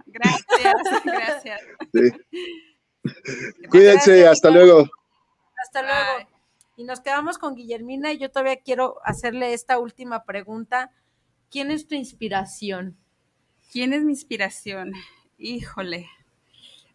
Gracias, 0.07 1.05
gracias. 1.05 1.61
Sí. 1.95 2.11
Cuídense, 3.71 4.27
hasta 4.27 4.51
luego. 4.51 4.89
Hasta 5.63 5.83
luego. 5.83 6.29
Y 6.77 6.83
nos 6.83 6.99
quedamos 7.01 7.39
con 7.39 7.55
Guillermina 7.55 8.13
y 8.13 8.19
yo 8.19 8.31
todavía 8.33 8.57
quiero 8.57 8.97
hacerle 9.05 9.55
esta 9.55 9.79
última 9.79 10.25
pregunta. 10.25 10.91
¿Quién 11.53 11.71
es 11.71 11.87
tu 11.87 11.95
inspiración? 11.95 12.97
¿Quién 13.71 13.93
es 13.93 14.03
mi 14.03 14.11
inspiración? 14.13 14.93
Híjole. 15.39 16.09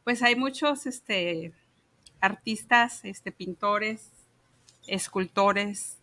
Pues 0.04 0.22
hay 0.22 0.36
muchos 0.36 0.86
este, 0.86 1.54
artistas, 2.22 3.04
este, 3.04 3.32
pintores, 3.32 4.10
escultores 4.88 5.98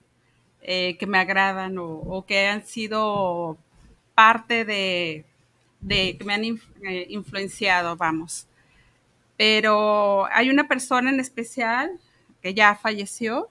eh, 0.61 0.97
que 0.99 1.07
me 1.07 1.19
agradan 1.19 1.77
o, 1.79 2.25
que 2.27 2.47
han 2.47 2.67
sido 2.67 3.57
parte 4.15 4.65
de, 4.65 5.25
de 5.81 6.19
que 6.19 6.25
me 6.25 6.35
han 6.35 6.45
eh, 6.45 7.07
influenciado, 7.09 7.97
vamos. 7.97 8.47
Pero 9.37 10.27
hay 10.33 10.51
una 10.51 10.67
persona 10.67 11.11
en 11.11 11.21
especial 11.21 12.01
que 12.43 12.55
ya 12.55 12.75
falleció 12.75 13.49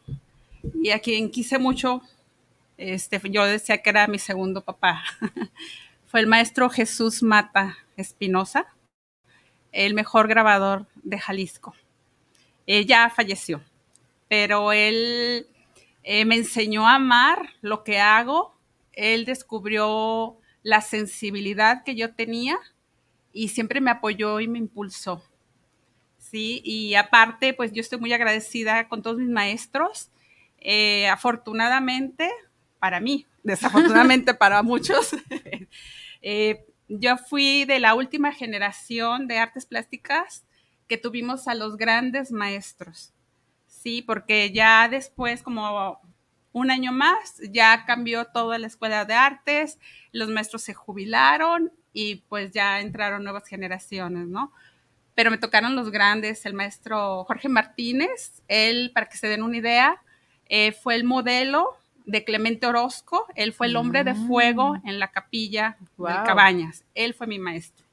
y 0.76 0.92
a 0.92 1.00
quien 1.00 1.32
quise 1.32 1.58
mucho. 1.58 2.02
Este, 2.78 3.20
yo 3.30 3.46
decía 3.46 3.82
que 3.82 3.90
era 3.90 4.08
mi 4.08 4.20
segundo 4.20 4.62
papá. 4.62 5.04
Fue 6.08 6.20
el 6.20 6.28
maestro 6.28 6.70
Jesús 6.70 7.24
Mata 7.24 7.78
Espinosa, 7.96 8.68
el 9.72 9.94
mejor 9.94 10.28
grabador 10.28 10.86
de 11.04 11.20
Jalisco. 11.20 11.74
Eh, 12.68 12.86
ya 12.86 13.10
falleció, 13.10 13.62
pero 14.28 14.74
él 14.74 15.48
eh, 16.04 16.26
me 16.26 16.36
enseñó 16.36 16.88
a 16.88 16.96
amar 16.96 17.50
lo 17.62 17.84
que 17.84 18.00
hago. 18.00 18.56
Él 18.94 19.26
descubrió 19.26 20.38
la 20.64 20.82
sensibilidad 20.82 21.84
que 21.84 21.96
yo 21.96 22.14
tenía 22.14 22.58
y 23.32 23.50
siempre 23.50 23.80
me 23.82 23.92
apoyó 23.92 24.40
y 24.40 24.48
me 24.48 24.58
impulsó. 24.58 25.24
Sí, 26.18 26.62
y 26.66 26.96
aparte, 26.96 27.54
pues 27.54 27.72
yo 27.72 27.82
estoy 27.82 28.00
muy 28.00 28.12
agradecida 28.12 28.90
con 28.90 29.02
todos 29.02 29.18
mis 29.18 29.30
maestros. 29.30 30.10
Eh, 30.60 31.08
afortunadamente, 31.08 32.30
para 32.80 33.00
mí, 33.00 33.26
desafortunadamente 33.44 34.34
para 34.34 34.64
muchos, 34.64 35.16
eh, 36.22 36.66
yo 36.90 37.18
fui 37.18 37.66
de 37.66 37.80
la 37.80 37.94
última 37.94 38.34
generación 38.34 39.28
de 39.28 39.38
artes 39.38 39.66
plásticas 39.66 40.44
que 40.88 40.98
tuvimos 40.98 41.48
a 41.48 41.56
los 41.56 41.78
grandes 41.78 42.32
maestros. 42.32 43.14
Sí, 43.68 44.02
porque 44.02 44.52
ya 44.52 44.88
después, 44.90 45.44
como 45.44 46.00
un 46.52 46.72
año 46.72 46.92
más, 46.92 47.38
ya 47.52 47.86
cambió 47.86 48.26
toda 48.26 48.58
la 48.58 48.68
escuela 48.68 49.06
de 49.06 49.14
artes, 49.14 49.80
los 50.12 50.30
maestros 50.30 50.64
se 50.64 50.74
jubilaron 50.74 51.72
y 51.94 52.16
pues 52.30 52.52
ya 52.52 52.80
entraron 52.80 53.24
nuevas 53.24 53.48
generaciones, 53.48 54.28
¿no? 54.28 54.52
Pero 55.14 55.32
me 55.32 55.38
tocaron 55.38 55.76
los 55.76 55.90
grandes, 55.92 56.46
el 56.46 56.54
maestro 56.54 57.24
Jorge 57.26 57.50
Martínez, 57.50 58.42
él, 58.48 58.92
para 58.94 59.08
que 59.08 59.18
se 59.18 59.28
den 59.28 59.44
una 59.44 59.58
idea, 59.58 60.02
eh, 60.48 60.72
fue 60.72 60.96
el 60.96 61.04
modelo 61.04 61.76
de 62.06 62.24
Clemente 62.24 62.66
Orozco, 62.68 63.26
él 63.36 63.52
fue 63.52 63.68
el 63.68 63.76
hombre 63.76 64.04
de 64.04 64.16
fuego 64.16 64.78
en 64.86 65.00
la 65.00 65.10
capilla 65.10 65.76
Wow. 65.98 66.08
de 66.10 66.14
Cabañas, 66.24 66.84
él 66.96 67.14
fue 67.14 67.28
mi 67.28 67.38
maestro. 67.40 67.86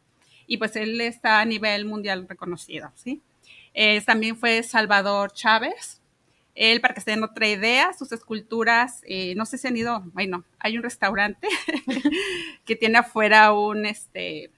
Y 0.47 0.59
pues 0.59 0.77
él 0.77 1.01
está 1.01 1.41
a 1.41 1.45
nivel 1.45 1.85
mundial 1.85 2.27
reconocido, 2.29 2.93
¿sí? 2.95 3.21
Eh, 3.73 4.01
también 4.03 4.37
fue 4.37 4.63
Salvador 4.63 5.33
Chávez, 5.33 6.01
él, 6.55 6.81
para 6.81 6.95
que 6.95 7.01
se 7.01 7.11
den 7.11 7.25
otra 7.25 7.49
idea, 7.49 7.93
sus 7.93 8.13
esculturas, 8.13 9.03
eh, 9.07 9.35
no 9.35 9.45
sé 9.45 9.59
si 9.59 9.67
han 9.67 9.77
ido, 9.77 10.05
bueno, 10.13 10.45
hay 10.61 10.77
un 10.77 10.85
restaurante 10.85 11.49
que 12.65 12.77
tiene 12.77 12.99
afuera 12.99 13.53
un, 13.53 13.87
este, 13.87 14.51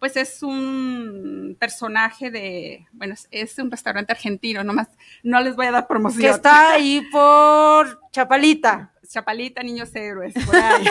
pues 0.00 0.16
es 0.16 0.42
un 0.42 1.56
personaje 1.60 2.32
de, 2.32 2.88
bueno, 2.90 3.14
es, 3.30 3.58
un 3.58 3.70
restaurante 3.70 4.12
argentino, 4.12 4.64
nomás, 4.64 4.88
no 5.22 5.40
les 5.40 5.54
voy 5.54 5.66
a 5.66 5.70
dar 5.70 5.86
promoción. 5.86 6.22
Que 6.22 6.28
está 6.28 6.72
ahí 6.72 7.06
por 7.12 8.00
Chapalita. 8.10 8.92
Chapalita, 9.06 9.62
Niños 9.62 9.94
Héroes, 9.94 10.34
por 10.34 10.56
ahí. 10.56 10.84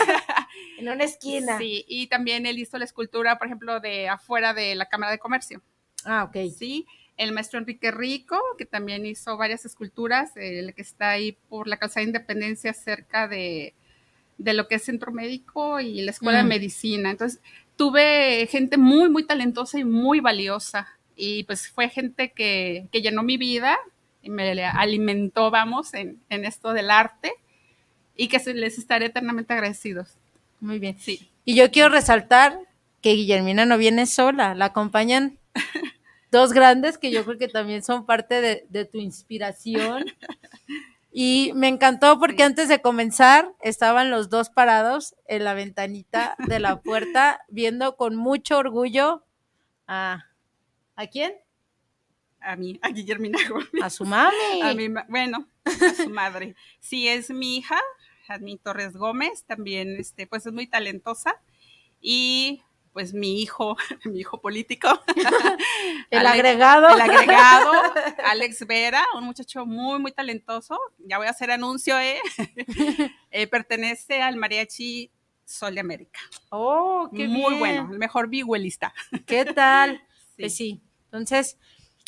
En 0.82 0.88
una 0.94 1.04
esquina. 1.04 1.58
Sí, 1.58 1.84
y 1.88 2.06
también 2.08 2.46
él 2.46 2.58
hizo 2.58 2.78
la 2.78 2.84
escultura, 2.84 3.38
por 3.38 3.46
ejemplo, 3.46 3.80
de 3.80 4.08
afuera 4.08 4.54
de 4.54 4.74
la 4.74 4.86
Cámara 4.86 5.12
de 5.12 5.18
Comercio. 5.18 5.62
Ah, 6.04 6.24
ok. 6.24 6.36
Sí, 6.56 6.86
el 7.16 7.32
maestro 7.32 7.58
Enrique 7.58 7.90
Rico, 7.90 8.38
que 8.58 8.66
también 8.66 9.06
hizo 9.06 9.36
varias 9.36 9.64
esculturas, 9.64 10.36
el 10.36 10.74
que 10.74 10.82
está 10.82 11.10
ahí 11.10 11.36
por 11.48 11.68
la 11.68 11.76
Calzada 11.76 12.00
de 12.02 12.08
Independencia, 12.08 12.72
cerca 12.72 13.28
de, 13.28 13.74
de 14.38 14.54
lo 14.54 14.66
que 14.68 14.76
es 14.76 14.84
Centro 14.84 15.12
Médico 15.12 15.78
y 15.80 16.00
la 16.02 16.10
Escuela 16.10 16.40
Mm. 16.42 16.42
de 16.44 16.48
Medicina. 16.48 17.10
Entonces, 17.10 17.40
tuve 17.76 18.46
gente 18.50 18.76
muy, 18.76 19.08
muy 19.08 19.24
talentosa 19.24 19.78
y 19.78 19.84
muy 19.84 20.20
valiosa. 20.20 20.88
Y 21.14 21.44
pues 21.44 21.68
fue 21.68 21.88
gente 21.88 22.32
que, 22.32 22.88
que 22.90 23.02
llenó 23.02 23.22
mi 23.22 23.36
vida 23.36 23.78
y 24.22 24.30
me 24.30 24.64
alimentó, 24.64 25.50
vamos, 25.50 25.94
en, 25.94 26.20
en 26.30 26.44
esto 26.44 26.72
del 26.72 26.90
arte 26.90 27.32
y 28.16 28.28
que 28.28 28.38
les 28.54 28.78
estaré 28.78 29.06
eternamente 29.06 29.52
agradecidos. 29.52 30.16
Muy 30.62 30.78
bien. 30.78 30.96
Sí. 30.98 31.28
Y 31.44 31.56
yo 31.56 31.70
quiero 31.72 31.88
resaltar 31.88 32.56
que 33.00 33.14
Guillermina 33.14 33.66
no 33.66 33.76
viene 33.76 34.06
sola, 34.06 34.54
la 34.54 34.66
acompañan 34.66 35.38
dos 36.30 36.52
grandes 36.52 36.98
que 36.98 37.10
yo 37.10 37.24
creo 37.24 37.36
que 37.36 37.48
también 37.48 37.82
son 37.82 38.06
parte 38.06 38.40
de, 38.40 38.64
de 38.70 38.84
tu 38.84 38.98
inspiración. 38.98 40.04
Y 41.10 41.50
me 41.56 41.66
encantó 41.68 42.18
porque 42.20 42.44
antes 42.44 42.68
de 42.68 42.80
comenzar 42.80 43.52
estaban 43.60 44.10
los 44.10 44.30
dos 44.30 44.50
parados 44.50 45.16
en 45.26 45.44
la 45.44 45.52
ventanita 45.52 46.36
de 46.38 46.60
la 46.60 46.80
puerta 46.82 47.40
viendo 47.48 47.96
con 47.96 48.14
mucho 48.14 48.56
orgullo 48.56 49.24
a 49.88 50.26
¿a 50.94 51.06
quién? 51.08 51.34
A 52.40 52.54
mí, 52.56 52.78
a 52.82 52.88
Guillermina 52.90 53.38
Gómez. 53.48 53.82
A 53.82 53.90
su 53.90 54.04
mami. 54.04 54.62
A 54.62 54.74
mi 54.74 54.88
bueno, 55.08 55.48
a 55.64 55.94
su 55.94 56.08
madre. 56.08 56.54
Sí, 56.78 57.08
es 57.08 57.30
mi 57.30 57.56
hija, 57.58 57.80
Jazmín 58.26 58.58
Torres 58.58 58.94
Gómez, 58.96 59.44
también, 59.44 59.96
este, 59.98 60.26
pues 60.26 60.46
es 60.46 60.52
muy 60.52 60.66
talentosa. 60.66 61.40
Y 62.00 62.62
pues 62.92 63.14
mi 63.14 63.40
hijo, 63.40 63.76
mi 64.04 64.20
hijo 64.20 64.40
político. 64.40 64.88
El 66.10 66.18
Alex- 66.26 66.32
agregado. 66.34 66.88
El 66.88 67.00
agregado, 67.00 67.72
Alex 68.26 68.66
Vera, 68.66 69.02
un 69.16 69.24
muchacho 69.24 69.64
muy, 69.66 69.98
muy 69.98 70.12
talentoso. 70.12 70.78
Ya 70.98 71.18
voy 71.18 71.26
a 71.26 71.30
hacer 71.30 71.50
anuncio, 71.50 71.98
¿eh? 71.98 72.20
Eh, 73.30 73.46
pertenece 73.46 74.20
al 74.20 74.36
mariachi 74.36 75.10
Sol 75.46 75.74
de 75.74 75.80
América. 75.80 76.20
Oh, 76.50 77.08
qué 77.16 77.26
Muy 77.28 77.54
bien. 77.54 77.58
bueno, 77.58 77.88
el 77.92 77.98
mejor 77.98 78.28
vihuelista. 78.28 78.92
¿Qué 79.26 79.44
tal? 79.46 80.02
Pues 80.36 80.56
sí. 80.56 80.80
Entonces, 81.04 81.56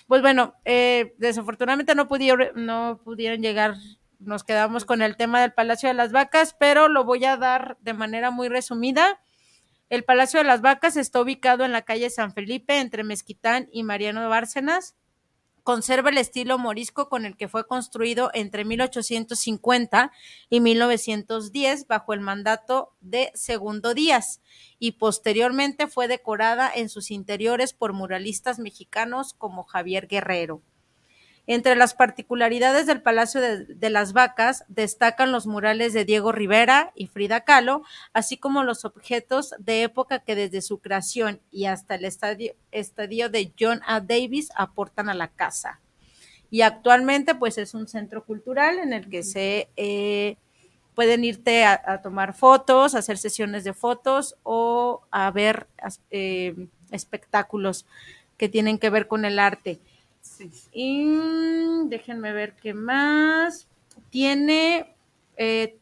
pues 0.09 0.21
bueno, 0.23 0.55
eh, 0.65 1.15
desafortunadamente 1.19 1.95
no 1.95 2.09
pudieron, 2.09 2.49
no 2.67 3.01
pudieron 3.05 3.41
llegar, 3.43 3.75
nos 4.19 4.45
quedamos 4.45 4.85
con 4.85 5.03
el 5.03 5.17
tema 5.17 5.41
del 5.41 5.53
Palacio 5.53 5.89
de 5.89 5.95
las 5.95 6.13
Vacas, 6.13 6.57
pero 6.59 6.89
lo 6.89 7.05
voy 7.05 7.25
a 7.25 7.37
dar 7.37 7.77
de 7.81 7.95
manera 7.95 8.31
muy 8.31 8.49
resumida. 8.49 9.21
El 9.91 10.05
Palacio 10.05 10.41
de 10.41 10.45
las 10.45 10.61
Vacas 10.61 10.97
está 10.97 11.21
ubicado 11.21 11.65
en 11.65 11.73
la 11.73 11.83
calle 11.83 12.11
San 12.11 12.33
Felipe, 12.33 12.79
entre 12.81 13.05
Mezquitán 13.05 13.69
y 13.71 13.83
Mariano 13.83 14.29
Bárcenas. 14.29 14.97
Conserva 15.63 16.11
el 16.11 16.19
estilo 16.19 16.59
morisco 16.59 17.09
con 17.09 17.25
el 17.25 17.37
que 17.37 17.49
fue 17.49 17.67
construido 17.67 18.31
entre 18.35 18.67
1850 18.67 20.13
y 20.51 20.61
1910 20.61 21.87
bajo 21.87 22.13
el 22.13 22.21
mandato 22.21 22.93
de 23.01 23.31
Segundo 23.35 23.95
Díaz 23.95 24.43
y 24.79 24.93
posteriormente 24.93 25.87
fue 25.87 26.07
decorada 26.07 26.71
en 26.75 26.91
sus 26.91 27.11
interiores 27.11 27.73
por 27.73 27.95
muralistas 27.95 28.59
mexicanos 28.59 29.33
como 29.33 29.63
Javier 29.63 30.07
Guerrero. 30.07 30.61
Entre 31.47 31.77
las 31.77 31.95
particularidades 31.95 32.87
del 32.87 33.03
Palacio 33.03 33.41
de, 33.41 33.67
de 33.67 33.91
las 33.91 34.15
Vacas 34.15 34.65
destacan 34.69 35.31
los 35.31 35.47
murales 35.47 35.93
de 35.93 36.07
Diego 36.07 36.33
Rivera 36.33 36.93
y 36.95 37.09
Frida 37.09 37.43
Kahlo, 37.43 37.83
así 38.15 38.39
como 38.39 38.65
los 38.65 38.87
objetos 38.87 39.55
de 39.59 39.83
época 39.83 40.21
que 40.21 40.37
desde 40.37 40.63
su 40.63 40.79
creación 40.79 41.41
y 41.51 41.67
hasta 41.67 41.97
el 41.97 42.07
estadio, 42.07 42.55
estadio 42.73 43.29
de 43.29 43.53
John 43.59 43.83
A. 43.87 44.01
Davis 44.01 44.49
aportan 44.57 45.11
a 45.11 45.15
la 45.15 45.29
casa. 45.29 45.81
Y 46.51 46.63
actualmente 46.63 47.35
pues 47.35 47.59
es 47.59 47.75
un 47.75 47.89
centro 47.89 48.25
cultural 48.25 48.79
en 48.79 48.93
el 48.93 49.11
que 49.11 49.23
se 49.23 49.69
eh, 49.77 50.37
pueden 50.95 51.25
irte 51.25 51.65
a, 51.65 51.81
a 51.85 52.01
tomar 52.01 52.33
fotos, 52.33 52.95
a 52.95 53.01
hacer 53.01 53.19
sesiones 53.19 53.65
de 53.65 53.75
fotos 53.75 54.37
o 54.45 55.03
a 55.11 55.31
ver 55.31 55.67
eh, 56.11 56.55
espectáculos 56.91 57.87
que 58.39 58.49
tienen 58.49 58.79
que 58.79 58.91
ver 58.91 59.09
con 59.09 59.25
el 59.25 59.39
arte. 59.39 59.79
Y 60.73 61.05
mm, 61.05 61.89
déjenme 61.89 62.33
ver 62.33 62.55
qué 62.55 62.75
más. 62.75 63.67
Tiene 64.11 64.95
eh, 65.37 65.77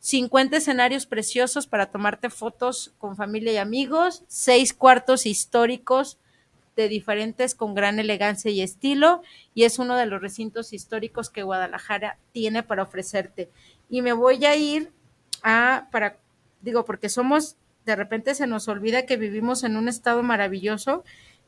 50 0.00 0.58
escenarios 0.58 1.06
preciosos 1.06 1.66
para 1.66 1.86
tomarte 1.86 2.30
fotos 2.30 2.92
con 2.98 3.16
familia 3.16 3.52
y 3.52 3.56
amigos, 3.56 4.22
seis 4.26 4.74
cuartos 4.74 5.26
históricos 5.26 6.18
de 6.76 6.88
diferentes 6.88 7.54
con 7.54 7.74
gran 7.74 7.98
elegancia 7.98 8.50
y 8.50 8.60
estilo, 8.60 9.22
y 9.54 9.64
es 9.64 9.78
uno 9.78 9.96
de 9.96 10.06
los 10.06 10.20
recintos 10.20 10.72
históricos 10.72 11.30
que 11.30 11.42
Guadalajara 11.42 12.18
tiene 12.32 12.62
para 12.62 12.82
ofrecerte. 12.82 13.48
Y 13.88 14.02
me 14.02 14.12
voy 14.12 14.44
a 14.44 14.56
ir 14.56 14.92
a, 15.42 15.88
para, 15.90 16.18
digo, 16.62 16.84
porque 16.84 17.08
somos, 17.08 17.56
de 17.86 17.96
repente 17.96 18.34
se 18.34 18.46
nos 18.46 18.68
olvida 18.68 19.06
que 19.06 19.16
vivimos 19.16 19.62
en 19.62 19.76
un 19.76 19.88
estado 19.88 20.22
maravilloso 20.22 21.04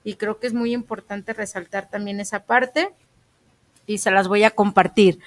y 0.07 0.14
creo 0.14 0.38
que 0.38 0.46
es 0.46 0.54
muy 0.54 0.72
importante 0.72 1.32
resaltar 1.32 1.90
también 1.90 2.20
esa 2.20 2.44
parte 2.44 2.90
y 3.86 3.98
se 3.98 4.12
las 4.12 4.28
voy 4.28 4.44
a 4.44 4.52
compartir. 4.52 5.18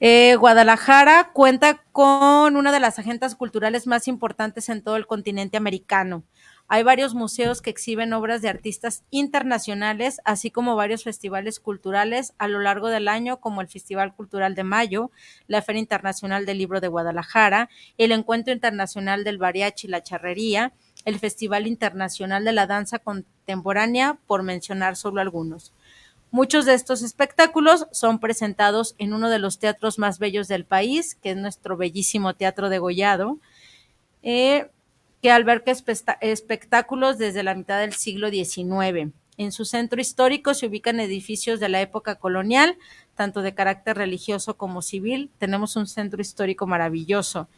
Eh, 0.00 0.36
Guadalajara 0.36 1.30
cuenta 1.34 1.82
con 1.92 2.56
una 2.56 2.72
de 2.72 2.80
las 2.80 2.98
agendas 2.98 3.34
culturales 3.34 3.86
más 3.86 4.08
importantes 4.08 4.70
en 4.70 4.80
todo 4.80 4.96
el 4.96 5.06
continente 5.06 5.58
americano. 5.58 6.24
Hay 6.68 6.82
varios 6.82 7.14
museos 7.14 7.60
que 7.60 7.68
exhiben 7.68 8.14
obras 8.14 8.40
de 8.40 8.48
artistas 8.48 9.02
internacionales, 9.10 10.22
así 10.24 10.50
como 10.50 10.74
varios 10.74 11.04
festivales 11.04 11.60
culturales 11.60 12.32
a 12.38 12.48
lo 12.48 12.60
largo 12.60 12.88
del 12.88 13.08
año, 13.08 13.40
como 13.40 13.60
el 13.60 13.68
Festival 13.68 14.14
Cultural 14.14 14.54
de 14.54 14.64
Mayo, 14.64 15.10
la 15.48 15.60
Feria 15.60 15.80
Internacional 15.80 16.46
del 16.46 16.56
Libro 16.56 16.80
de 16.80 16.88
Guadalajara, 16.88 17.68
el 17.98 18.10
Encuentro 18.12 18.54
Internacional 18.54 19.22
del 19.22 19.38
Mariachi 19.38 19.86
y 19.86 19.90
la 19.90 20.02
Charrería, 20.02 20.72
el 21.04 21.18
Festival 21.18 21.66
Internacional 21.66 22.44
de 22.44 22.52
la 22.52 22.66
Danza 22.66 22.98
Contemporánea, 22.98 24.18
por 24.26 24.42
mencionar 24.42 24.96
solo 24.96 25.20
algunos. 25.20 25.72
Muchos 26.30 26.64
de 26.66 26.74
estos 26.74 27.02
espectáculos 27.02 27.86
son 27.92 28.18
presentados 28.18 28.96
en 28.98 29.12
uno 29.12 29.30
de 29.30 29.38
los 29.38 29.58
teatros 29.58 29.98
más 29.98 30.18
bellos 30.18 30.48
del 30.48 30.64
país, 30.64 31.14
que 31.14 31.30
es 31.30 31.36
nuestro 31.36 31.76
bellísimo 31.76 32.34
Teatro 32.34 32.70
de 32.70 32.78
Gollado, 32.78 33.38
eh, 34.22 34.68
que 35.22 35.30
alberga 35.30 35.72
espectáculos 36.20 37.18
desde 37.18 37.44
la 37.44 37.54
mitad 37.54 37.78
del 37.78 37.92
siglo 37.92 38.30
XIX. 38.30 39.12
En 39.36 39.52
su 39.52 39.64
centro 39.64 40.00
histórico 40.00 40.54
se 40.54 40.66
ubican 40.66 41.00
edificios 41.00 41.60
de 41.60 41.68
la 41.68 41.80
época 41.80 42.16
colonial, 42.16 42.78
tanto 43.14 43.42
de 43.42 43.54
carácter 43.54 43.96
religioso 43.96 44.56
como 44.56 44.82
civil. 44.82 45.30
Tenemos 45.38 45.76
un 45.76 45.86
centro 45.86 46.20
histórico 46.20 46.66
maravilloso 46.66 47.48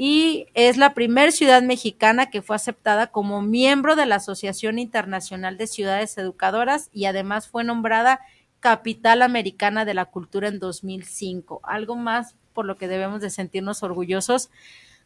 y 0.00 0.46
es 0.54 0.76
la 0.76 0.94
primera 0.94 1.32
ciudad 1.32 1.60
mexicana 1.60 2.30
que 2.30 2.40
fue 2.40 2.54
aceptada 2.54 3.08
como 3.08 3.42
miembro 3.42 3.96
de 3.96 4.06
la 4.06 4.14
Asociación 4.14 4.78
Internacional 4.78 5.58
de 5.58 5.66
Ciudades 5.66 6.16
Educadoras 6.16 6.88
y 6.92 7.06
además 7.06 7.48
fue 7.48 7.64
nombrada 7.64 8.20
Capital 8.60 9.22
Americana 9.22 9.84
de 9.84 9.94
la 9.94 10.04
Cultura 10.04 10.46
en 10.46 10.60
2005. 10.60 11.60
Algo 11.64 11.96
más 11.96 12.36
por 12.54 12.64
lo 12.64 12.76
que 12.76 12.86
debemos 12.86 13.20
de 13.20 13.30
sentirnos 13.30 13.82
orgullosos 13.82 14.50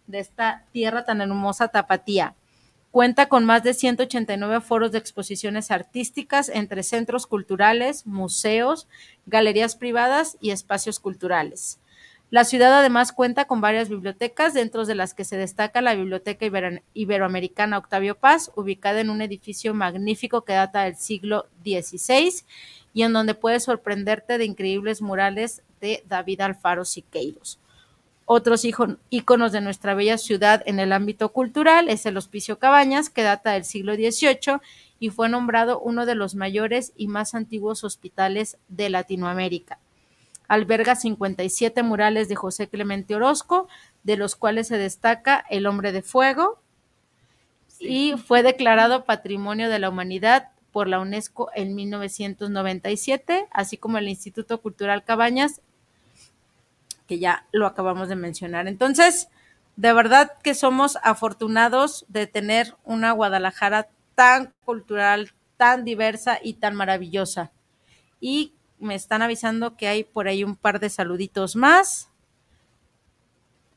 de 0.07 0.18
esta 0.18 0.66
tierra 0.72 1.07
tan 1.07 1.22
hermosa 1.22 1.68
tapatía. 1.68 2.34
Cuenta 2.90 3.30
con 3.30 3.47
más 3.47 3.62
de 3.62 3.72
189 3.72 4.61
foros 4.61 4.93
de 4.93 4.99
exposiciones 4.99 5.70
artísticas 5.70 6.51
entre 6.51 6.82
centros 6.82 7.26
culturales, 7.26 8.07
museos, 8.07 8.88
galerías 9.24 9.74
privadas 9.74 10.36
y 10.38 10.51
espacios 10.51 11.01
culturales. 11.01 11.78
La 12.33 12.45
ciudad 12.45 12.72
además 12.72 13.12
cuenta 13.12 13.45
con 13.45 13.61
varias 13.61 13.91
bibliotecas, 13.91 14.55
dentro 14.55 14.87
de 14.87 14.95
las 14.95 15.12
que 15.12 15.22
se 15.22 15.37
destaca 15.37 15.83
la 15.83 15.95
Biblioteca 15.95 16.47
Iberoamericana 16.95 17.76
Octavio 17.76 18.14
Paz, 18.14 18.51
ubicada 18.57 19.03
en 19.03 19.11
un 19.11 19.20
edificio 19.20 19.74
magnífico 19.74 20.41
que 20.41 20.55
data 20.55 20.85
del 20.85 20.97
siglo 20.97 21.45
XVI 21.62 22.33
y 22.95 23.03
en 23.03 23.12
donde 23.12 23.35
puedes 23.35 23.64
sorprenderte 23.64 24.39
de 24.39 24.47
increíbles 24.47 25.03
murales 25.03 25.61
de 25.83 26.03
David 26.09 26.41
Alfaro 26.41 26.87
Siqueiros. 26.87 27.59
Otros 28.24 28.64
íconos 28.64 29.53
de 29.53 29.61
nuestra 29.61 29.93
bella 29.93 30.16
ciudad 30.16 30.62
en 30.64 30.80
el 30.80 30.95
ámbito 30.95 31.35
cultural 31.35 31.91
es 31.91 32.07
el 32.07 32.16
Hospicio 32.16 32.59
Cabañas, 32.59 33.11
que 33.11 33.24
data 33.24 33.53
del 33.53 33.66
siglo 33.66 33.95
XVIII 33.95 34.62
y 35.01 35.11
fue 35.11 35.28
nombrado 35.28 35.80
uno 35.80 36.07
de 36.07 36.14
los 36.14 36.35
mayores 36.35 36.95
y 36.97 37.09
más 37.09 37.35
antiguos 37.35 37.85
hospitales 37.85 38.57
de 38.68 38.89
Latinoamérica 38.89 39.82
alberga 40.53 40.96
57 40.96 41.82
murales 41.82 42.28
de 42.28 42.36
José 42.36 42.68
Clemente 42.68 43.14
Orozco, 43.14 43.68
de 44.03 44.18
los 44.18 44.36
cuales 44.36 44.68
se 44.68 44.76
destaca 44.76 45.42
El 45.48 45.66
hombre 45.66 45.92
de 45.92 46.03
fuego, 46.03 46.61
y 47.80 48.16
fue 48.18 48.42
declarado 48.42 49.07
Patrimonio 49.07 49.70
de 49.70 49.78
la 49.78 49.88
Humanidad 49.88 50.50
por 50.70 50.88
la 50.88 51.00
UNESCO 51.00 51.48
en 51.55 51.74
1997, 51.74 53.46
así 53.50 53.78
como 53.78 53.96
el 53.96 54.11
Instituto 54.11 54.61
Cultural 54.61 55.05
Cabañas, 55.05 55.62
que 57.07 57.18
ya 57.18 57.46
lo 57.53 57.66
acabamos 57.66 58.11
de 58.11 58.16
mencionar. 58.16 58.68
Entonces, 58.68 59.28
de 59.76 59.94
verdad 59.94 60.32
que 60.42 60.53
somos 60.53 60.98
afortunados 61.03 62.05
de 62.09 62.26
tener 62.26 62.76
una 62.84 63.12
Guadalajara 63.12 63.88
tan 64.14 64.53
cultural, 64.66 65.32
tan 65.57 65.86
diversa 65.86 66.38
y 66.42 66.55
tan 66.55 66.74
maravillosa. 66.74 67.53
Y 68.20 68.53
me 68.83 68.95
están 68.95 69.22
avisando 69.22 69.76
que 69.76 69.89
hay 69.89 70.05
por 70.05 70.28
ahí 70.28 70.45
un 70.45 70.57
par 70.57 70.80
de 70.80 70.91
saluditos 70.91 71.57
más. 71.57 72.11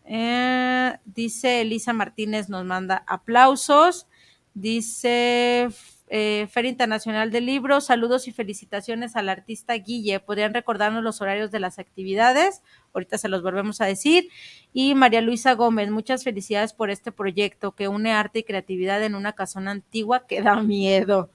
Eh, 0.05 0.97
dice 1.05 1.61
Elisa 1.61 1.93
Martínez, 1.93 2.49
nos 2.49 2.65
manda 2.65 3.03
aplausos. 3.07 4.07
Dice 4.53 5.69
eh, 6.07 6.47
Feria 6.49 6.69
Internacional 6.69 7.31
del 7.31 7.45
Libro, 7.45 7.81
saludos 7.81 8.27
y 8.27 8.31
felicitaciones 8.31 9.15
al 9.15 9.29
artista 9.29 9.73
Guille. 9.73 10.19
¿Podrían 10.19 10.53
recordarnos 10.53 11.03
los 11.03 11.21
horarios 11.21 11.51
de 11.51 11.59
las 11.59 11.79
actividades? 11.79 12.61
Ahorita 12.93 13.17
se 13.17 13.27
los 13.27 13.41
volvemos 13.41 13.81
a 13.81 13.85
decir. 13.85 14.29
Y 14.71 14.95
María 14.95 15.21
Luisa 15.21 15.53
Gómez, 15.53 15.89
muchas 15.89 16.23
felicidades 16.23 16.73
por 16.73 16.89
este 16.89 17.11
proyecto 17.11 17.73
que 17.73 17.87
une 17.87 18.13
arte 18.13 18.39
y 18.39 18.43
creatividad 18.43 19.03
en 19.03 19.15
una 19.15 19.33
casona 19.33 19.71
antigua 19.71 20.27
que 20.27 20.41
da 20.41 20.61
miedo. 20.61 21.29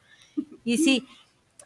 Y 0.64 0.78
sí, 0.78 1.06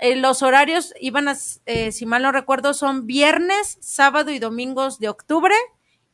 eh, 0.01 0.17
los 0.17 0.43
horarios 0.43 0.93
iban 1.01 1.29
a, 1.29 1.37
eh, 1.67 1.93
si 1.93 2.07
mal 2.07 2.23
no 2.23 2.33
recuerdo, 2.33 2.75
son 2.75 3.07
viernes, 3.07 3.79
sábado 3.81 4.31
y 4.31 4.39
domingos 4.39 4.99
de 4.99 5.09
octubre 5.09 5.55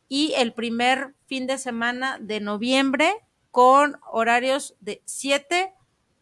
y 0.08 0.34
el 0.36 0.52
primer 0.52 1.14
fin 1.26 1.46
de 1.46 1.58
semana 1.58 2.18
de 2.20 2.40
noviembre 2.40 3.14
con 3.50 3.98
horarios 4.10 4.76
de 4.80 5.02
7, 5.04 5.72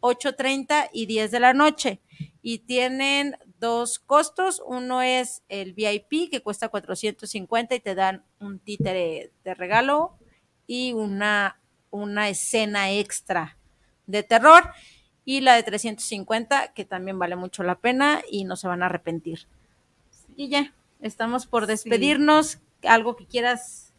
8.30 0.01 0.91
y 0.93 1.07
10 1.07 1.31
de 1.31 1.41
la 1.41 1.55
noche. 1.55 2.01
Y 2.43 2.61
tienen 2.61 3.37
dos 3.59 3.99
costos. 3.99 4.63
Uno 4.65 5.03
es 5.03 5.43
el 5.49 5.75
VIP, 5.75 6.31
que 6.31 6.43
cuesta 6.43 6.69
450 6.69 7.75
y 7.75 7.81
te 7.81 7.95
dan 7.95 8.25
un 8.39 8.59
títere 8.59 9.33
de 9.45 9.55
regalo 9.55 10.17
y 10.67 10.93
una, 10.93 11.61
una 11.91 12.29
escena 12.29 12.93
extra 12.93 13.59
de 14.07 14.23
terror 14.23 14.73
y 15.29 15.43
la 15.43 15.57
de 15.57 15.63
350 15.63 16.73
que 16.73 16.87
también 16.87 17.19
vale 17.19 17.37
mucho 17.37 17.63
la 17.63 17.75
pena 17.75 18.23
y 18.31 18.45
no 18.45 18.57
se 18.57 18.67
van 18.67 18.83
a 18.83 18.87
arrepentir. 18.87 19.41
Y 20.37 20.49
ya, 20.49 20.73
estamos 21.03 21.47
por 21.47 21.67
despedirnos. 21.67 22.61
Algo 22.83 23.15
que 23.15 23.27
quieras 23.27 23.93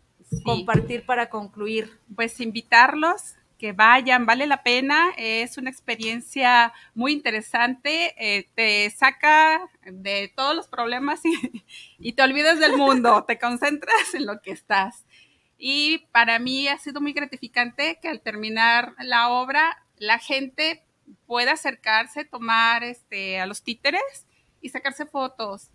compartir 0.43 1.05
para 1.05 1.29
concluir. 1.29 1.99
Pues 2.15 2.39
invitarlos 2.39 3.35
que 3.59 3.73
vayan, 3.73 4.25
vale 4.25 4.47
la 4.47 4.63
pena, 4.63 5.09
es 5.17 5.59
una 5.59 5.69
experiencia 5.69 6.73
muy 6.95 7.11
interesante, 7.11 8.15
eh, 8.17 8.47
te 8.55 8.89
saca 8.89 9.69
de 9.83 10.33
todos 10.35 10.55
los 10.55 10.67
problemas 10.67 11.23
y, 11.25 11.63
y, 11.99 12.13
te 12.13 12.23
olvidas 12.23 12.57
del 12.57 12.75
mundo, 12.75 13.23
te 13.27 13.37
concentras 13.37 14.15
en 14.15 14.25
lo 14.25 14.41
que 14.41 14.49
estás. 14.49 15.05
Y 15.59 16.07
para 16.11 16.39
mí 16.39 16.67
ha 16.67 16.79
sido 16.79 17.01
muy 17.01 17.13
gratificante 17.13 17.99
que 18.01 18.07
al 18.07 18.19
terminar 18.19 18.95
la 18.97 19.29
obra 19.29 19.85
la 19.99 20.17
gente 20.17 20.81
puede 21.29 21.51
acercarse, 21.51 22.25
tomar 22.25 22.83
este, 22.83 23.39
a 23.39 23.45
los 23.45 23.61
títeres 23.61 24.25
y 24.61 24.69
sacarse 24.69 25.05
fotos. 25.05 25.69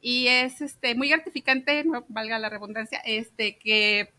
Y 0.00 0.26
es 0.26 0.60
este, 0.60 0.96
muy 0.96 1.08
gratificante, 1.08 1.84
no 1.84 2.04
valga 2.08 2.40
la 2.40 2.48
redundancia, 2.48 2.98
este, 3.04 3.56
que 3.56 4.12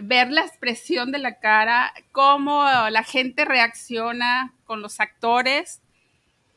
ver 0.00 0.30
la 0.30 0.42
expresión 0.42 1.10
de 1.10 1.18
la 1.18 1.40
cara, 1.40 1.92
cómo 2.12 2.62
la 2.88 3.02
gente 3.02 3.44
reacciona 3.44 4.54
con 4.64 4.80
los 4.80 5.00
actores 5.00 5.80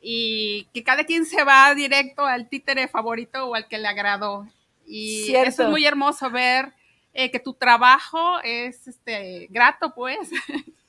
y 0.00 0.68
que 0.72 0.84
cada 0.84 1.02
quien 1.02 1.26
se 1.26 1.42
va 1.42 1.74
directo 1.74 2.26
al 2.26 2.48
títere 2.48 2.86
favorito 2.86 3.48
o 3.48 3.56
al 3.56 3.66
que 3.66 3.78
le 3.78 3.88
agradó. 3.88 4.46
Y 4.86 5.34
eso 5.34 5.64
es 5.64 5.68
muy 5.70 5.84
hermoso 5.86 6.30
ver 6.30 6.72
eh, 7.14 7.32
que 7.32 7.40
tu 7.40 7.54
trabajo 7.54 8.40
es 8.44 8.86
este, 8.86 9.48
grato, 9.50 9.92
pues. 9.92 10.30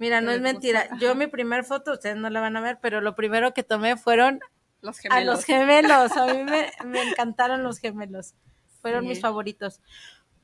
Mira, 0.00 0.22
no 0.22 0.30
es 0.30 0.40
mentira. 0.40 0.88
Yo 0.98 1.14
mi 1.14 1.26
primer 1.26 1.62
foto, 1.62 1.92
ustedes 1.92 2.16
no 2.16 2.30
la 2.30 2.40
van 2.40 2.56
a 2.56 2.62
ver, 2.62 2.78
pero 2.80 3.02
lo 3.02 3.14
primero 3.14 3.52
que 3.52 3.62
tomé 3.62 3.98
fueron 3.98 4.40
los 4.80 4.98
gemelos. 4.98 5.20
a 5.20 5.36
los 5.36 5.44
gemelos. 5.44 6.16
A 6.16 6.26
mí 6.26 6.42
me, 6.86 7.02
encantaron 7.02 7.62
los 7.62 7.78
gemelos. 7.78 8.32
Fueron 8.80 9.06
mis 9.06 9.20
favoritos. 9.20 9.80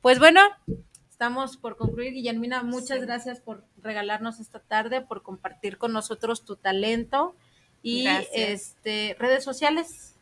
Pues 0.03 0.19
bueno, 0.19 0.43
estamos 1.09 1.57
por 1.57 1.79
concluir. 1.79 2.13
Guillermina, 2.13 2.65
muchas 2.65 3.01
gracias 3.01 3.41
por 3.41 3.65
regalarnos 3.79 4.41
esta 4.41 4.61
tarde, 4.61 5.01
por 5.01 5.23
compartir 5.23 5.79
con 5.79 5.95
nosotros 5.95 6.45
tu 6.45 6.57
talento 6.57 7.35
y 7.83 8.05
Gracias. 8.05 8.31
este 8.35 9.17
redes 9.19 9.43
sociales. 9.43 10.17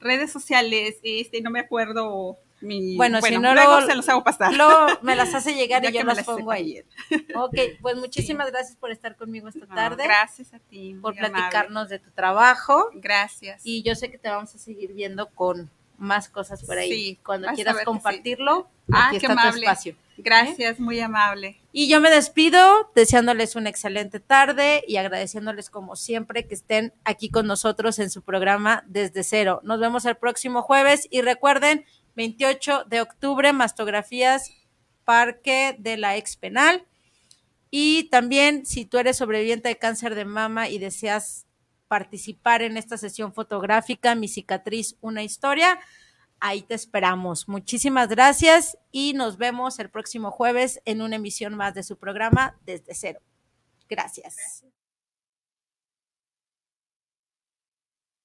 Redes 0.00 0.32
sociales, 0.32 0.96
este, 1.04 1.40
no 1.40 1.50
me 1.50 1.60
acuerdo 1.60 2.36
mi. 2.62 2.96
Bueno, 2.96 3.20
si 3.20 3.38
no, 3.38 3.52
luego 3.54 3.80
se 3.82 3.94
los 3.94 4.08
hago 4.08 4.24
pasar. 4.24 4.54
Luego 4.54 4.86
me 5.02 5.14
las 5.16 5.34
hace 5.34 5.54
llegar 5.54 5.84
y 5.84 5.92
yo 5.92 6.02
las 6.04 6.16
las 6.18 6.26
pongo 6.26 6.50
ahí. 6.50 6.82
Ok, 7.34 7.56
pues 7.80 7.96
muchísimas 7.96 8.50
gracias 8.50 8.76
por 8.76 8.90
estar 8.90 9.16
conmigo 9.16 9.48
esta 9.48 9.66
No, 9.66 9.74
tarde. 9.74 10.04
gracias 10.04 10.54
a 10.54 10.58
ti. 10.58 10.94
por 11.00 11.12
amable. 11.18 11.30
platicarnos 11.34 11.88
de 11.88 11.98
tu 11.98 12.10
trabajo. 12.10 12.90
Gracias. 12.94 13.60
Y 13.64 13.82
yo 13.82 13.94
sé 13.94 14.10
que 14.10 14.18
te 14.18 14.28
vamos 14.28 14.54
a 14.54 14.58
seguir 14.58 14.92
viendo 14.92 15.28
con 15.30 15.70
más 15.98 16.28
cosas 16.28 16.64
por 16.64 16.78
ahí. 16.78 16.90
Sí, 16.90 17.18
Cuando 17.24 17.48
quieras 17.48 17.74
que 17.74 17.80
sí. 17.80 17.84
compartirlo, 17.84 18.68
Ah, 18.92 19.08
aquí 19.08 19.18
qué 19.18 19.26
está 19.26 19.34
tu 19.34 19.40
amable. 19.40 19.66
espacio. 19.66 19.96
Gracias, 20.18 20.78
muy 20.80 20.98
amable. 21.00 21.60
Y 21.72 21.88
yo 21.88 22.00
me 22.00 22.10
despido 22.10 22.90
deseándoles 22.94 23.56
una 23.56 23.70
excelente 23.70 24.20
tarde 24.20 24.84
y 24.86 24.96
agradeciéndoles 24.96 25.70
como 25.70 25.96
siempre 25.96 26.46
que 26.46 26.54
estén 26.54 26.92
aquí 27.04 27.30
con 27.30 27.46
nosotros 27.46 27.98
en 27.98 28.10
su 28.10 28.22
programa 28.22 28.82
Desde 28.88 29.22
Cero. 29.24 29.60
Nos 29.62 29.80
vemos 29.80 30.04
el 30.04 30.16
próximo 30.16 30.62
jueves 30.62 31.06
y 31.10 31.22
recuerden, 31.22 31.86
28 32.14 32.84
de 32.84 33.00
octubre, 33.00 33.52
mastografías, 33.52 34.50
Parque 35.04 35.76
de 35.78 35.96
la 35.96 36.16
Ex 36.16 36.36
Penal. 36.36 36.86
Y 37.70 38.04
también, 38.10 38.66
si 38.66 38.84
tú 38.84 38.98
eres 38.98 39.16
sobreviviente 39.16 39.68
de 39.68 39.78
cáncer 39.78 40.14
de 40.14 40.24
mama 40.24 40.68
y 40.68 40.78
deseas 40.78 41.46
participar 41.88 42.62
en 42.62 42.76
esta 42.76 42.96
sesión 42.96 43.32
fotográfica, 43.34 44.14
Mi 44.14 44.28
cicatriz, 44.28 44.96
una 45.00 45.22
historia, 45.22 45.78
ahí 46.40 46.62
te 46.62 46.74
esperamos. 46.74 47.48
Muchísimas 47.48 48.08
gracias 48.08 48.78
y 48.90 49.14
nos 49.14 49.36
vemos 49.36 49.78
el 49.78 49.90
próximo 49.90 50.30
jueves 50.30 50.80
en 50.84 51.02
una 51.02 51.16
emisión 51.16 51.54
más 51.54 51.74
de 51.74 51.82
su 51.82 51.98
programa 51.98 52.58
Desde 52.64 52.94
Cero. 52.94 53.20
Gracias. 53.88 54.64